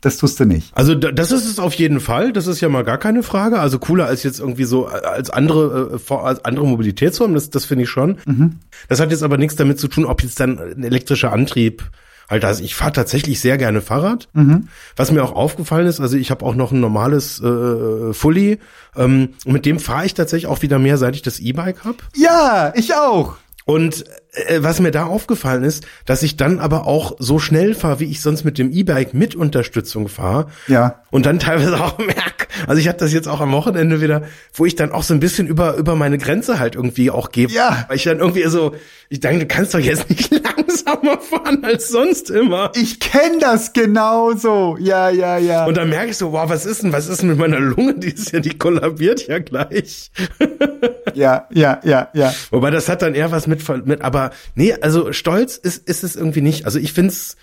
Das 0.02 0.18
tust 0.18 0.38
du 0.38 0.44
nicht. 0.44 0.76
Also 0.76 0.94
das 0.94 1.32
ist 1.32 1.46
es 1.46 1.58
auf 1.58 1.72
jeden 1.72 2.00
Fall. 2.00 2.34
Das 2.34 2.46
ist 2.46 2.60
ja 2.60 2.68
mal 2.68 2.84
gar 2.84 2.98
keine 2.98 3.22
Frage. 3.22 3.58
Also 3.58 3.78
cooler 3.78 4.04
als 4.04 4.22
jetzt 4.22 4.38
irgendwie 4.38 4.64
so 4.64 4.84
als 4.84 5.30
andere 5.30 5.98
äh, 6.10 6.14
als 6.14 6.44
andere 6.44 6.66
Mobilitätsformen. 6.66 7.34
Das 7.34 7.48
das 7.48 7.64
finde 7.64 7.84
ich 7.84 7.90
schon. 7.90 8.18
Mhm. 8.26 8.56
Das 8.90 9.00
hat 9.00 9.10
jetzt 9.10 9.22
aber 9.22 9.38
nichts 9.38 9.56
damit 9.56 9.78
zu 9.78 9.88
tun, 9.88 10.04
ob 10.04 10.22
jetzt 10.22 10.40
dann 10.40 10.58
ein 10.58 10.84
elektrischer 10.84 11.32
Antrieb 11.32 11.90
halt 12.30 12.44
also 12.44 12.62
ich 12.62 12.74
fahre 12.74 12.92
tatsächlich 12.92 13.40
sehr 13.40 13.58
gerne 13.58 13.82
Fahrrad. 13.82 14.28
Mhm. 14.32 14.68
Was 14.96 15.10
mir 15.10 15.22
auch 15.22 15.32
aufgefallen 15.32 15.86
ist, 15.86 16.00
also 16.00 16.16
ich 16.16 16.30
habe 16.30 16.44
auch 16.46 16.54
noch 16.54 16.72
ein 16.72 16.80
normales 16.80 17.42
äh, 17.42 18.12
Fully. 18.12 18.58
Ähm, 18.96 19.30
mit 19.44 19.66
dem 19.66 19.80
fahre 19.80 20.06
ich 20.06 20.14
tatsächlich 20.14 20.46
auch 20.50 20.62
wieder 20.62 20.78
mehr, 20.78 20.96
seit 20.96 21.16
ich 21.16 21.22
das 21.22 21.40
E-Bike 21.40 21.84
habe. 21.84 21.98
Ja, 22.14 22.72
ich 22.76 22.94
auch. 22.94 23.36
Und 23.64 24.04
äh, 24.32 24.62
was 24.62 24.80
mir 24.80 24.90
da 24.90 25.04
aufgefallen 25.04 25.64
ist, 25.64 25.86
dass 26.04 26.22
ich 26.22 26.36
dann 26.36 26.58
aber 26.58 26.86
auch 26.86 27.16
so 27.18 27.38
schnell 27.38 27.74
fahre, 27.74 28.00
wie 28.00 28.10
ich 28.10 28.20
sonst 28.20 28.44
mit 28.44 28.58
dem 28.58 28.72
E-Bike 28.72 29.14
mit 29.14 29.34
Unterstützung 29.34 30.08
fahre. 30.08 30.46
Ja. 30.66 31.02
Und 31.10 31.26
dann 31.26 31.38
teilweise 31.38 31.80
auch 31.80 31.98
merke, 31.98 32.39
also 32.66 32.80
ich 32.80 32.88
hatte 32.88 32.98
das 32.98 33.12
jetzt 33.12 33.28
auch 33.28 33.40
am 33.40 33.52
Wochenende 33.52 34.00
wieder, 34.00 34.22
wo 34.54 34.66
ich 34.66 34.74
dann 34.74 34.92
auch 34.92 35.02
so 35.02 35.14
ein 35.14 35.20
bisschen 35.20 35.46
über 35.46 35.76
über 35.76 35.96
meine 35.96 36.18
Grenze 36.18 36.58
halt 36.58 36.74
irgendwie 36.74 37.10
auch 37.10 37.30
gebe. 37.30 37.52
Ja. 37.52 37.84
Weil 37.88 37.96
ich 37.96 38.04
dann 38.04 38.18
irgendwie 38.18 38.42
so, 38.48 38.74
ich 39.08 39.20
denke, 39.20 39.40
du 39.40 39.46
kannst 39.46 39.74
doch 39.74 39.78
jetzt 39.78 40.08
nicht 40.10 40.30
langsamer 40.30 41.18
fahren 41.18 41.64
als 41.64 41.88
sonst 41.88 42.30
immer. 42.30 42.72
Ich 42.74 43.00
kenne 43.00 43.38
das 43.40 43.72
genauso. 43.72 44.76
Ja, 44.78 45.10
ja, 45.10 45.38
ja. 45.38 45.66
Und 45.66 45.76
dann 45.76 45.88
merke 45.88 46.10
ich 46.10 46.16
so, 46.16 46.32
wow, 46.32 46.48
was 46.48 46.66
ist 46.66 46.82
denn, 46.82 46.92
was 46.92 47.08
ist 47.08 47.22
denn 47.22 47.30
mit 47.30 47.38
meiner 47.38 47.60
Lunge? 47.60 47.94
Die 47.94 48.12
ist 48.12 48.32
ja, 48.32 48.40
die 48.40 48.56
kollabiert 48.56 49.26
ja 49.26 49.38
gleich. 49.38 50.10
ja, 51.14 51.46
ja, 51.52 51.80
ja, 51.84 52.08
ja. 52.14 52.34
Wobei 52.50 52.70
das 52.70 52.88
hat 52.88 53.02
dann 53.02 53.14
eher 53.14 53.32
was 53.32 53.46
mit, 53.46 53.66
mit 53.86 54.02
aber 54.02 54.30
nee, 54.54 54.74
also 54.80 55.12
stolz 55.12 55.56
ist, 55.56 55.88
ist 55.88 56.04
es 56.04 56.16
irgendwie 56.16 56.40
nicht. 56.40 56.64
Also 56.64 56.78
ich 56.78 56.92
find's, 56.92 57.36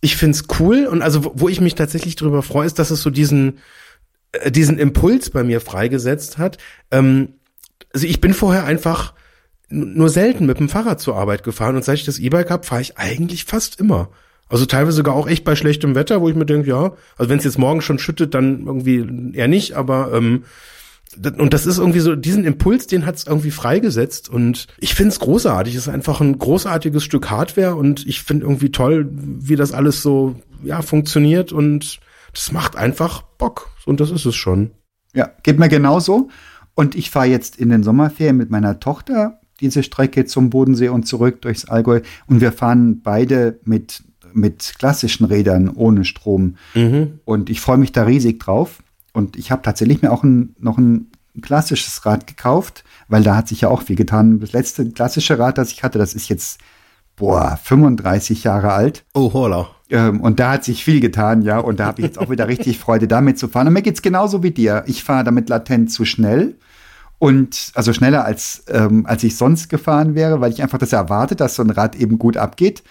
ich 0.00 0.16
find's 0.16 0.44
cool 0.58 0.86
und 0.86 1.02
also 1.02 1.24
wo, 1.24 1.32
wo 1.34 1.48
ich 1.48 1.60
mich 1.60 1.74
tatsächlich 1.74 2.16
drüber 2.16 2.42
freue, 2.42 2.66
ist, 2.66 2.78
dass 2.78 2.90
es 2.90 3.02
so 3.02 3.10
diesen, 3.10 3.58
diesen 4.46 4.78
Impuls 4.78 5.30
bei 5.30 5.44
mir 5.44 5.60
freigesetzt 5.60 6.38
hat. 6.38 6.58
Ähm, 6.90 7.34
also 7.92 8.06
ich 8.06 8.20
bin 8.20 8.34
vorher 8.34 8.64
einfach 8.64 9.14
nur 9.68 10.08
selten 10.08 10.46
mit 10.46 10.58
dem 10.58 10.68
Fahrrad 10.68 11.00
zur 11.00 11.16
Arbeit 11.16 11.42
gefahren 11.42 11.76
und 11.76 11.84
seit 11.84 11.98
ich 11.98 12.04
das 12.04 12.18
E-Bike 12.18 12.50
habe, 12.50 12.66
fahre 12.66 12.82
ich 12.82 12.98
eigentlich 12.98 13.44
fast 13.44 13.80
immer. 13.80 14.10
Also 14.48 14.64
teilweise 14.64 14.98
sogar 14.98 15.14
auch 15.14 15.26
echt 15.26 15.44
bei 15.44 15.56
schlechtem 15.56 15.96
Wetter, 15.96 16.20
wo 16.20 16.28
ich 16.28 16.36
mir 16.36 16.46
denke, 16.46 16.68
ja, 16.68 16.92
also 17.16 17.30
wenn 17.30 17.38
es 17.38 17.44
jetzt 17.44 17.58
morgen 17.58 17.82
schon 17.82 17.98
schüttet, 17.98 18.32
dann 18.34 18.66
irgendwie 18.66 19.36
eher 19.36 19.48
nicht, 19.48 19.72
aber 19.72 20.12
ähm, 20.12 20.44
und 21.38 21.54
das 21.54 21.66
ist 21.66 21.78
irgendwie 21.78 22.00
so, 22.00 22.14
diesen 22.14 22.44
Impuls, 22.44 22.86
den 22.86 23.06
hat 23.06 23.16
es 23.16 23.26
irgendwie 23.26 23.50
freigesetzt 23.50 24.28
und 24.28 24.66
ich 24.78 24.94
finde 24.94 25.10
es 25.10 25.20
großartig. 25.20 25.74
Es 25.74 25.82
ist 25.82 25.92
einfach 25.92 26.20
ein 26.20 26.38
großartiges 26.38 27.02
Stück 27.02 27.30
Hardware 27.30 27.76
und 27.76 28.06
ich 28.06 28.22
finde 28.22 28.44
irgendwie 28.44 28.70
toll, 28.70 29.08
wie 29.10 29.56
das 29.56 29.72
alles 29.72 30.02
so 30.02 30.36
ja 30.62 30.82
funktioniert 30.82 31.52
und 31.52 32.00
das 32.36 32.52
macht 32.52 32.76
einfach 32.76 33.22
Bock 33.22 33.70
und 33.86 34.00
das 34.00 34.10
ist 34.10 34.26
es 34.26 34.36
schon. 34.36 34.72
Ja, 35.14 35.30
geht 35.42 35.58
mir 35.58 35.68
genauso. 35.68 36.28
Und 36.74 36.94
ich 36.94 37.10
fahre 37.10 37.26
jetzt 37.26 37.56
in 37.56 37.70
den 37.70 37.82
Sommerferien 37.82 38.36
mit 38.36 38.50
meiner 38.50 38.78
Tochter 38.78 39.40
diese 39.60 39.82
Strecke 39.82 40.26
zum 40.26 40.50
Bodensee 40.50 40.90
und 40.90 41.04
zurück 41.04 41.40
durchs 41.40 41.64
Allgäu 41.64 42.02
und 42.26 42.42
wir 42.42 42.52
fahren 42.52 43.00
beide 43.02 43.58
mit 43.64 44.02
mit 44.34 44.74
klassischen 44.78 45.24
Rädern 45.24 45.70
ohne 45.70 46.04
Strom. 46.04 46.56
Mhm. 46.74 47.20
Und 47.24 47.48
ich 47.48 47.62
freue 47.62 47.78
mich 47.78 47.92
da 47.92 48.02
riesig 48.02 48.38
drauf. 48.38 48.82
Und 49.14 49.36
ich 49.36 49.50
habe 49.50 49.62
tatsächlich 49.62 50.02
mir 50.02 50.12
auch 50.12 50.22
ein, 50.22 50.54
noch 50.58 50.76
ein 50.76 51.10
klassisches 51.40 52.04
Rad 52.04 52.26
gekauft, 52.26 52.84
weil 53.08 53.22
da 53.22 53.34
hat 53.34 53.48
sich 53.48 53.62
ja 53.62 53.68
auch 53.68 53.82
viel 53.82 53.96
getan. 53.96 54.40
Das 54.40 54.52
letzte 54.52 54.90
klassische 54.90 55.38
Rad, 55.38 55.56
das 55.56 55.72
ich 55.72 55.82
hatte, 55.82 55.98
das 55.98 56.14
ist 56.14 56.28
jetzt, 56.28 56.60
boah, 57.16 57.58
35 57.62 58.44
Jahre 58.44 58.74
alt. 58.74 59.04
Oh, 59.14 59.32
holla. 59.32 59.75
Ähm, 59.90 60.20
und 60.20 60.40
da 60.40 60.52
hat 60.52 60.64
sich 60.64 60.84
viel 60.84 61.00
getan, 61.00 61.42
ja. 61.42 61.58
Und 61.58 61.80
da 61.80 61.86
habe 61.86 62.00
ich 62.00 62.06
jetzt 62.06 62.18
auch 62.18 62.30
wieder 62.30 62.48
richtig 62.48 62.78
Freude, 62.78 63.08
damit 63.08 63.38
zu 63.38 63.48
fahren. 63.48 63.68
Und 63.68 63.72
mir 63.72 63.82
geht's 63.82 64.02
genauso 64.02 64.42
wie 64.42 64.50
dir. 64.50 64.84
Ich 64.86 65.04
fahre 65.04 65.24
damit 65.24 65.48
latent 65.48 65.90
zu 65.90 66.04
schnell. 66.04 66.56
Und 67.18 67.70
also 67.74 67.92
schneller 67.92 68.24
als, 68.24 68.64
ähm, 68.68 69.06
als 69.06 69.24
ich 69.24 69.36
sonst 69.36 69.68
gefahren 69.68 70.14
wäre, 70.14 70.40
weil 70.40 70.52
ich 70.52 70.62
einfach 70.62 70.78
das 70.78 70.92
erwarte, 70.92 71.34
dass 71.34 71.54
so 71.54 71.62
ein 71.62 71.70
Rad 71.70 71.96
eben 71.96 72.18
gut 72.18 72.36
abgeht. 72.36 72.82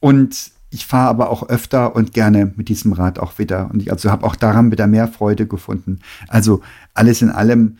Und 0.00 0.50
ich 0.70 0.86
fahre 0.86 1.08
aber 1.08 1.30
auch 1.30 1.48
öfter 1.48 1.96
und 1.96 2.12
gerne 2.12 2.52
mit 2.56 2.68
diesem 2.68 2.92
Rad 2.92 3.18
auch 3.18 3.38
wieder. 3.38 3.70
Und 3.72 3.80
ich 3.80 3.90
also 3.90 4.10
habe 4.10 4.26
auch 4.26 4.36
daran 4.36 4.70
wieder 4.70 4.86
mehr 4.86 5.08
Freude 5.08 5.46
gefunden. 5.46 6.00
Also 6.28 6.60
alles 6.92 7.22
in 7.22 7.30
allem 7.30 7.78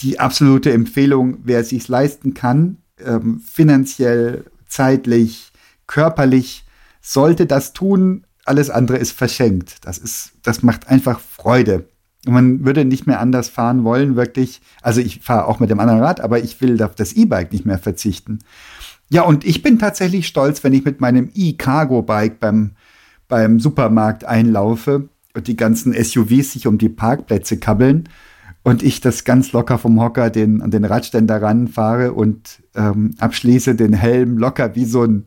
die 0.00 0.20
absolute 0.20 0.72
Empfehlung, 0.72 1.38
wer 1.44 1.60
es 1.60 1.70
sich 1.70 1.88
leisten 1.88 2.32
kann, 2.32 2.78
ähm, 3.04 3.40
finanziell, 3.40 4.44
zeitlich, 4.66 5.52
körperlich, 5.86 6.65
sollte 7.06 7.46
das 7.46 7.72
tun. 7.72 8.26
Alles 8.44 8.68
andere 8.68 8.96
ist 8.96 9.12
verschenkt. 9.12 9.86
Das 9.86 9.96
ist, 9.96 10.32
das 10.42 10.62
macht 10.62 10.88
einfach 10.88 11.20
Freude. 11.20 11.88
Man 12.26 12.64
würde 12.64 12.84
nicht 12.84 13.06
mehr 13.06 13.20
anders 13.20 13.48
fahren 13.48 13.84
wollen, 13.84 14.16
wirklich. 14.16 14.60
Also 14.82 15.00
ich 15.00 15.20
fahre 15.20 15.46
auch 15.46 15.60
mit 15.60 15.70
dem 15.70 15.78
anderen 15.78 16.00
Rad, 16.00 16.20
aber 16.20 16.40
ich 16.40 16.60
will 16.60 16.82
auf 16.82 16.96
das 16.96 17.12
E-Bike 17.12 17.52
nicht 17.52 17.64
mehr 17.64 17.78
verzichten. 17.78 18.40
Ja, 19.08 19.22
und 19.22 19.44
ich 19.44 19.62
bin 19.62 19.78
tatsächlich 19.78 20.26
stolz, 20.26 20.64
wenn 20.64 20.72
ich 20.72 20.84
mit 20.84 21.00
meinem 21.00 21.30
E-Cargo-Bike 21.32 22.40
beim, 22.40 22.72
beim 23.28 23.60
Supermarkt 23.60 24.24
einlaufe 24.24 25.08
und 25.34 25.46
die 25.46 25.56
ganzen 25.56 25.92
SUVs 25.92 26.54
sich 26.54 26.66
um 26.66 26.76
die 26.78 26.88
Parkplätze 26.88 27.58
kabbeln 27.58 28.08
und 28.64 28.82
ich 28.82 29.00
das 29.00 29.22
ganz 29.22 29.52
locker 29.52 29.78
vom 29.78 30.00
Hocker 30.00 30.30
den, 30.30 30.60
an 30.60 30.72
den 30.72 30.84
Radständer 30.84 31.40
ranfahre 31.40 32.14
und 32.14 32.62
ähm, 32.74 33.14
abschließe 33.18 33.76
den 33.76 33.92
Helm 33.92 34.38
locker 34.38 34.74
wie 34.74 34.86
so 34.86 35.04
ein, 35.04 35.24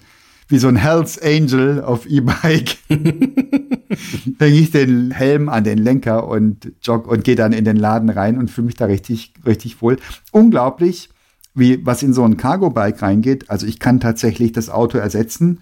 wie 0.50 0.58
so 0.58 0.68
ein 0.68 0.76
Hells 0.76 1.22
Angel 1.22 1.84
auf 1.84 2.08
E-Bike. 2.08 2.78
Hänge 2.90 4.56
ich 4.56 4.72
den 4.72 5.12
Helm 5.12 5.48
an 5.48 5.64
den 5.64 5.78
Lenker 5.78 6.28
und 6.28 6.74
jog 6.82 7.08
und 7.08 7.24
gehe 7.24 7.36
dann 7.36 7.54
in 7.54 7.66
den 7.66 7.78
Laden 7.78 8.10
rein 8.10 8.38
und 8.38 8.50
fühle 8.50 8.66
mich 8.66 8.76
da 8.76 8.86
richtig, 8.86 9.34
richtig 9.46 9.82
wohl. 9.82 9.98
Unglaublich, 10.32 11.10
wie 11.54 11.86
was 11.86 12.02
in 12.02 12.14
so 12.14 12.24
ein 12.24 12.38
Cargo-Bike 12.38 13.02
reingeht. 13.02 13.50
Also 13.50 13.68
ich 13.68 13.80
kann 13.80 14.00
tatsächlich 14.00 14.52
das 14.52 14.72
Auto 14.72 14.98
ersetzen. 14.98 15.60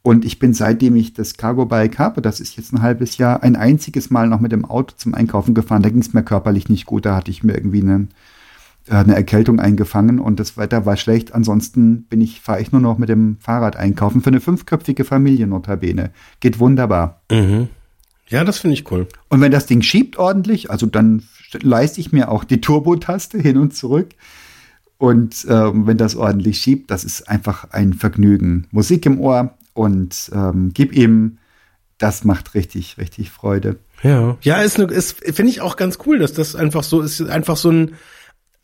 Und 0.00 0.24
ich 0.24 0.38
bin 0.38 0.52
seitdem 0.52 0.96
ich 0.96 1.12
das 1.12 1.36
Cargo-Bike 1.36 1.98
habe, 1.98 2.22
das 2.22 2.40
ist 2.40 2.56
jetzt 2.56 2.72
ein 2.72 2.82
halbes 2.82 3.18
Jahr, 3.18 3.44
ein 3.44 3.54
einziges 3.54 4.10
Mal 4.10 4.26
noch 4.26 4.40
mit 4.40 4.50
dem 4.50 4.64
Auto 4.64 4.94
zum 4.96 5.14
Einkaufen 5.14 5.54
gefahren. 5.54 5.82
Da 5.82 5.90
ging 5.90 6.00
es 6.00 6.12
mir 6.12 6.24
körperlich 6.24 6.68
nicht 6.68 6.86
gut. 6.86 7.06
Da 7.06 7.14
hatte 7.14 7.30
ich 7.30 7.44
mir 7.44 7.54
irgendwie 7.54 7.82
einen, 7.82 8.08
eine 8.88 9.14
Erkältung 9.14 9.60
eingefangen 9.60 10.18
und 10.18 10.40
das 10.40 10.56
Wetter 10.56 10.86
war 10.86 10.96
schlecht. 10.96 11.34
Ansonsten 11.34 12.04
bin 12.04 12.20
ich, 12.20 12.40
fahre 12.40 12.60
ich 12.60 12.72
nur 12.72 12.80
noch 12.80 12.98
mit 12.98 13.08
dem 13.08 13.36
Fahrrad 13.38 13.76
einkaufen 13.76 14.22
für 14.22 14.28
eine 14.28 14.40
fünfköpfige 14.40 15.04
Familie 15.04 15.46
notabene. 15.46 16.10
Geht 16.40 16.58
wunderbar. 16.58 17.22
Mhm. 17.30 17.68
Ja, 18.28 18.44
das 18.44 18.58
finde 18.58 18.74
ich 18.74 18.90
cool. 18.90 19.06
Und 19.28 19.40
wenn 19.40 19.52
das 19.52 19.66
Ding 19.66 19.82
schiebt 19.82 20.16
ordentlich, 20.16 20.70
also 20.70 20.86
dann 20.86 21.22
leiste 21.60 22.00
ich 22.00 22.12
mir 22.12 22.30
auch 22.30 22.44
die 22.44 22.60
Turbo-Taste 22.60 23.38
hin 23.38 23.58
und 23.58 23.74
zurück. 23.74 24.10
Und 24.98 25.46
ähm, 25.48 25.86
wenn 25.86 25.98
das 25.98 26.16
ordentlich 26.16 26.58
schiebt, 26.58 26.90
das 26.90 27.04
ist 27.04 27.28
einfach 27.28 27.70
ein 27.70 27.92
Vergnügen. 27.92 28.68
Musik 28.70 29.04
im 29.04 29.20
Ohr 29.20 29.54
und 29.74 30.30
ähm, 30.32 30.70
gib 30.72 30.96
ihm, 30.96 31.38
das 31.98 32.24
macht 32.24 32.54
richtig, 32.54 32.98
richtig 32.98 33.30
Freude. 33.30 33.78
Ja, 34.02 34.36
ja, 34.42 34.62
ist, 34.62 34.78
ne, 34.78 34.84
ist 34.84 35.20
finde 35.24 35.50
ich 35.50 35.60
auch 35.60 35.76
ganz 35.76 35.98
cool, 36.06 36.18
dass 36.18 36.32
das 36.32 36.56
einfach 36.56 36.82
so 36.82 37.00
ist, 37.00 37.20
einfach 37.20 37.56
so 37.56 37.70
ein 37.70 37.92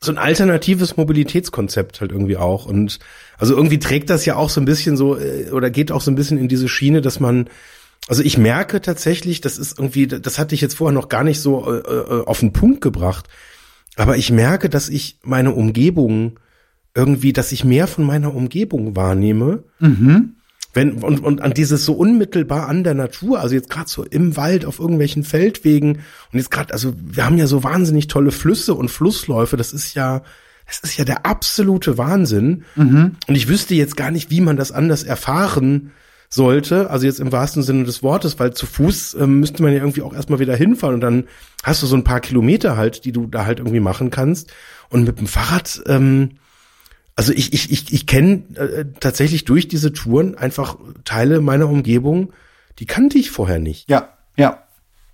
so 0.00 0.12
ein 0.12 0.18
alternatives 0.18 0.96
Mobilitätskonzept 0.96 2.00
halt 2.00 2.12
irgendwie 2.12 2.36
auch 2.36 2.66
und 2.66 2.98
also 3.36 3.56
irgendwie 3.56 3.78
trägt 3.78 4.10
das 4.10 4.24
ja 4.24 4.36
auch 4.36 4.50
so 4.50 4.60
ein 4.60 4.64
bisschen 4.64 4.96
so 4.96 5.18
äh, 5.18 5.50
oder 5.50 5.70
geht 5.70 5.90
auch 5.90 6.00
so 6.00 6.10
ein 6.10 6.14
bisschen 6.14 6.38
in 6.38 6.48
diese 6.48 6.68
Schiene, 6.68 7.00
dass 7.00 7.20
man 7.20 7.48
also 8.06 8.22
ich 8.22 8.38
merke 8.38 8.80
tatsächlich, 8.80 9.40
das 9.40 9.58
ist 9.58 9.78
irgendwie, 9.78 10.06
das 10.06 10.38
hatte 10.38 10.54
ich 10.54 10.60
jetzt 10.60 10.74
vorher 10.74 10.94
noch 10.94 11.08
gar 11.08 11.24
nicht 11.24 11.40
so 11.40 11.70
äh, 11.70 11.78
äh 11.78 12.24
auf 12.24 12.40
den 12.40 12.52
Punkt 12.52 12.80
gebracht, 12.80 13.28
aber 13.96 14.16
ich 14.16 14.30
merke, 14.30 14.68
dass 14.68 14.88
ich 14.88 15.18
meine 15.24 15.52
Umgebung 15.52 16.38
irgendwie, 16.94 17.32
dass 17.32 17.52
ich 17.52 17.64
mehr 17.64 17.86
von 17.86 18.04
meiner 18.04 18.34
Umgebung 18.34 18.96
wahrnehme. 18.96 19.64
Mhm. 19.78 20.34
Wenn, 20.74 21.02
und, 21.02 21.20
und 21.24 21.40
an 21.40 21.54
dieses 21.54 21.84
so 21.84 21.94
unmittelbar 21.94 22.68
an 22.68 22.84
der 22.84 22.94
Natur, 22.94 23.40
also 23.40 23.54
jetzt 23.54 23.70
gerade 23.70 23.88
so 23.88 24.04
im 24.04 24.36
Wald, 24.36 24.64
auf 24.64 24.78
irgendwelchen 24.78 25.24
Feldwegen 25.24 26.00
und 26.32 26.38
jetzt 26.38 26.50
gerade, 26.50 26.72
also 26.72 26.92
wir 26.96 27.24
haben 27.24 27.38
ja 27.38 27.46
so 27.46 27.64
wahnsinnig 27.64 28.06
tolle 28.06 28.30
Flüsse 28.30 28.74
und 28.74 28.90
Flussläufe, 28.90 29.56
das 29.56 29.72
ist 29.72 29.94
ja, 29.94 30.22
das 30.66 30.80
ist 30.80 30.98
ja 30.98 31.04
der 31.04 31.24
absolute 31.24 31.96
Wahnsinn. 31.96 32.64
Mhm. 32.76 33.16
Und 33.26 33.34
ich 33.34 33.48
wüsste 33.48 33.74
jetzt 33.74 33.96
gar 33.96 34.10
nicht, 34.10 34.30
wie 34.30 34.42
man 34.42 34.56
das 34.56 34.70
anders 34.70 35.02
erfahren 35.02 35.92
sollte, 36.30 36.90
also 36.90 37.06
jetzt 37.06 37.20
im 37.20 37.32
wahrsten 37.32 37.62
Sinne 37.62 37.84
des 37.84 38.02
Wortes, 38.02 38.38
weil 38.38 38.52
zu 38.52 38.66
Fuß 38.66 39.16
ähm, 39.18 39.40
müsste 39.40 39.62
man 39.62 39.72
ja 39.72 39.78
irgendwie 39.78 40.02
auch 40.02 40.12
erstmal 40.12 40.38
wieder 40.38 40.54
hinfahren 40.54 40.96
und 40.96 41.00
dann 41.00 41.24
hast 41.64 41.82
du 41.82 41.86
so 41.86 41.96
ein 41.96 42.04
paar 42.04 42.20
Kilometer 42.20 42.76
halt, 42.76 43.06
die 43.06 43.12
du 43.12 43.26
da 43.26 43.46
halt 43.46 43.60
irgendwie 43.60 43.80
machen 43.80 44.10
kannst. 44.10 44.52
Und 44.90 45.04
mit 45.04 45.18
dem 45.18 45.26
Fahrrad, 45.26 45.82
ähm, 45.86 46.32
also 47.18 47.32
ich, 47.32 47.52
ich, 47.52 47.72
ich, 47.72 47.92
ich 47.92 48.06
kenne 48.06 48.44
äh, 48.54 48.84
tatsächlich 49.00 49.44
durch 49.44 49.66
diese 49.66 49.92
Touren 49.92 50.36
einfach 50.36 50.76
Teile 51.04 51.40
meiner 51.40 51.68
Umgebung, 51.68 52.32
die 52.78 52.86
kannte 52.86 53.18
ich 53.18 53.32
vorher 53.32 53.58
nicht. 53.58 53.90
Ja, 53.90 54.10
ja. 54.36 54.62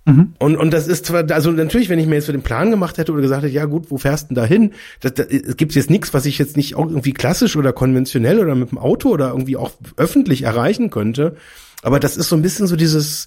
Mhm. 0.05 0.35
Und, 0.37 0.55
und 0.55 0.71
das 0.71 0.87
ist 0.87 1.07
zwar, 1.07 1.27
also 1.31 1.49
natürlich, 1.49 1.89
wenn 1.89 1.97
ich 1.97 2.05
mir 2.05 2.13
jetzt 2.13 2.27
für 2.27 2.31
den 2.31 2.43
Plan 2.43 2.69
gemacht 2.69 2.99
hätte 2.99 3.11
oder 3.11 3.23
gesagt 3.23 3.41
hätte, 3.41 3.55
ja 3.55 3.65
gut, 3.65 3.89
wo 3.89 3.97
fährst 3.97 4.25
du 4.25 4.35
denn 4.35 4.35
da 4.35 4.45
hin? 4.45 4.73
Es 5.01 5.57
gibt 5.57 5.73
jetzt 5.73 5.89
nichts, 5.89 6.13
was 6.13 6.27
ich 6.27 6.37
jetzt 6.37 6.55
nicht 6.57 6.75
auch 6.75 6.87
irgendwie 6.87 7.13
klassisch 7.13 7.55
oder 7.55 7.73
konventionell 7.73 8.39
oder 8.39 8.53
mit 8.53 8.69
dem 8.69 8.77
Auto 8.77 9.09
oder 9.09 9.29
irgendwie 9.29 9.57
auch 9.57 9.71
öffentlich 9.97 10.43
erreichen 10.43 10.91
könnte. 10.91 11.35
Aber 11.81 11.99
das 11.99 12.17
ist 12.17 12.29
so 12.29 12.35
ein 12.35 12.43
bisschen 12.43 12.67
so 12.67 12.75
dieses, 12.75 13.25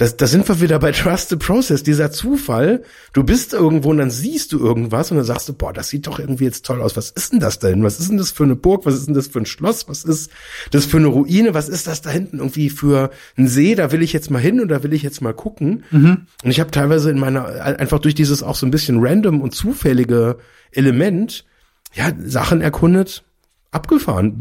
das, 0.00 0.16
da 0.16 0.26
sind 0.26 0.48
wir 0.48 0.62
wieder 0.62 0.78
bei 0.78 0.92
Trust 0.92 1.28
the 1.28 1.36
Process, 1.36 1.82
dieser 1.82 2.10
Zufall. 2.10 2.84
Du 3.12 3.22
bist 3.22 3.52
irgendwo 3.52 3.90
und 3.90 3.98
dann 3.98 4.10
siehst 4.10 4.50
du 4.50 4.58
irgendwas 4.58 5.10
und 5.10 5.18
dann 5.18 5.26
sagst 5.26 5.46
du, 5.50 5.52
boah, 5.52 5.74
das 5.74 5.90
sieht 5.90 6.06
doch 6.06 6.18
irgendwie 6.18 6.44
jetzt 6.44 6.64
toll 6.64 6.80
aus. 6.80 6.96
Was 6.96 7.10
ist 7.10 7.34
denn 7.34 7.38
das 7.38 7.58
denn? 7.58 7.84
Was 7.84 8.00
ist 8.00 8.08
denn 8.08 8.16
das 8.16 8.30
für 8.30 8.44
eine 8.44 8.56
Burg? 8.56 8.86
Was 8.86 8.94
ist 8.94 9.08
denn 9.08 9.14
das 9.14 9.26
für 9.26 9.40
ein 9.40 9.44
Schloss? 9.44 9.90
Was 9.90 10.04
ist 10.04 10.30
das 10.70 10.86
für 10.86 10.96
eine 10.96 11.08
Ruine? 11.08 11.52
Was 11.52 11.68
ist 11.68 11.86
das 11.86 12.00
da 12.00 12.08
hinten 12.08 12.38
irgendwie 12.38 12.70
für 12.70 13.10
ein 13.36 13.46
See? 13.46 13.74
Da 13.74 13.92
will 13.92 14.00
ich 14.00 14.14
jetzt 14.14 14.30
mal 14.30 14.38
hin 14.38 14.62
und 14.62 14.68
da 14.68 14.82
will 14.82 14.94
ich 14.94 15.02
jetzt 15.02 15.20
mal 15.20 15.34
gucken. 15.34 15.84
Mhm. 15.90 16.26
Und 16.42 16.50
ich 16.50 16.60
habe 16.60 16.70
teilweise 16.70 17.10
in 17.10 17.18
meiner, 17.18 17.44
einfach 17.62 17.98
durch 17.98 18.14
dieses 18.14 18.42
auch 18.42 18.54
so 18.54 18.64
ein 18.64 18.70
bisschen 18.70 19.06
random 19.06 19.42
und 19.42 19.54
zufällige 19.54 20.38
Element, 20.72 21.44
ja, 21.92 22.10
Sachen 22.24 22.62
erkundet, 22.62 23.22
abgefahren. 23.70 24.38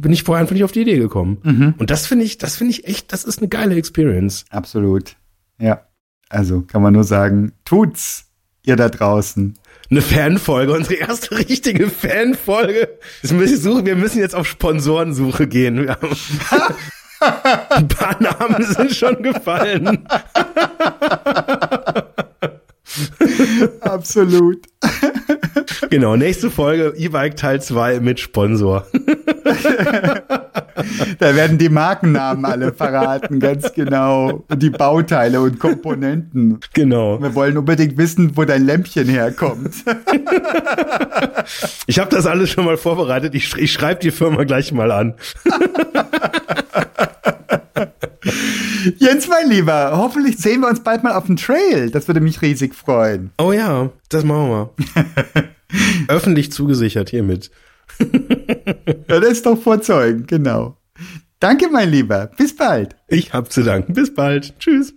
Bin 0.00 0.12
ich 0.12 0.22
vorher 0.22 0.40
einfach 0.40 0.54
nicht 0.54 0.64
auf 0.64 0.72
die 0.72 0.82
Idee 0.82 0.98
gekommen. 0.98 1.38
Mhm. 1.42 1.74
Und 1.78 1.90
das 1.90 2.06
finde 2.06 2.24
ich, 2.24 2.38
das 2.38 2.56
finde 2.56 2.72
ich 2.72 2.86
echt, 2.86 3.12
das 3.12 3.24
ist 3.24 3.38
eine 3.38 3.48
geile 3.48 3.76
Experience. 3.76 4.44
Absolut. 4.50 5.16
Ja. 5.58 5.86
Also 6.28 6.62
kann 6.62 6.82
man 6.82 6.94
nur 6.94 7.04
sagen, 7.04 7.52
tut's, 7.64 8.30
ihr 8.64 8.76
da 8.76 8.88
draußen. 8.88 9.58
Eine 9.90 10.00
Fanfolge, 10.00 10.72
unsere 10.72 10.94
erste 10.94 11.36
richtige 11.36 11.90
Fanfolge. 11.90 12.98
Wir 13.22 13.96
müssen 13.96 14.18
jetzt 14.18 14.34
auf 14.34 14.46
Sponsorensuche 14.46 15.46
gehen. 15.46 15.94
Ein 17.70 17.88
paar 17.88 18.20
Namen 18.20 18.64
sind 18.64 18.94
schon 18.94 19.22
gefallen. 19.22 20.06
Absolut. 23.80 24.62
Genau, 25.90 26.16
nächste 26.16 26.50
Folge 26.50 26.94
E-Bike 26.96 27.36
Teil 27.36 27.60
2 27.60 28.00
mit 28.00 28.20
Sponsor. 28.20 28.86
da 31.18 31.36
werden 31.36 31.58
die 31.58 31.68
Markennamen 31.68 32.44
alle 32.44 32.72
verraten, 32.72 33.40
ganz 33.40 33.72
genau. 33.72 34.44
Und 34.48 34.62
die 34.62 34.70
Bauteile 34.70 35.40
und 35.40 35.58
Komponenten. 35.58 36.60
Genau. 36.72 37.20
Wir 37.20 37.34
wollen 37.34 37.58
unbedingt 37.58 37.98
wissen, 37.98 38.36
wo 38.36 38.44
dein 38.44 38.64
Lämpchen 38.64 39.08
herkommt. 39.08 39.74
ich 41.86 41.98
habe 41.98 42.10
das 42.10 42.26
alles 42.26 42.50
schon 42.50 42.64
mal 42.64 42.76
vorbereitet. 42.76 43.34
Ich, 43.34 43.56
ich 43.56 43.72
schreibe 43.72 44.00
die 44.00 44.10
Firma 44.10 44.44
gleich 44.44 44.72
mal 44.72 44.90
an. 44.90 45.14
Jens, 48.98 49.28
mein 49.28 49.48
Lieber, 49.50 49.92
hoffentlich 49.96 50.38
sehen 50.38 50.60
wir 50.60 50.68
uns 50.68 50.82
bald 50.82 51.02
mal 51.02 51.12
auf 51.12 51.26
dem 51.26 51.36
Trail. 51.36 51.90
Das 51.90 52.08
würde 52.08 52.20
mich 52.20 52.42
riesig 52.42 52.74
freuen. 52.74 53.30
Oh 53.38 53.52
ja, 53.52 53.90
das 54.08 54.24
machen 54.24 54.48
wir. 54.50 54.70
Öffentlich 56.08 56.52
zugesichert 56.52 57.10
hiermit. 57.10 57.50
ja, 57.98 59.20
das 59.20 59.30
ist 59.30 59.46
doch 59.46 59.60
vorzeugen, 59.60 60.26
genau. 60.26 60.76
Danke, 61.40 61.68
mein 61.70 61.90
Lieber. 61.90 62.30
Bis 62.36 62.54
bald. 62.54 62.96
Ich 63.08 63.32
hab 63.32 63.50
zu 63.50 63.62
danken. 63.62 63.94
Bis 63.94 64.14
bald. 64.14 64.58
Tschüss. 64.58 64.94